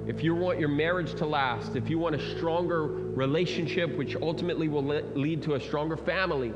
if 0.07 0.23
you 0.25 0.35
want 0.35 0.59
your 0.59 0.71
marriage 0.71 1.15
to 1.17 1.27
last, 1.27 1.77
if 1.77 1.91
you 1.91 1.99
want 1.99 2.15
a 2.15 2.37
stronger 2.37 2.87
relationship, 2.87 3.95
which 3.99 4.17
ultimately 4.17 4.67
will 4.67 4.87
le- 4.87 5.03
lead 5.15 5.43
to 5.43 5.57
a 5.57 5.61
stronger 5.61 5.99
family, 5.99 6.55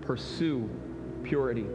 pursue 0.00 0.70
purity. 1.24 1.66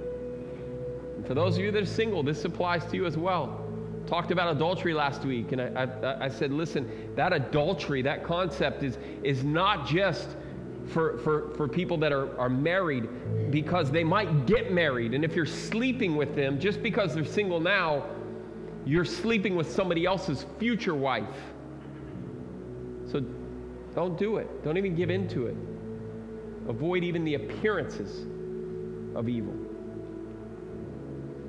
And 1.16 1.28
for 1.28 1.36
those 1.36 1.58
of 1.58 1.64
you 1.64 1.72
that 1.72 1.84
are 1.84 1.86
single, 1.86 2.24
this 2.24 2.44
applies 2.44 2.84
to 2.86 2.96
you 2.96 3.06
as 3.06 3.18
well. 3.18 3.67
Talked 4.08 4.32
about 4.32 4.56
adultery 4.56 4.94
last 4.94 5.26
week, 5.26 5.52
and 5.52 5.62
I, 5.62 5.88
I, 6.02 6.26
I 6.26 6.30
said, 6.30 6.52
listen, 6.54 6.90
that 7.16 7.34
adultery, 7.34 8.02
that 8.04 8.24
concept 8.24 8.82
is, 8.82 8.98
is 9.22 9.44
not 9.44 9.86
just 9.86 10.30
for, 10.88 11.18
for, 11.20 11.54
for 11.56 11.68
people 11.68 11.98
that 11.98 12.14
are, 12.14 12.40
are 12.40 12.50
married 12.50 13.52
because 13.52 13.92
they 13.92 14.06
might 14.06 14.46
get 14.46 14.72
married. 14.72 15.14
And 15.14 15.26
if 15.26 15.36
you're 15.36 15.46
sleeping 15.46 16.16
with 16.16 16.36
them, 16.36 16.58
just 16.58 16.82
because 16.82 17.14
they're 17.14 17.26
single 17.26 17.60
now, 17.60 18.06
you're 18.86 19.06
sleeping 19.06 19.58
with 19.58 19.70
somebody 19.70 20.06
else's 20.06 20.46
future 20.58 20.96
wife. 20.96 21.26
So 23.12 23.26
don't 23.94 24.18
do 24.18 24.38
it. 24.38 24.64
Don't 24.64 24.78
even 24.78 24.96
give 24.96 25.10
in 25.10 25.28
to 25.30 25.48
it. 25.48 25.58
Avoid 26.70 27.04
even 27.04 27.26
the 27.26 27.36
appearances 27.36 28.26
of 29.16 29.28
evil. 29.28 29.67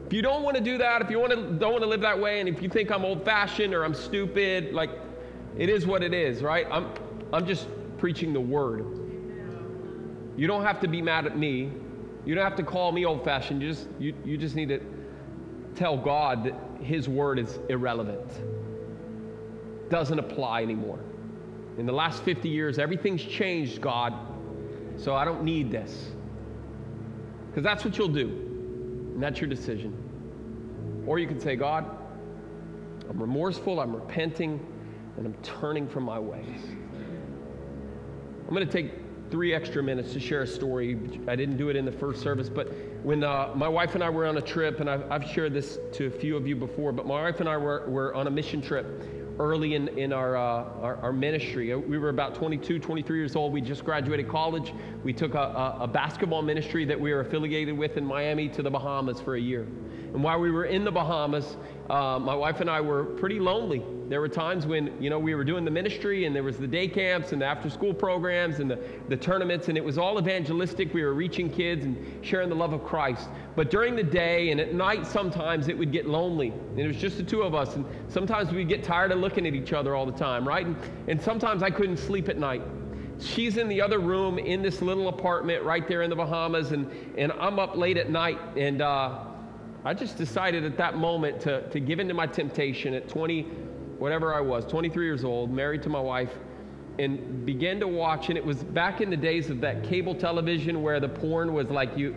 If 0.09 0.15
you 0.15 0.23
don't 0.23 0.43
want 0.43 0.57
to 0.57 0.63
do 0.63 0.79
that, 0.79 1.03
if 1.03 1.11
you 1.11 1.21
want 1.21 1.33
to, 1.33 1.37
don't 1.37 1.73
want 1.73 1.83
to 1.83 1.87
live 1.87 2.01
that 2.01 2.19
way, 2.19 2.41
and 2.41 2.49
if 2.49 2.63
you 2.63 2.71
think 2.71 2.91
I'm 2.91 3.05
old 3.05 3.27
fashioned 3.27 3.75
or 3.75 3.85
I'm 3.85 3.93
stupid, 3.93 4.73
like 4.73 4.89
it 5.59 5.69
is 5.69 5.87
what 5.87 6.03
it 6.03 6.15
is, 6.15 6.41
right? 6.41 6.67
I'm, 6.71 6.89
I'm 7.31 7.47
just 7.47 7.69
preaching 7.99 8.33
the 8.33 8.41
word. 8.41 8.87
You 10.35 10.47
don't 10.47 10.63
have 10.63 10.81
to 10.81 10.89
be 10.89 11.03
mad 11.03 11.27
at 11.27 11.37
me. 11.37 11.71
You 12.25 12.35
don't 12.35 12.43
have 12.43 12.57
to 12.57 12.63
call 12.63 12.91
me 12.91 13.05
old 13.05 13.23
fashioned. 13.23 13.61
You 13.61 13.69
just, 13.69 13.87
you, 13.99 14.15
you 14.25 14.39
just 14.39 14.57
need 14.57 14.71
to 14.71 14.81
tell 15.75 15.99
God 15.99 16.45
that 16.45 16.55
his 16.83 17.07
word 17.07 17.39
is 17.39 17.59
irrelevant, 17.69 18.31
doesn't 19.91 20.19
apply 20.19 20.63
anymore. 20.63 21.01
In 21.77 21.85
the 21.85 21.93
last 21.93 22.23
50 22.23 22.49
years, 22.49 22.79
everything's 22.79 23.23
changed, 23.23 23.83
God, 23.83 24.15
so 24.97 25.15
I 25.15 25.27
don't 25.27 25.45
need 25.45 25.71
this. 25.71 26.13
Because 27.51 27.63
that's 27.63 27.85
what 27.85 27.99
you'll 27.99 28.09
do, 28.09 28.48
and 29.19 29.23
that's 29.25 29.41
your 29.41 29.51
decision. 29.51 31.03
Or 31.05 31.19
you 31.19 31.27
can 31.27 31.41
say, 31.41 31.57
God, 31.57 31.85
I'm 33.11 33.21
remorseful, 33.21 33.81
I'm 33.81 33.93
repenting, 33.93 34.65
and 35.17 35.27
I'm 35.27 35.35
turning 35.43 35.89
from 35.89 36.05
my 36.05 36.21
ways. 36.21 36.61
I'm 38.47 38.55
going 38.55 38.65
to 38.65 38.73
take 38.73 38.93
three 39.29 39.53
extra 39.53 39.83
minutes 39.83 40.13
to 40.13 40.21
share 40.21 40.43
a 40.43 40.47
story. 40.47 40.97
I 41.27 41.35
didn't 41.35 41.57
do 41.57 41.69
it 41.69 41.75
in 41.75 41.85
the 41.85 41.91
first 41.91 42.23
service, 42.23 42.49
but 42.49 42.73
when 43.03 43.25
uh, 43.25 43.51
my 43.57 43.67
wife 43.67 43.97
and 43.97 44.05
I 44.05 44.09
were 44.09 44.25
on 44.25 44.37
a 44.37 44.41
trip, 44.41 44.79
and 44.79 44.89
I've, 44.89 45.11
I've, 45.11 45.29
shared 45.29 45.53
this 45.53 45.81
to 45.95 46.07
a 46.07 46.11
few 46.11 46.37
of 46.37 46.47
you 46.47 46.55
before, 46.55 46.93
but 46.93 47.05
my 47.05 47.21
wife 47.21 47.41
and 47.41 47.49
I 47.49 47.57
were, 47.57 47.91
were 47.91 48.15
on 48.15 48.29
a 48.29 48.31
mission 48.31 48.63
trip 48.63 49.03
early 49.39 49.75
in, 49.75 49.89
in 49.97 50.13
our, 50.13 50.37
uh, 50.37 50.65
our, 50.81 50.97
our, 51.03 51.13
ministry. 51.13 51.75
We 51.75 51.99
were 51.99 52.09
about 52.09 52.35
22, 52.35 52.79
23 52.79 53.19
years 53.19 53.37
old. 53.37 53.53
We 53.53 53.61
just 53.61 53.85
graduated 53.85 54.29
college. 54.29 54.73
We 55.05 55.13
took 55.13 55.35
a, 55.35 55.39
a, 55.39 55.79
a 55.83 55.87
basketball 55.87 56.43
ministry 56.43 56.85
that 56.85 57.01
we 57.01 57.13
were 57.13 57.21
affiliated 57.21 57.77
with 57.77 57.97
in 57.97 58.05
Miami 58.05 58.49
to 58.51 58.63
the 58.63 58.71
Bahamas 58.71 59.21
for 59.21 59.37
a 59.37 59.41
year. 59.41 59.63
And 59.63 60.23
while 60.23 60.41
we 60.41 60.51
were 60.51 60.65
in 60.65 60.85
the 60.85 60.91
Bahamas, 60.91 61.57
uh, 61.89 62.19
my 62.19 62.35
wife 62.35 62.61
and 62.61 62.69
I 62.69 62.81
were 62.81 63.05
pretty 63.05 63.39
lonely. 63.39 63.85
There 64.09 64.21
were 64.21 64.29
times 64.29 64.67
when, 64.67 65.01
you 65.03 65.11
know, 65.11 65.19
we 65.19 65.35
were 65.35 65.45
doing 65.45 65.67
the 65.67 65.71
ministry 65.71 66.25
and 66.25 66.35
there 66.35 66.43
was 66.43 66.57
the 66.57 66.67
day 66.67 66.89
camps 66.89 67.33
and 67.33 67.43
the 67.43 67.47
after 67.47 67.69
school 67.69 67.93
programs 67.93 68.59
and 68.59 68.71
the, 68.71 68.79
the 69.09 69.17
tournaments 69.17 69.69
and 69.69 69.77
it 69.77 69.85
was 69.85 69.99
all 69.99 70.19
evangelistic. 70.19 70.95
We 70.95 71.03
were 71.03 71.13
reaching 71.13 71.51
kids 71.51 71.85
and 71.85 72.25
sharing 72.25 72.49
the 72.49 72.55
love 72.55 72.73
of 72.73 72.85
Christ. 72.85 73.29
But 73.55 73.71
during 73.71 73.97
the 73.97 74.03
day 74.03 74.51
and 74.51 74.61
at 74.61 74.73
night, 74.73 75.07
sometimes 75.07 75.69
it 75.69 75.77
would 75.77 75.93
get 75.93 76.07
lonely. 76.07 76.49
And 76.49 76.79
it 76.79 76.87
was 76.87 76.97
just 76.97 77.19
the 77.19 77.23
two 77.23 77.43
of 77.43 77.55
us. 77.55 77.77
And 77.77 77.85
sometimes 78.09 78.51
we'd 78.51 78.69
get 78.69 78.83
tired 78.83 79.13
of 79.13 79.19
looking 79.19 79.47
at 79.47 79.55
each 79.55 79.75
other 79.75 79.95
all 79.95 80.07
the 80.07 80.19
time, 80.19 80.49
right? 80.49 80.65
And, 80.65 80.77
and 81.07 81.21
sometimes 81.21 81.63
I 81.63 81.71
couldn't 81.71 81.99
sleep 81.99 82.29
at 82.29 82.39
night 82.39 82.63
she's 83.21 83.57
in 83.57 83.67
the 83.67 83.81
other 83.81 83.99
room 83.99 84.39
in 84.39 84.63
this 84.63 84.81
little 84.81 85.09
apartment 85.09 85.65
right 85.65 85.89
there 85.89 86.03
in 86.03 86.11
the 86.11 86.15
Bahamas, 86.15 86.71
and, 86.71 86.89
and 87.17 87.33
I'm 87.33 87.59
up 87.59 87.77
late 87.77 87.97
at 87.97 88.11
night, 88.11 88.39
and 88.57 88.81
uh, 88.81 89.25
I 89.85 89.95
just 89.95 90.17
decided 90.17 90.65
at 90.65 90.77
that 90.77 90.97
moment 90.97 91.41
to, 91.43 91.69
to 91.71 91.81
give 91.81 92.01
in 92.01 92.09
to 92.09 92.15
my 92.15 92.27
temptation 92.27 92.95
at 92.95 93.09
20, 93.09 93.47
whatever 93.99 94.35
I 94.35 94.41
was, 94.41 94.65
23 94.67 95.05
years 95.05 95.25
old, 95.25 95.51
married 95.51 95.83
to 95.83 95.89
my 95.89 96.01
wife, 96.01 96.33
and 96.99 97.45
began 97.45 97.81
to 97.81 97.89
watch. 97.89 98.29
And 98.29 98.37
it 98.37 98.45
was 98.45 98.63
back 98.63 99.01
in 99.01 99.11
the 99.11 99.17
days 99.17 99.51
of 99.51 99.61
that 99.61 99.85
cable 99.85 100.15
television 100.15 100.83
where 100.83 101.01
the 101.01 101.09
porn 101.09 101.53
was 101.53 101.69
like 101.71 101.97
you, 101.97 102.15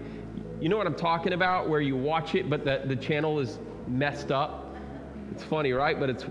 you 0.59 0.69
know 0.69 0.77
what 0.77 0.87
I'm 0.87 0.95
talking 0.95 1.33
about, 1.33 1.69
where 1.69 1.81
you 1.81 1.95
watch 1.95 2.35
it, 2.35 2.49
but 2.49 2.65
the, 2.65 2.81
the 2.85 2.95
channel 2.95 3.39
is 3.39 3.59
messed 3.87 4.31
up. 4.31 4.75
It's 5.31 5.43
funny, 5.43 5.71
right? 5.71 5.99
But 5.99 6.09
it's, 6.09 6.25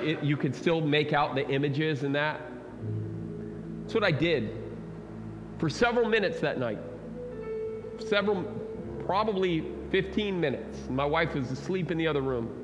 it, 0.00 0.22
you 0.22 0.36
could 0.36 0.54
still 0.54 0.80
make 0.80 1.12
out 1.12 1.34
the 1.34 1.48
images 1.48 2.02
and 2.02 2.14
that. 2.14 2.40
That's 3.82 3.94
what 3.94 4.04
I 4.04 4.10
did 4.10 4.50
for 5.58 5.68
several 5.68 6.08
minutes 6.08 6.40
that 6.40 6.58
night. 6.58 6.78
Several, 7.98 8.42
probably 9.06 9.64
15 9.90 10.40
minutes. 10.40 10.78
My 10.90 11.04
wife 11.04 11.34
was 11.34 11.50
asleep 11.50 11.90
in 11.90 11.98
the 11.98 12.06
other 12.06 12.22
room, 12.22 12.63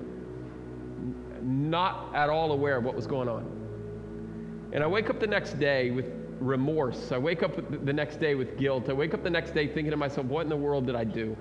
not 1.43 2.14
at 2.14 2.28
all 2.28 2.53
aware 2.53 2.76
of 2.76 2.84
what 2.84 2.95
was 2.95 3.07
going 3.07 3.28
on. 3.28 3.45
And 4.72 4.84
I 4.84 4.86
wake 4.86 5.11
up 5.11 5.20
the 5.20 5.26
next 5.26 5.59
day 5.59 5.91
with 5.91 6.07
remorse. 6.41 7.12
I 7.12 7.18
wake 7.18 7.43
up 7.43 7.57
the 7.84 7.93
next 7.93 8.20
day 8.20 8.34
with 8.34 8.57
guilt. 8.57 8.88
I 8.88 8.93
wake 8.93 9.14
up 9.14 9.22
the 9.22 9.30
next 9.30 9.53
day 9.55 9.66
thinking 9.66 9.91
to 9.91 9.97
myself, 9.97 10.26
what 10.26 10.43
in 10.43 10.49
the 10.49 10.57
world 10.57 10.86
did 10.86 10.95
I 10.95 11.05
do? 11.05 11.36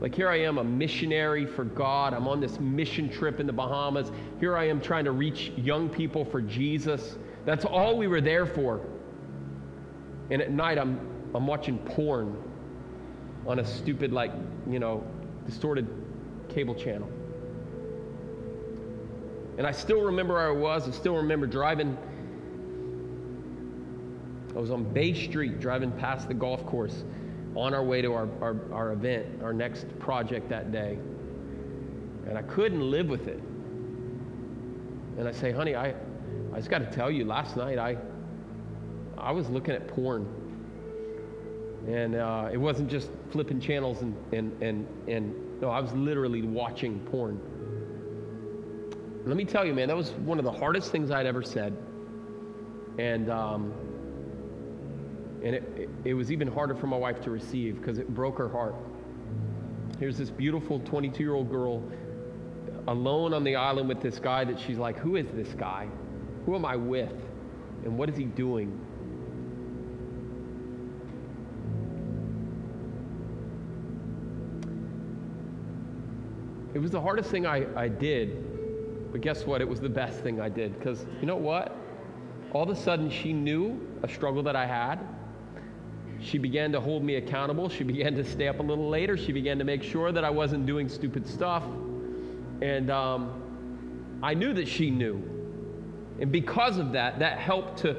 Like, 0.00 0.14
here 0.14 0.28
I 0.28 0.40
am, 0.40 0.58
a 0.58 0.64
missionary 0.64 1.46
for 1.46 1.64
God. 1.64 2.12
I'm 2.12 2.26
on 2.26 2.40
this 2.40 2.58
mission 2.58 3.08
trip 3.08 3.38
in 3.38 3.46
the 3.46 3.52
Bahamas. 3.52 4.10
Here 4.40 4.56
I 4.56 4.66
am 4.68 4.80
trying 4.80 5.04
to 5.04 5.12
reach 5.12 5.52
young 5.56 5.88
people 5.88 6.24
for 6.24 6.40
Jesus. 6.40 7.16
That's 7.44 7.64
all 7.64 7.96
we 7.96 8.08
were 8.08 8.20
there 8.20 8.46
for. 8.46 8.80
And 10.30 10.42
at 10.42 10.50
night, 10.50 10.78
I'm, 10.78 10.98
I'm 11.34 11.46
watching 11.46 11.78
porn 11.78 12.36
on 13.46 13.58
a 13.58 13.64
stupid, 13.64 14.12
like, 14.12 14.32
you 14.68 14.78
know, 14.78 15.04
distorted 15.46 15.88
cable 16.48 16.74
channel. 16.74 17.08
And 19.58 19.66
I 19.66 19.72
still 19.72 20.00
remember 20.00 20.34
where 20.34 20.48
I 20.48 20.52
was. 20.52 20.88
I 20.88 20.92
still 20.92 21.16
remember 21.16 21.46
driving. 21.46 21.96
I 24.54 24.58
was 24.58 24.70
on 24.70 24.84
Bay 24.84 25.14
Street 25.14 25.60
driving 25.60 25.92
past 25.92 26.28
the 26.28 26.34
golf 26.34 26.64
course 26.66 27.04
on 27.54 27.74
our 27.74 27.84
way 27.84 28.00
to 28.02 28.12
our, 28.12 28.28
our, 28.40 28.56
our 28.72 28.92
event, 28.92 29.42
our 29.42 29.52
next 29.52 29.86
project 29.98 30.48
that 30.48 30.72
day. 30.72 30.98
And 32.26 32.38
I 32.38 32.42
couldn't 32.42 32.90
live 32.90 33.08
with 33.08 33.28
it. 33.28 33.40
And 35.18 35.28
I 35.28 35.32
say, 35.32 35.52
honey, 35.52 35.74
I, 35.74 35.94
I 36.52 36.56
just 36.56 36.70
got 36.70 36.78
to 36.78 36.90
tell 36.90 37.10
you, 37.10 37.24
last 37.24 37.56
night 37.56 37.78
I, 37.78 37.96
I 39.18 39.32
was 39.32 39.48
looking 39.50 39.74
at 39.74 39.88
porn. 39.88 40.26
And 41.86 42.14
uh, 42.14 42.48
it 42.52 42.56
wasn't 42.56 42.90
just 42.90 43.10
flipping 43.30 43.60
channels 43.60 44.02
and, 44.02 44.16
and, 44.32 44.62
and, 44.62 44.86
and, 45.08 45.60
no, 45.60 45.70
I 45.70 45.80
was 45.80 45.92
literally 45.92 46.42
watching 46.42 46.98
porn. 47.10 47.40
Let 49.24 49.36
me 49.36 49.44
tell 49.44 49.64
you, 49.64 49.72
man, 49.72 49.86
that 49.86 49.96
was 49.96 50.10
one 50.10 50.38
of 50.38 50.44
the 50.44 50.50
hardest 50.50 50.90
things 50.90 51.12
I'd 51.12 51.26
ever 51.26 51.42
said. 51.42 51.76
And, 52.98 53.30
um, 53.30 53.72
and 55.44 55.54
it, 55.54 55.62
it, 55.76 55.88
it 56.04 56.14
was 56.14 56.32
even 56.32 56.48
harder 56.48 56.74
for 56.74 56.88
my 56.88 56.96
wife 56.96 57.20
to 57.22 57.30
receive 57.30 57.76
because 57.76 57.98
it 57.98 58.12
broke 58.12 58.36
her 58.38 58.48
heart. 58.48 58.74
Here's 60.00 60.18
this 60.18 60.30
beautiful 60.30 60.80
22 60.80 61.22
year 61.22 61.34
old 61.34 61.50
girl 61.50 61.84
alone 62.88 63.32
on 63.32 63.44
the 63.44 63.54
island 63.54 63.88
with 63.88 64.00
this 64.00 64.18
guy 64.18 64.42
that 64.44 64.58
she's 64.58 64.78
like, 64.78 64.98
Who 64.98 65.14
is 65.14 65.26
this 65.34 65.54
guy? 65.54 65.86
Who 66.44 66.56
am 66.56 66.64
I 66.64 66.74
with? 66.74 67.12
And 67.84 67.96
what 67.96 68.08
is 68.08 68.16
he 68.16 68.24
doing? 68.24 68.78
It 76.74 76.80
was 76.80 76.90
the 76.90 77.00
hardest 77.00 77.30
thing 77.30 77.46
I, 77.46 77.66
I 77.80 77.86
did, 77.86 78.51
but 79.12 79.20
guess 79.20 79.44
what? 79.46 79.60
It 79.60 79.68
was 79.68 79.78
the 79.78 79.90
best 79.90 80.20
thing 80.20 80.40
I 80.40 80.48
did 80.48 80.76
because 80.78 81.04
you 81.20 81.26
know 81.26 81.36
what? 81.36 81.76
All 82.52 82.62
of 82.62 82.70
a 82.70 82.76
sudden, 82.76 83.10
she 83.10 83.32
knew 83.32 83.78
a 84.02 84.08
struggle 84.08 84.42
that 84.42 84.56
I 84.56 84.66
had. 84.66 84.98
She 86.20 86.38
began 86.38 86.72
to 86.72 86.80
hold 86.80 87.04
me 87.04 87.16
accountable. 87.16 87.68
She 87.68 87.84
began 87.84 88.14
to 88.14 88.24
stay 88.24 88.48
up 88.48 88.60
a 88.60 88.62
little 88.62 88.88
later. 88.88 89.16
She 89.16 89.32
began 89.32 89.58
to 89.58 89.64
make 89.64 89.82
sure 89.82 90.12
that 90.12 90.24
I 90.24 90.30
wasn't 90.30 90.66
doing 90.66 90.88
stupid 90.88 91.26
stuff. 91.26 91.64
And 92.62 92.90
um, 92.90 94.18
I 94.22 94.34
knew 94.34 94.54
that 94.54 94.68
she 94.68 94.90
knew. 94.90 95.16
And 96.20 96.30
because 96.30 96.78
of 96.78 96.92
that, 96.92 97.18
that 97.18 97.38
helped 97.38 97.78
to 97.80 97.96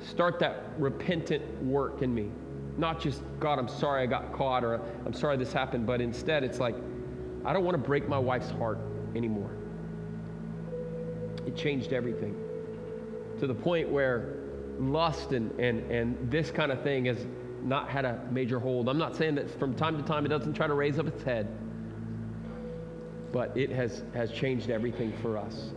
start 0.00 0.38
that 0.38 0.64
repentant 0.78 1.42
work 1.62 2.02
in 2.02 2.14
me. 2.14 2.30
Not 2.76 3.00
just, 3.00 3.22
God, 3.40 3.58
I'm 3.58 3.68
sorry 3.68 4.02
I 4.02 4.06
got 4.06 4.32
caught 4.32 4.62
or 4.62 4.80
I'm 5.04 5.12
sorry 5.12 5.36
this 5.36 5.52
happened, 5.52 5.86
but 5.86 6.00
instead 6.00 6.44
it's 6.44 6.60
like, 6.60 6.76
I 7.44 7.52
don't 7.52 7.64
want 7.64 7.74
to 7.74 7.82
break 7.82 8.08
my 8.08 8.18
wife's 8.18 8.50
heart 8.50 8.78
anymore. 9.18 9.50
It 11.46 11.54
changed 11.56 11.92
everything 11.92 12.34
to 13.40 13.46
the 13.46 13.54
point 13.54 13.88
where 13.90 14.36
lust 14.78 15.32
and, 15.32 15.50
and, 15.60 15.90
and 15.90 16.30
this 16.30 16.50
kind 16.50 16.72
of 16.72 16.82
thing 16.82 17.04
has 17.06 17.26
not 17.62 17.88
had 17.88 18.04
a 18.04 18.20
major 18.30 18.58
hold. 18.58 18.88
I'm 18.88 18.98
not 18.98 19.16
saying 19.16 19.34
that 19.34 19.50
from 19.58 19.74
time 19.74 19.96
to 19.96 20.02
time 20.04 20.24
it 20.24 20.28
doesn't 20.28 20.54
try 20.54 20.66
to 20.66 20.74
raise 20.74 20.98
up 20.98 21.06
its 21.06 21.22
head, 21.22 21.48
but 23.32 23.56
it 23.56 23.70
has, 23.70 24.02
has 24.14 24.30
changed 24.30 24.70
everything 24.70 25.12
for 25.20 25.36
us. 25.36 25.70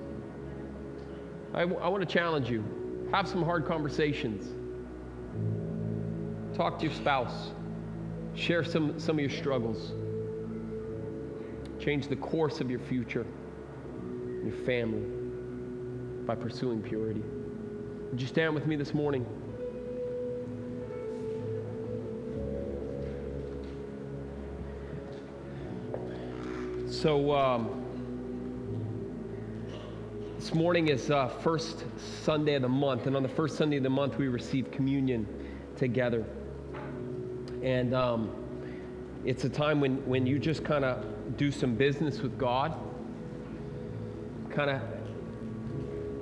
I, 1.53 1.61
I 1.61 1.65
want 1.65 2.07
to 2.07 2.11
challenge 2.11 2.49
you 2.49 2.63
have 3.11 3.27
some 3.27 3.43
hard 3.43 3.65
conversations, 3.65 4.47
talk 6.55 6.79
to 6.79 6.85
your 6.85 6.93
spouse, 6.93 7.51
share 8.35 8.63
some, 8.63 8.99
some 8.99 9.17
of 9.17 9.21
your 9.21 9.37
struggles, 9.37 9.91
change 11.82 12.07
the 12.07 12.15
course 12.15 12.61
of 12.61 12.69
your 12.69 12.79
future, 12.79 13.25
your 14.43 14.53
family 14.65 15.01
by 16.25 16.36
pursuing 16.36 16.82
purity. 16.82 17.23
Would 18.11 18.21
you 18.21 18.27
stand 18.27 18.53
with 18.53 18.67
me 18.67 18.75
this 18.75 18.93
morning? 18.93 19.25
So, 26.88 27.34
um, 27.34 27.84
this 30.38 30.53
morning 30.53 30.89
is 30.89 31.09
uh, 31.09 31.29
first 31.29 31.86
Sunday 32.23 32.55
of 32.55 32.61
the 32.61 32.69
month, 32.69 33.07
and 33.07 33.15
on 33.15 33.23
the 33.23 33.29
first 33.29 33.57
Sunday 33.57 33.77
of 33.77 33.84
the 33.84 33.89
month, 33.89 34.19
we 34.19 34.27
receive 34.27 34.69
communion 34.69 35.25
together. 35.77 36.25
And 37.63 37.95
um, 37.95 38.40
it's 39.26 39.43
a 39.43 39.49
time 39.49 39.80
when, 39.80 39.97
when 40.07 40.26
you 40.26 40.39
just 40.39 40.63
kind 40.63 40.84
of 40.84 41.38
do 41.38 41.51
some 41.51 41.76
business 41.76 42.22
with 42.22 42.38
God, 42.38 42.76
kind 44.49 44.69
of 44.69 44.82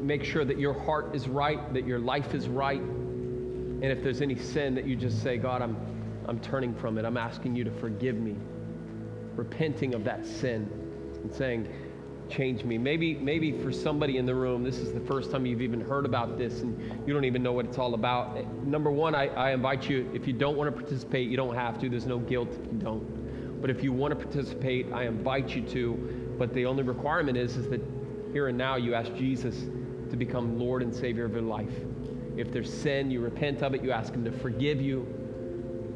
make 0.01 0.23
sure 0.23 0.45
that 0.45 0.59
your 0.59 0.73
heart 0.73 1.15
is 1.15 1.27
right, 1.27 1.73
that 1.73 1.85
your 1.85 1.99
life 1.99 2.33
is 2.33 2.47
right. 2.47 2.81
And 2.81 3.85
if 3.85 4.03
there's 4.03 4.21
any 4.21 4.35
sin, 4.35 4.75
that 4.75 4.85
you 4.85 4.95
just 4.95 5.21
say, 5.23 5.37
God, 5.37 5.61
I'm, 5.61 5.77
I'm 6.25 6.39
turning 6.39 6.73
from 6.75 6.97
it. 6.97 7.05
I'm 7.05 7.17
asking 7.17 7.55
you 7.55 7.63
to 7.63 7.71
forgive 7.71 8.15
me. 8.15 8.35
Repenting 9.35 9.93
of 9.93 10.03
that 10.03 10.25
sin 10.25 10.69
and 11.23 11.33
saying, 11.33 11.71
change 12.29 12.63
me. 12.63 12.77
Maybe, 12.77 13.15
maybe 13.15 13.51
for 13.51 13.71
somebody 13.71 14.17
in 14.17 14.25
the 14.25 14.35
room, 14.35 14.63
this 14.63 14.77
is 14.77 14.93
the 14.93 14.99
first 14.99 15.31
time 15.31 15.45
you've 15.45 15.61
even 15.61 15.81
heard 15.81 16.05
about 16.05 16.37
this 16.37 16.61
and 16.61 17.07
you 17.07 17.13
don't 17.13 17.25
even 17.25 17.43
know 17.43 17.53
what 17.53 17.65
it's 17.65 17.77
all 17.77 17.93
about. 17.93 18.45
Number 18.65 18.91
one, 18.91 19.15
I, 19.15 19.27
I 19.27 19.51
invite 19.51 19.89
you, 19.89 20.09
if 20.13 20.27
you 20.27 20.33
don't 20.33 20.57
want 20.57 20.73
to 20.73 20.81
participate, 20.81 21.29
you 21.29 21.37
don't 21.37 21.55
have 21.55 21.79
to. 21.79 21.89
There's 21.89 22.05
no 22.05 22.19
guilt 22.19 22.49
if 22.51 22.71
you 22.71 22.79
don't. 22.79 23.61
But 23.61 23.69
if 23.69 23.83
you 23.83 23.91
want 23.91 24.17
to 24.17 24.25
participate, 24.25 24.91
I 24.93 25.03
invite 25.03 25.55
you 25.55 25.61
to. 25.63 26.35
But 26.37 26.53
the 26.53 26.65
only 26.65 26.83
requirement 26.83 27.37
is, 27.37 27.57
is 27.57 27.69
that 27.69 27.81
here 28.31 28.47
and 28.47 28.57
now 28.57 28.75
you 28.75 28.93
ask 28.93 29.13
Jesus 29.15 29.55
to 30.09 30.15
become 30.15 30.57
Lord 30.59 30.81
and 30.81 30.95
Savior 30.95 31.25
of 31.25 31.33
your 31.33 31.41
life. 31.41 31.73
If 32.37 32.51
there's 32.51 32.71
sin, 32.71 33.11
you 33.11 33.19
repent 33.19 33.61
of 33.61 33.73
it, 33.73 33.83
you 33.83 33.91
ask 33.91 34.13
Him 34.13 34.23
to 34.23 34.31
forgive 34.31 34.81
you, 34.81 35.05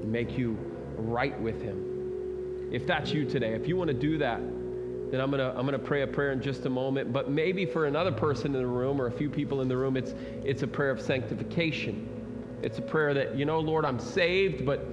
make 0.04 0.38
you 0.38 0.58
right 0.98 1.40
with 1.40 1.62
Him. 1.62 2.70
If 2.72 2.86
that's 2.88 3.12
you 3.12 3.24
today, 3.24 3.54
if 3.54 3.68
you 3.68 3.78
want 3.78 3.90
to 3.90 3.94
do 3.94 4.18
that, 4.18 4.42
then 5.14 5.22
I'm 5.22 5.30
gonna 5.30 5.54
I'm 5.56 5.64
gonna 5.64 5.78
pray 5.78 6.02
a 6.02 6.08
prayer 6.08 6.32
in 6.32 6.42
just 6.42 6.66
a 6.66 6.72
moment. 6.72 7.14
But 7.14 7.30
maybe 7.30 7.68
for 7.68 7.86
another 7.86 8.12
person 8.12 8.48
in 8.48 8.54
the 8.54 8.66
room 8.66 9.00
or 9.00 9.06
a 9.06 9.12
few 9.12 9.30
people 9.30 9.62
in 9.62 9.68
the 9.68 9.78
room, 9.78 9.96
it's 9.96 10.16
it's 10.44 10.64
a 10.64 10.68
prayer 10.68 10.90
of 10.90 11.00
sanctification. 11.00 12.10
It's 12.64 12.80
a 12.80 12.82
prayer 12.82 13.14
that 13.14 13.38
you 13.38 13.46
know, 13.46 13.60
Lord, 13.60 13.86
I'm 13.86 14.00
saved, 14.00 14.66
but 14.66 14.84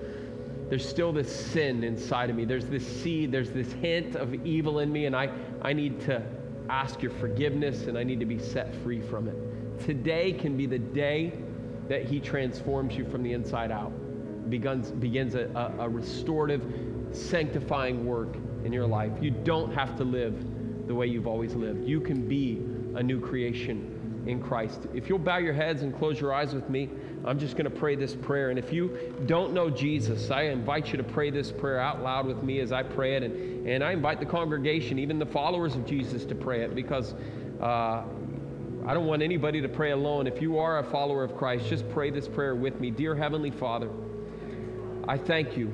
there's 0.68 0.86
still 0.86 1.10
this 1.10 1.34
sin 1.34 1.82
inside 1.84 2.28
of 2.28 2.36
me. 2.36 2.44
There's 2.44 2.66
this 2.66 2.86
seed. 2.86 3.32
There's 3.32 3.50
this 3.50 3.72
hint 3.72 4.14
of 4.14 4.34
evil 4.44 4.80
in 4.80 4.92
me, 4.92 5.06
and 5.06 5.16
I 5.16 5.30
I 5.62 5.72
need 5.72 6.02
to 6.02 6.22
ask 6.68 7.00
your 7.00 7.12
forgiveness, 7.12 7.86
and 7.86 7.96
I 7.96 8.04
need 8.04 8.20
to 8.20 8.26
be 8.26 8.38
set 8.38 8.74
free 8.82 9.00
from 9.00 9.26
it. 9.26 9.80
Today 9.86 10.32
can 10.32 10.54
be 10.54 10.66
the 10.66 10.78
day 10.78 11.32
that 11.88 12.04
He 12.04 12.20
transforms 12.20 12.94
you 12.94 13.06
from 13.06 13.22
the 13.22 13.32
inside 13.32 13.70
out. 13.70 13.90
Begins 14.50 14.90
begins 14.90 15.34
a, 15.34 15.48
a, 15.54 15.84
a 15.84 15.88
restorative, 15.88 16.62
sanctifying 17.10 18.04
work 18.04 18.36
in 18.64 18.72
your 18.72 18.86
life. 18.86 19.12
You 19.20 19.30
don't 19.30 19.72
have 19.72 19.96
to 19.96 20.04
live 20.04 20.86
the 20.86 20.94
way 20.94 21.06
you've 21.06 21.26
always 21.26 21.54
lived. 21.54 21.86
You 21.86 22.00
can 22.00 22.28
be 22.28 22.62
a 22.94 23.02
new 23.02 23.20
creation 23.20 24.24
in 24.26 24.42
Christ. 24.42 24.86
If 24.94 25.08
you'll 25.08 25.18
bow 25.18 25.38
your 25.38 25.54
heads 25.54 25.82
and 25.82 25.96
close 25.96 26.20
your 26.20 26.32
eyes 26.32 26.54
with 26.54 26.68
me, 26.68 26.90
I'm 27.24 27.38
just 27.38 27.56
going 27.56 27.70
to 27.70 27.70
pray 27.70 27.96
this 27.96 28.14
prayer. 28.14 28.50
And 28.50 28.58
if 28.58 28.72
you 28.72 29.14
don't 29.26 29.52
know 29.52 29.70
Jesus, 29.70 30.30
I 30.30 30.42
invite 30.42 30.92
you 30.92 30.96
to 30.98 31.04
pray 31.04 31.30
this 31.30 31.50
prayer 31.50 31.78
out 31.78 32.02
loud 32.02 32.26
with 32.26 32.42
me 32.42 32.60
as 32.60 32.72
I 32.72 32.82
pray 32.82 33.16
it. 33.16 33.22
And, 33.22 33.66
and 33.68 33.84
I 33.84 33.92
invite 33.92 34.20
the 34.20 34.26
congregation, 34.26 34.98
even 34.98 35.18
the 35.18 35.26
followers 35.26 35.74
of 35.74 35.86
Jesus, 35.86 36.24
to 36.26 36.34
pray 36.34 36.62
it 36.62 36.74
because 36.74 37.14
uh, 37.60 38.02
I 38.86 38.94
don't 38.94 39.06
want 39.06 39.22
anybody 39.22 39.60
to 39.60 39.68
pray 39.68 39.92
alone. 39.92 40.26
If 40.26 40.40
you 40.40 40.58
are 40.58 40.78
a 40.78 40.84
follower 40.84 41.22
of 41.22 41.36
Christ, 41.36 41.68
just 41.68 41.88
pray 41.90 42.10
this 42.10 42.26
prayer 42.26 42.54
with 42.54 42.80
me. 42.80 42.90
Dear 42.90 43.14
Heavenly 43.14 43.50
Father, 43.50 43.90
I 45.06 45.18
thank 45.18 45.56
you 45.56 45.72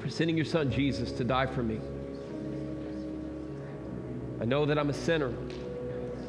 for 0.00 0.08
sending 0.08 0.36
your 0.36 0.46
son 0.46 0.70
Jesus 0.70 1.12
to 1.12 1.24
die 1.24 1.46
for 1.46 1.62
me. 1.62 1.80
I 4.40 4.44
know 4.44 4.64
that 4.66 4.78
I'm 4.78 4.90
a 4.90 4.94
sinner, 4.94 5.32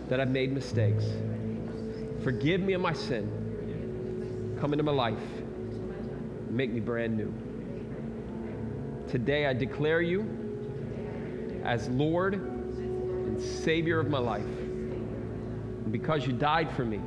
that 0.07 0.19
I've 0.19 0.31
made 0.31 0.51
mistakes. 0.51 1.05
Forgive 2.23 2.61
me 2.61 2.73
of 2.73 2.81
my 2.81 2.93
sin. 2.93 4.57
Come 4.59 4.73
into 4.73 4.83
my 4.83 4.91
life. 4.91 5.19
Make 6.49 6.71
me 6.71 6.79
brand 6.79 7.15
new. 7.15 7.31
Today 9.09 9.45
I 9.45 9.53
declare 9.53 10.01
you 10.01 10.27
as 11.63 11.87
Lord 11.89 12.33
and 12.33 13.41
Savior 13.41 13.99
of 13.99 14.09
my 14.09 14.19
life. 14.19 14.41
And 14.41 15.91
because 15.91 16.25
you 16.25 16.33
died 16.33 16.71
for 16.71 16.83
me, 16.85 16.99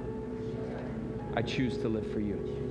I 1.34 1.42
choose 1.42 1.78
to 1.78 1.88
live 1.88 2.10
for 2.12 2.20
you. 2.20 2.61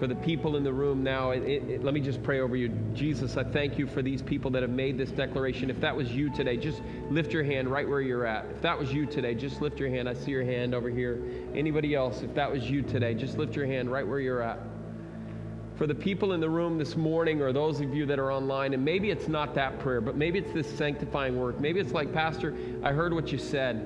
For 0.00 0.06
the 0.06 0.14
people 0.14 0.56
in 0.56 0.64
the 0.64 0.72
room 0.72 1.02
now, 1.02 1.32
it, 1.32 1.42
it, 1.42 1.84
let 1.84 1.92
me 1.92 2.00
just 2.00 2.22
pray 2.22 2.40
over 2.40 2.56
you. 2.56 2.70
Jesus, 2.94 3.36
I 3.36 3.44
thank 3.44 3.78
you 3.78 3.86
for 3.86 4.00
these 4.00 4.22
people 4.22 4.50
that 4.52 4.62
have 4.62 4.70
made 4.70 4.96
this 4.96 5.10
declaration. 5.10 5.68
If 5.68 5.78
that 5.82 5.94
was 5.94 6.10
you 6.10 6.30
today, 6.30 6.56
just 6.56 6.80
lift 7.10 7.34
your 7.34 7.44
hand 7.44 7.70
right 7.70 7.86
where 7.86 8.00
you're 8.00 8.24
at. 8.24 8.46
If 8.46 8.62
that 8.62 8.78
was 8.78 8.90
you 8.94 9.04
today, 9.04 9.34
just 9.34 9.60
lift 9.60 9.78
your 9.78 9.90
hand. 9.90 10.08
I 10.08 10.14
see 10.14 10.30
your 10.30 10.42
hand 10.42 10.74
over 10.74 10.88
here. 10.88 11.22
Anybody 11.54 11.94
else, 11.94 12.22
if 12.22 12.34
that 12.34 12.50
was 12.50 12.70
you 12.70 12.80
today, 12.80 13.12
just 13.12 13.36
lift 13.36 13.54
your 13.54 13.66
hand 13.66 13.92
right 13.92 14.08
where 14.08 14.20
you're 14.20 14.40
at. 14.40 14.60
For 15.76 15.86
the 15.86 15.94
people 15.94 16.32
in 16.32 16.40
the 16.40 16.48
room 16.48 16.78
this 16.78 16.96
morning, 16.96 17.42
or 17.42 17.52
those 17.52 17.82
of 17.82 17.94
you 17.94 18.06
that 18.06 18.18
are 18.18 18.32
online, 18.32 18.72
and 18.72 18.82
maybe 18.82 19.10
it's 19.10 19.28
not 19.28 19.54
that 19.56 19.80
prayer, 19.80 20.00
but 20.00 20.16
maybe 20.16 20.38
it's 20.38 20.52
this 20.54 20.78
sanctifying 20.78 21.38
work. 21.38 21.60
Maybe 21.60 21.78
it's 21.78 21.92
like, 21.92 22.10
Pastor, 22.10 22.56
I 22.82 22.92
heard 22.92 23.12
what 23.12 23.32
you 23.32 23.36
said, 23.36 23.76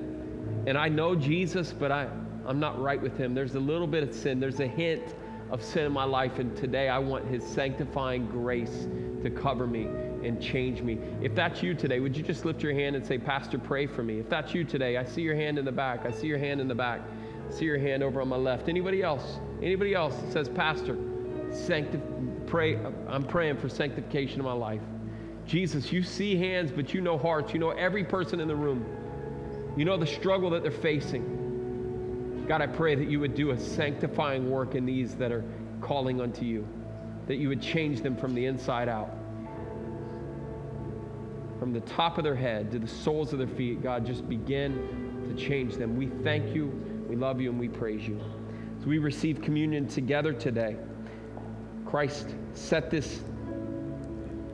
and 0.65 0.77
I 0.77 0.87
know 0.87 1.13
Jesus, 1.13 1.73
but 1.73 1.91
I, 1.91 2.07
I'm 2.45 2.61
not 2.61 2.81
right 2.81 3.01
with 3.01 3.17
him. 3.17 3.33
There's 3.33 3.55
a 3.55 3.59
little 3.59 3.87
bit 3.87 4.01
of 4.03 4.13
sin, 4.13 4.39
there's 4.39 4.61
a 4.61 4.67
hint 4.67 5.03
of 5.51 5.63
sin 5.63 5.85
in 5.85 5.91
my 5.91 6.03
life, 6.03 6.39
and 6.39 6.55
today 6.55 6.89
I 6.89 6.97
want 6.97 7.25
His 7.25 7.45
sanctifying 7.45 8.27
grace 8.27 8.87
to 9.23 9.29
cover 9.29 9.67
me 9.67 9.87
and 10.23 10.41
change 10.41 10.81
me. 10.81 10.97
If 11.21 11.35
that's 11.35 11.61
you 11.61 11.73
today, 11.73 11.99
would 11.99 12.17
you 12.17 12.23
just 12.23 12.45
lift 12.45 12.63
your 12.63 12.73
hand 12.73 12.95
and 12.95 13.05
say, 13.05 13.17
Pastor, 13.17 13.59
pray 13.59 13.85
for 13.85 14.03
me? 14.03 14.19
If 14.19 14.29
that's 14.29 14.53
you 14.53 14.63
today, 14.63 14.97
I 14.97 15.05
see 15.05 15.21
your 15.21 15.35
hand 15.35 15.59
in 15.59 15.65
the 15.65 15.71
back. 15.71 16.05
I 16.05 16.11
see 16.11 16.27
your 16.27 16.39
hand 16.39 16.59
in 16.61 16.67
the 16.67 16.75
back. 16.75 17.01
I 17.47 17.51
see 17.53 17.65
your 17.65 17.77
hand 17.77 18.01
over 18.01 18.21
on 18.21 18.27
my 18.27 18.35
left. 18.35 18.69
Anybody 18.69 19.03
else? 19.03 19.39
Anybody 19.61 19.93
else 19.93 20.15
that 20.17 20.31
says, 20.31 20.49
Pastor, 20.49 20.95
sanctif- 21.49 22.47
pray, 22.47 22.77
I'm 23.07 23.23
praying 23.23 23.57
for 23.57 23.69
sanctification 23.69 24.39
in 24.39 24.45
my 24.45 24.53
life. 24.53 24.81
Jesus, 25.45 25.91
you 25.91 26.01
see 26.01 26.35
hands, 26.35 26.71
but 26.71 26.93
you 26.93 27.01
know 27.01 27.17
hearts. 27.19 27.53
You 27.53 27.59
know 27.59 27.69
every 27.69 28.03
person 28.03 28.39
in 28.39 28.47
the 28.47 28.55
room. 28.55 28.83
You 29.77 29.85
know 29.85 29.97
the 29.97 30.07
struggle 30.07 30.49
that 30.51 30.63
they're 30.63 30.71
facing. 30.71 31.34
God, 32.47 32.61
I 32.61 32.67
pray 32.67 32.93
that 32.93 33.09
you 33.09 33.19
would 33.19 33.33
do 33.33 33.51
a 33.51 33.57
sanctifying 33.57 34.51
work 34.51 34.75
in 34.75 34.85
these 34.85 35.15
that 35.15 35.31
are 35.31 35.43
calling 35.81 36.21
unto 36.21 36.45
you, 36.45 36.67
that 37.25 37.37
you 37.37 37.49
would 37.49 37.61
change 37.61 38.01
them 38.01 38.15
from 38.15 38.35
the 38.35 38.45
inside 38.45 38.87
out. 38.87 39.09
From 41.57 41.73
the 41.73 41.79
top 41.81 42.19
of 42.19 42.23
their 42.23 42.35
head 42.35 42.71
to 42.71 42.79
the 42.79 42.87
soles 42.87 43.33
of 43.33 43.39
their 43.39 43.47
feet, 43.47 43.81
God, 43.81 44.05
just 44.05 44.29
begin 44.29 45.25
to 45.27 45.35
change 45.35 45.75
them. 45.75 45.95
We 45.95 46.07
thank 46.23 46.53
you, 46.53 46.67
we 47.09 47.15
love 47.15 47.41
you, 47.41 47.49
and 47.49 47.59
we 47.59 47.67
praise 47.67 48.07
you. 48.07 48.21
As 48.79 48.85
we 48.85 48.99
receive 48.99 49.41
communion 49.41 49.87
together 49.87 50.31
today, 50.31 50.75
Christ 51.83 52.35
set 52.53 52.91
this 52.91 53.23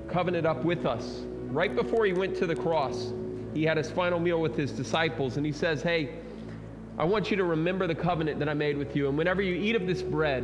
covenant 0.08 0.46
up 0.46 0.64
with 0.64 0.86
us. 0.86 1.24
Right 1.48 1.76
before 1.76 2.06
he 2.06 2.14
went 2.14 2.38
to 2.38 2.46
the 2.46 2.56
cross, 2.56 3.12
he 3.54 3.64
had 3.64 3.76
his 3.76 3.92
final 3.92 4.20
meal 4.20 4.40
with 4.40 4.56
his 4.56 4.72
disciples, 4.72 5.36
and 5.36 5.46
he 5.46 5.52
says, 5.52 5.82
Hey, 5.82 6.21
I 6.98 7.06
want 7.06 7.32
you 7.32 7.38
to 7.38 7.44
remember 7.44 7.88
the 7.88 7.96
covenant 7.96 8.40
that 8.40 8.50
I 8.50 8.54
made 8.54 8.78
with 8.78 8.96
you. 8.96 9.08
And 9.08 9.18
whenever 9.18 9.42
you 9.42 9.56
eat 9.56 9.76
of 9.76 9.88
this 9.88 10.02
bread, 10.02 10.44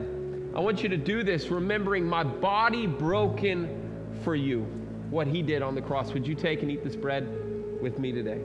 I 0.55 0.59
want 0.59 0.81
you 0.81 0.89
to 0.89 0.97
do 0.97 1.23
this 1.23 1.49
remembering 1.49 2.05
my 2.05 2.23
body 2.23 2.87
broken 2.87 4.09
for 4.23 4.33
you, 4.33 4.61
what 5.09 5.27
he 5.27 5.41
did 5.41 5.61
on 5.61 5.75
the 5.75 5.81
cross. 5.81 6.13
Would 6.13 6.25
you 6.25 6.35
take 6.35 6.61
and 6.61 6.71
eat 6.71 6.83
this 6.83 6.95
bread 6.95 7.27
with 7.81 7.99
me 7.99 8.11
today? 8.11 8.41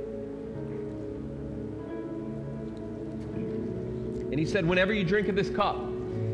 And 4.31 4.39
he 4.39 4.45
said, 4.45 4.67
Whenever 4.67 4.93
you 4.93 5.05
drink 5.05 5.29
of 5.29 5.37
this 5.37 5.51
cup, 5.51 5.79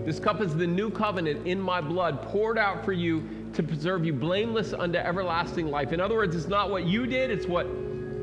this 0.05 0.19
cup 0.19 0.41
is 0.41 0.57
the 0.57 0.67
new 0.67 0.91
covenant 0.91 1.47
in 1.47 1.61
my 1.61 1.81
blood, 1.81 2.23
poured 2.23 2.57
out 2.57 2.85
for 2.85 2.93
you 2.93 3.29
to 3.53 3.63
preserve 3.63 4.07
you 4.07 4.13
blameless 4.13 4.73
unto 4.73 4.99
everlasting 4.99 5.71
life. 5.71 5.93
In 5.93 6.01
other 6.01 6.15
words, 6.15 6.35
it's 6.35 6.49
not 6.49 6.71
what 6.71 6.87
you 6.87 7.07
did, 7.07 7.31
it's 7.31 7.47
what 7.47 7.67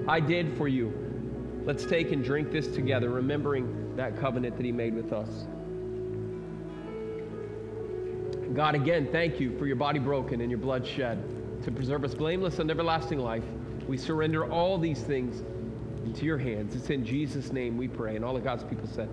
I 0.07 0.19
did 0.19 0.57
for 0.57 0.67
you. 0.67 1.04
Let's 1.65 1.83
take 1.83 2.11
and 2.11 2.23
drink 2.23 2.51
this 2.51 2.67
together, 2.67 3.09
remembering 3.09 3.95
that 3.95 4.19
covenant 4.19 4.55
that 4.57 4.65
He 4.65 4.71
made 4.71 4.93
with 4.93 5.11
us. 5.11 5.47
God, 8.53 8.75
again, 8.75 9.09
thank 9.11 9.39
you 9.39 9.57
for 9.57 9.65
your 9.65 9.75
body 9.75 9.99
broken 9.99 10.41
and 10.41 10.49
your 10.49 10.59
blood 10.59 10.85
shed 10.85 11.23
to 11.63 11.71
preserve 11.71 12.03
us 12.03 12.13
blameless 12.13 12.59
and 12.59 12.69
everlasting 12.69 13.19
life. 13.19 13.43
We 13.87 13.97
surrender 13.97 14.49
all 14.49 14.77
these 14.77 15.01
things 15.01 15.43
into 16.05 16.25
your 16.25 16.37
hands. 16.37 16.75
It's 16.75 16.89
in 16.89 17.03
Jesus' 17.03 17.51
name 17.51 17.77
we 17.77 17.87
pray. 17.87 18.15
And 18.15 18.23
all 18.23 18.37
of 18.37 18.43
God's 18.43 18.63
people 18.63 18.87
said, 18.87 19.09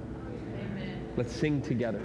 Amen. 0.54 1.12
Let's 1.16 1.32
sing 1.32 1.62
together. 1.62 2.02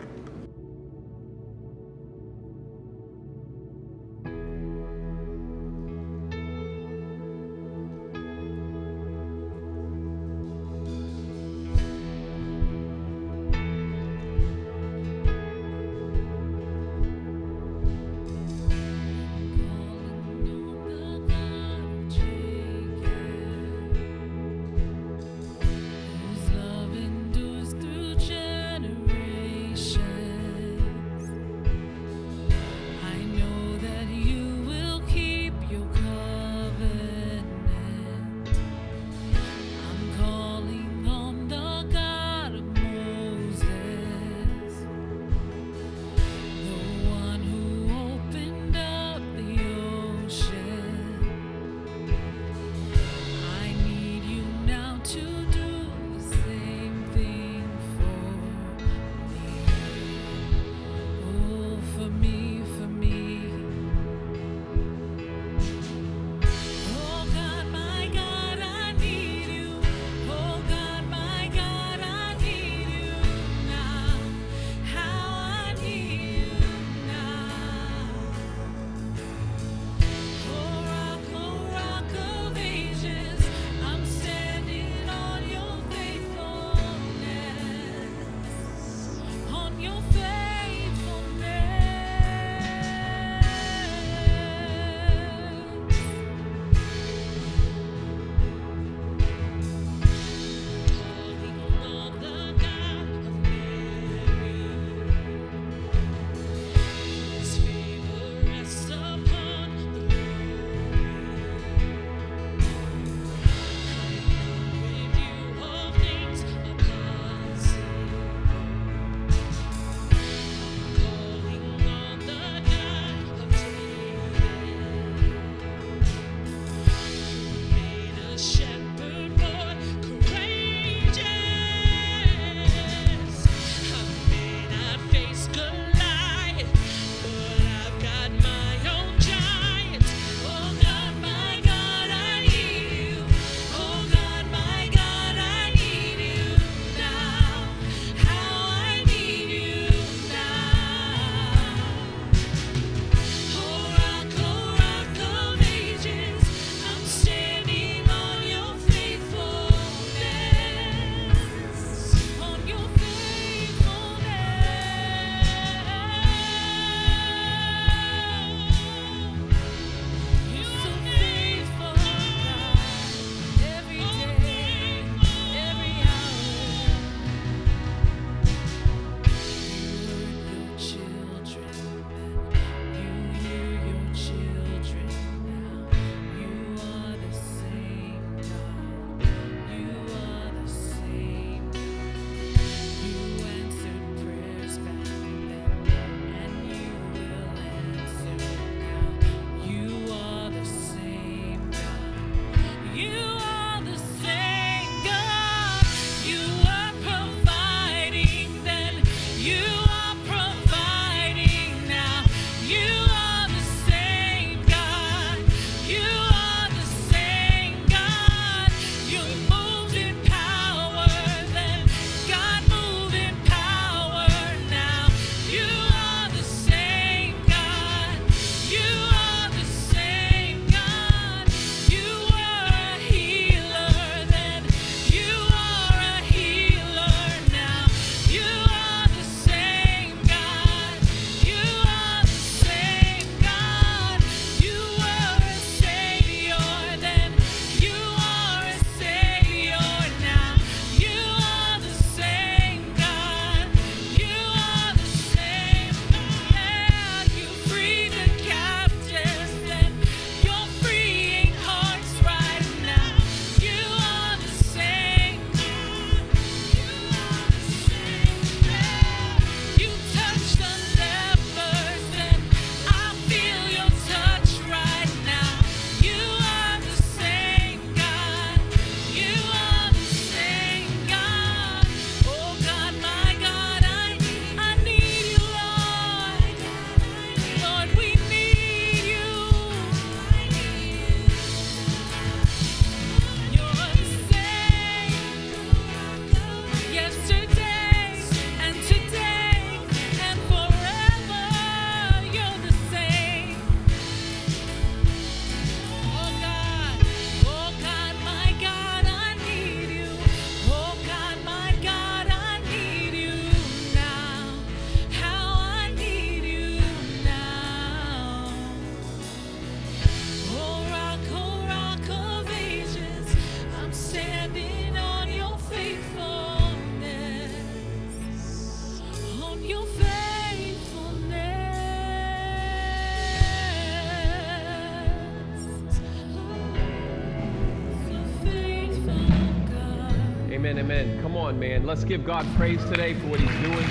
Amen, 340.67 340.83
amen. 340.83 341.21
Come 341.21 341.37
on, 341.37 341.57
man. 341.57 341.85
Let's 341.85 342.03
give 342.03 342.25
God 342.25 342.45
praise 342.57 342.83
today 342.89 343.13
for 343.13 343.27
what 343.27 343.39
He's 343.39 343.49
doing. 343.61 343.87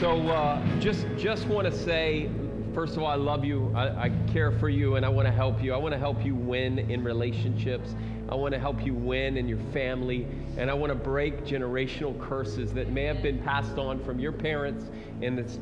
So, 0.00 0.28
uh, 0.32 0.80
just 0.80 1.06
just 1.16 1.46
want 1.46 1.72
to 1.72 1.72
say, 1.72 2.28
first 2.74 2.96
of 2.96 3.04
all, 3.04 3.08
I 3.08 3.14
love 3.14 3.44
you. 3.44 3.72
I, 3.76 4.06
I 4.06 4.12
care 4.32 4.50
for 4.50 4.68
you, 4.68 4.96
and 4.96 5.06
I 5.06 5.08
want 5.08 5.28
to 5.28 5.32
help 5.32 5.62
you. 5.62 5.72
I 5.72 5.76
want 5.76 5.92
to 5.92 6.00
help 6.00 6.24
you 6.24 6.34
win 6.34 6.80
in 6.80 7.04
relationships. 7.04 7.94
I 8.28 8.34
want 8.34 8.54
to 8.54 8.58
help 8.58 8.84
you 8.84 8.92
win 8.92 9.36
in 9.36 9.46
your 9.46 9.60
family, 9.72 10.26
and 10.58 10.68
I 10.68 10.74
want 10.74 10.90
to 10.90 10.98
break 10.98 11.44
generational 11.44 12.20
curses 12.20 12.72
that 12.72 12.90
may 12.90 13.04
have 13.04 13.22
been 13.22 13.40
passed 13.40 13.78
on 13.78 14.02
from 14.02 14.18
your 14.18 14.32
parents, 14.32 14.90
and 15.22 15.38
it's 15.38 15.60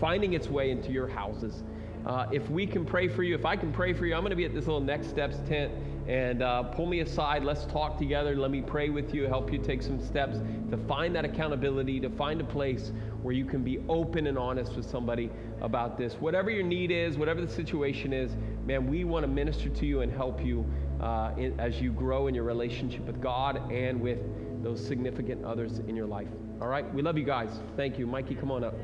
finding 0.00 0.32
its 0.32 0.48
way 0.48 0.70
into 0.70 0.90
your 0.90 1.06
houses. 1.06 1.64
Uh, 2.06 2.26
if 2.32 2.48
we 2.48 2.66
can 2.66 2.86
pray 2.86 3.08
for 3.08 3.22
you, 3.22 3.34
if 3.34 3.44
I 3.44 3.56
can 3.56 3.70
pray 3.70 3.92
for 3.92 4.06
you, 4.06 4.14
I'm 4.14 4.22
going 4.22 4.30
to 4.30 4.36
be 4.36 4.46
at 4.46 4.54
this 4.54 4.66
little 4.66 4.80
Next 4.80 5.08
Steps 5.08 5.36
tent 5.46 5.70
and 6.08 6.42
uh, 6.42 6.62
pull 6.62 6.86
me 6.86 7.00
aside. 7.00 7.44
Let's 7.44 7.66
talk 7.66 7.98
together. 7.98 8.34
Let 8.34 8.50
me 8.50 8.62
pray 8.62 8.88
with 8.88 9.14
you, 9.14 9.24
help 9.24 9.52
you 9.52 9.58
take 9.58 9.82
some 9.82 10.02
steps 10.02 10.38
to 10.70 10.78
find 10.88 11.14
that 11.14 11.26
accountability, 11.26 12.00
to 12.00 12.08
find 12.08 12.40
a 12.40 12.44
place 12.44 12.92
where 13.22 13.34
you 13.34 13.44
can 13.44 13.62
be 13.62 13.78
open 13.90 14.26
and 14.26 14.38
honest 14.38 14.74
with 14.74 14.88
somebody 14.88 15.30
about 15.60 15.98
this. 15.98 16.14
Whatever 16.14 16.50
your 16.50 16.62
need 16.62 16.90
is, 16.90 17.18
whatever 17.18 17.42
the 17.42 17.52
situation 17.52 18.14
is, 18.14 18.34
man, 18.64 18.88
we 18.88 19.04
want 19.04 19.24
to 19.24 19.28
minister 19.28 19.68
to 19.68 19.86
you 19.86 20.00
and 20.00 20.10
help 20.10 20.42
you 20.42 20.64
uh, 21.02 21.32
in, 21.36 21.58
as 21.60 21.78
you 21.78 21.92
grow 21.92 22.26
in 22.26 22.34
your 22.34 22.44
relationship 22.44 23.04
with 23.06 23.20
God 23.20 23.70
and 23.70 24.00
with 24.00 24.18
those 24.62 24.84
significant 24.84 25.44
others 25.44 25.80
in 25.80 25.94
your 25.94 26.06
life. 26.06 26.28
All 26.60 26.68
right? 26.68 26.92
We 26.94 27.02
love 27.02 27.18
you 27.18 27.24
guys. 27.24 27.50
Thank 27.76 27.98
you. 27.98 28.06
Mikey, 28.06 28.34
come 28.34 28.50
on 28.50 28.64
up. 28.64 28.74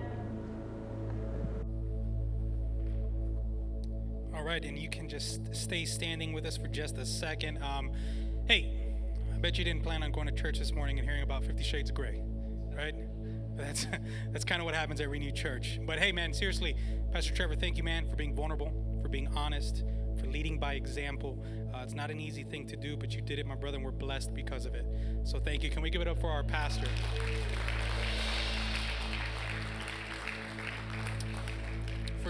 Right, 4.44 4.64
and 4.64 4.78
you 4.78 4.88
can 4.88 5.08
just 5.08 5.54
stay 5.54 5.84
standing 5.84 6.32
with 6.32 6.44
us 6.46 6.56
for 6.56 6.68
just 6.68 6.98
a 6.98 7.06
second. 7.06 7.62
Um, 7.62 7.90
hey, 8.46 8.70
I 9.34 9.38
bet 9.38 9.58
you 9.58 9.64
didn't 9.64 9.82
plan 9.82 10.02
on 10.02 10.12
going 10.12 10.26
to 10.26 10.32
church 10.32 10.58
this 10.58 10.72
morning 10.72 10.98
and 10.98 11.08
hearing 11.08 11.22
about 11.22 11.44
Fifty 11.44 11.64
Shades 11.64 11.90
of 11.90 11.96
Grey, 11.96 12.22
right? 12.76 12.94
That's 13.56 13.86
that's 14.32 14.44
kind 14.44 14.60
of 14.60 14.66
what 14.66 14.74
happens 14.74 15.00
at 15.00 15.08
Renew 15.08 15.32
Church. 15.32 15.80
But 15.84 15.98
hey, 15.98 16.12
man, 16.12 16.32
seriously, 16.32 16.76
Pastor 17.12 17.34
Trevor, 17.34 17.56
thank 17.56 17.78
you, 17.78 17.82
man, 17.82 18.08
for 18.08 18.16
being 18.16 18.34
vulnerable, 18.34 18.72
for 19.02 19.08
being 19.08 19.28
honest, 19.34 19.82
for 20.18 20.26
leading 20.26 20.58
by 20.58 20.74
example. 20.74 21.42
Uh, 21.74 21.78
it's 21.82 21.94
not 21.94 22.10
an 22.10 22.20
easy 22.20 22.44
thing 22.44 22.66
to 22.68 22.76
do, 22.76 22.96
but 22.96 23.14
you 23.14 23.22
did 23.22 23.38
it, 23.38 23.46
my 23.46 23.56
brother, 23.56 23.76
and 23.76 23.84
we're 23.84 23.90
blessed 23.90 24.34
because 24.34 24.66
of 24.66 24.74
it. 24.74 24.86
So 25.24 25.40
thank 25.40 25.64
you. 25.64 25.70
Can 25.70 25.82
we 25.82 25.90
give 25.90 26.02
it 26.02 26.08
up 26.08 26.20
for 26.20 26.30
our 26.30 26.44
pastor? 26.44 26.86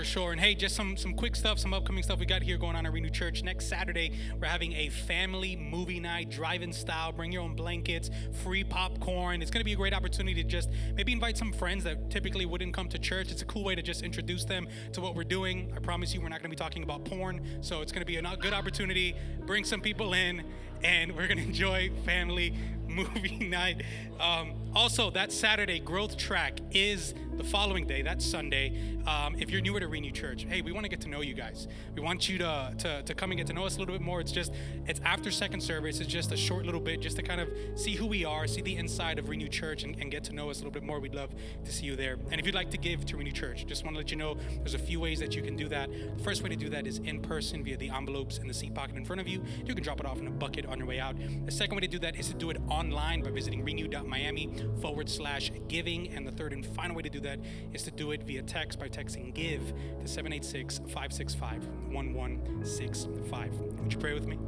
For 0.05 0.11
sure. 0.11 0.33
And 0.33 0.41
hey, 0.41 0.55
just 0.55 0.77
some 0.77 0.97
some 0.97 1.15
quick 1.15 1.35
stuff, 1.35 1.59
some 1.59 1.73
upcoming 1.73 2.03
stuff 2.03 2.19
we 2.19 2.27
got 2.27 2.43
here 2.43 2.59
going 2.59 2.77
on 2.77 2.85
at 2.85 2.93
Renew 2.93 3.09
Church. 3.09 3.43
Next 3.43 3.69
Saturday, 3.69 4.13
we're 4.39 4.47
having 4.47 4.73
a 4.75 4.91
family 4.91 5.57
movie 5.57 5.99
night, 5.99 6.31
drive-in 6.31 6.73
style. 6.73 7.11
Bring 7.11 7.33
your 7.33 7.43
own 7.43 7.57
blankets, 7.57 8.11
free 8.43 8.65
popcorn. 8.65 9.41
It's 9.41 9.51
going 9.51 9.61
to 9.61 9.65
be 9.65 9.73
a 9.73 9.77
great 9.77 9.95
opportunity 9.95 10.43
to 10.43 10.49
just 10.49 10.69
maybe 10.95 11.13
invite 11.13 11.39
some 11.39 11.53
friends 11.53 11.85
that 11.85 12.11
typically 12.11 12.45
wouldn't 12.45 12.75
come 12.75 12.89
to 12.89 12.99
church. 12.99 13.31
It's 13.31 13.41
a 13.41 13.47
cool 13.47 13.65
way 13.65 13.75
to 13.75 13.83
just 13.83 14.03
introduce 14.03 14.45
them 14.45 14.67
to 14.93 15.01
what 15.01 15.15
we're 15.15 15.25
doing. 15.25 15.73
I 15.75 15.81
promise 15.81 16.13
you, 16.13 16.21
we're 16.21 16.29
not 16.29 16.43
going 16.43 16.51
to 16.51 16.57
be 16.57 16.63
talking 16.63 16.83
about 16.83 17.05
porn, 17.07 17.41
so 17.63 17.81
it's 17.81 17.93
going 17.93 18.03
to 18.03 18.07
be 18.07 18.17
a 18.17 18.37
good 18.37 18.53
opportunity. 18.53 19.17
Bring 19.47 19.65
some 19.65 19.81
people 19.81 20.13
in, 20.13 20.45
and 20.83 21.13
we're 21.17 21.29
going 21.29 21.39
to 21.43 21.45
enjoy 21.45 21.91
family 22.05 22.55
movie 22.95 23.36
night. 23.49 23.82
Um, 24.20 24.55
also, 24.74 25.11
that 25.11 25.32
Saturday, 25.32 25.80
Growth 25.80 26.16
Track 26.16 26.61
is 26.72 27.14
the 27.36 27.45
following 27.45 27.86
day, 27.86 28.03
that's 28.03 28.24
Sunday. 28.24 28.97
Um, 29.07 29.34
if 29.38 29.51
you're 29.51 29.61
newer 29.61 29.80
to 29.80 29.88
Renew 29.88 30.11
Church, 30.11 30.47
hey, 30.49 30.62
we 30.62 30.72
want 30.72 30.84
to 30.84 30.88
get 30.88 31.01
to 31.03 31.09
know 31.09 31.20
you 31.20 31.34
guys. 31.34 31.66
We 31.95 32.01
want 32.01 32.28
you 32.28 32.38
to, 32.38 32.74
to, 32.78 33.03
to 33.03 33.14
come 33.14 33.32
and 33.32 33.38
get 33.38 33.47
to 33.49 33.53
know 33.53 33.66
us 33.66 33.76
a 33.76 33.80
little 33.80 33.95
bit 33.95 34.03
more. 34.03 34.20
It's 34.20 34.32
just, 34.32 34.53
it's 34.86 35.01
after 35.05 35.30
second 35.30 35.61
service. 35.61 36.01
It's 36.01 36.11
just 36.11 36.32
a 36.32 36.36
short 36.36 36.64
little 36.64 36.80
bit 36.80 37.01
just 37.01 37.16
to 37.16 37.22
kind 37.22 37.40
of 37.40 37.49
see 37.74 37.95
who 37.95 38.07
we 38.07 38.24
are, 38.24 38.47
see 38.47 38.62
the 38.62 38.76
inside 38.76 39.18
of 39.18 39.28
Renew 39.28 39.49
Church, 39.49 39.82
and, 39.82 39.97
and 40.01 40.11
get 40.11 40.24
to 40.24 40.32
know 40.32 40.51
us 40.51 40.59
a 40.59 40.61
little 40.61 40.72
bit 40.72 40.84
more. 40.84 41.01
We'd 41.01 41.14
love 41.14 41.30
to 41.64 41.72
see 41.72 41.86
you 41.86 41.97
there. 41.97 42.16
And 42.30 42.40
if 42.40 42.47
you'd 42.47 42.55
like 42.55 42.70
to 42.70 42.78
give 42.78 43.05
to 43.07 43.16
Renew 43.16 43.32
Church, 43.32 43.66
just 43.66 43.84
want 43.84 43.95
to 43.95 43.99
let 43.99 44.11
you 44.11 44.16
know 44.16 44.36
there's 44.59 44.74
a 44.74 44.78
few 44.78 45.01
ways 45.01 45.18
that 45.20 45.34
you 45.34 45.42
can 45.42 45.57
do 45.57 45.68
that. 45.68 45.90
The 46.16 46.22
first 46.22 46.42
way 46.42 46.49
to 46.51 46.57
do 46.57 46.68
that 46.70 46.86
is 46.86 46.99
in 46.99 47.20
person 47.20 47.64
via 47.64 47.76
the 47.76 47.90
envelopes 47.90 48.38
in 48.38 48.47
the 48.47 48.55
seat 48.55 48.74
pocket 48.74 48.97
in 48.97 49.05
front 49.05 49.20
of 49.20 49.28
you. 49.28 49.42
You 49.64 49.74
can 49.74 49.82
drop 49.82 50.01
it 50.01 50.07
off 50.07 50.18
in 50.18 50.26
a 50.26 50.30
bucket 50.30 50.66
on 50.66 50.78
your 50.78 50.86
way 50.86 51.01
out. 51.01 51.16
The 51.45 51.53
second 51.53 51.74
way 51.74 51.80
to 51.80 51.88
do 51.88 51.99
that 52.01 52.16
is 52.16 52.28
to 52.28 52.34
do 52.34 52.51
it 52.51 52.59
online 52.85 53.22
by 53.22 53.30
visiting 53.30 53.64
renew.miami 53.64 54.51
forward 54.80 55.09
slash 55.09 55.51
giving. 55.68 56.09
And 56.09 56.26
the 56.26 56.32
third 56.32 56.53
and 56.53 56.64
final 56.64 56.97
way 56.97 57.03
to 57.03 57.11
do 57.11 57.20
that 57.20 57.41
is 57.72 57.82
to 57.85 57.91
do 57.91 58.12
it 58.12 58.22
via 58.22 58.43
text 58.43 58.78
by 58.78 58.89
texting 58.89 59.32
give 59.35 59.72
to 60.01 60.09
786 60.09 60.78
565 60.78 61.66
1165. 61.91 63.61
Would 63.61 63.93
you 63.93 63.99
pray 63.99 64.14
with 64.14 64.26
me? 64.26 64.39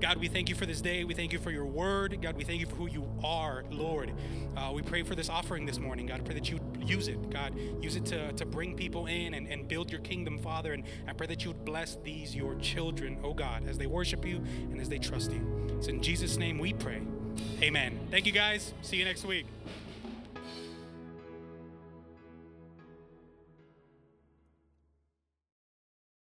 God, 0.00 0.18
we 0.18 0.28
thank 0.28 0.48
you 0.48 0.54
for 0.54 0.64
this 0.64 0.80
day. 0.80 1.02
We 1.02 1.12
thank 1.12 1.32
you 1.32 1.40
for 1.40 1.50
your 1.50 1.66
word. 1.66 2.16
God, 2.22 2.36
we 2.36 2.44
thank 2.44 2.60
you 2.60 2.66
for 2.66 2.76
who 2.76 2.86
you 2.86 3.08
are, 3.24 3.64
Lord. 3.68 4.12
Uh, 4.56 4.70
we 4.72 4.80
pray 4.80 5.02
for 5.02 5.16
this 5.16 5.28
offering 5.28 5.66
this 5.66 5.80
morning. 5.80 6.06
God, 6.06 6.20
I 6.20 6.22
pray 6.22 6.34
that 6.34 6.48
you 6.48 6.60
use 6.80 7.08
it. 7.08 7.30
God, 7.30 7.58
use 7.80 7.96
it 7.96 8.06
to, 8.06 8.32
to 8.34 8.46
bring 8.46 8.76
people 8.76 9.06
in 9.06 9.34
and, 9.34 9.48
and 9.48 9.66
build 9.66 9.90
your 9.90 10.00
kingdom, 10.02 10.38
Father. 10.38 10.72
And 10.72 10.84
I 11.08 11.14
pray 11.14 11.26
that 11.26 11.44
you 11.44 11.50
would 11.50 11.64
bless 11.64 11.96
these, 12.04 12.34
your 12.34 12.54
children, 12.56 13.18
oh 13.24 13.34
God, 13.34 13.66
as 13.68 13.76
they 13.76 13.86
worship 13.86 14.24
you 14.24 14.36
and 14.70 14.80
as 14.80 14.88
they 14.88 14.98
trust 14.98 15.32
you. 15.32 15.74
It's 15.76 15.88
in 15.88 16.00
Jesus' 16.00 16.36
name 16.36 16.58
we 16.58 16.72
pray. 16.72 17.02
Amen. 17.62 17.98
Thank 18.10 18.26
you 18.26 18.32
guys. 18.32 18.72
See 18.82 18.96
you 18.96 19.04
next 19.04 19.24
week. 19.24 19.46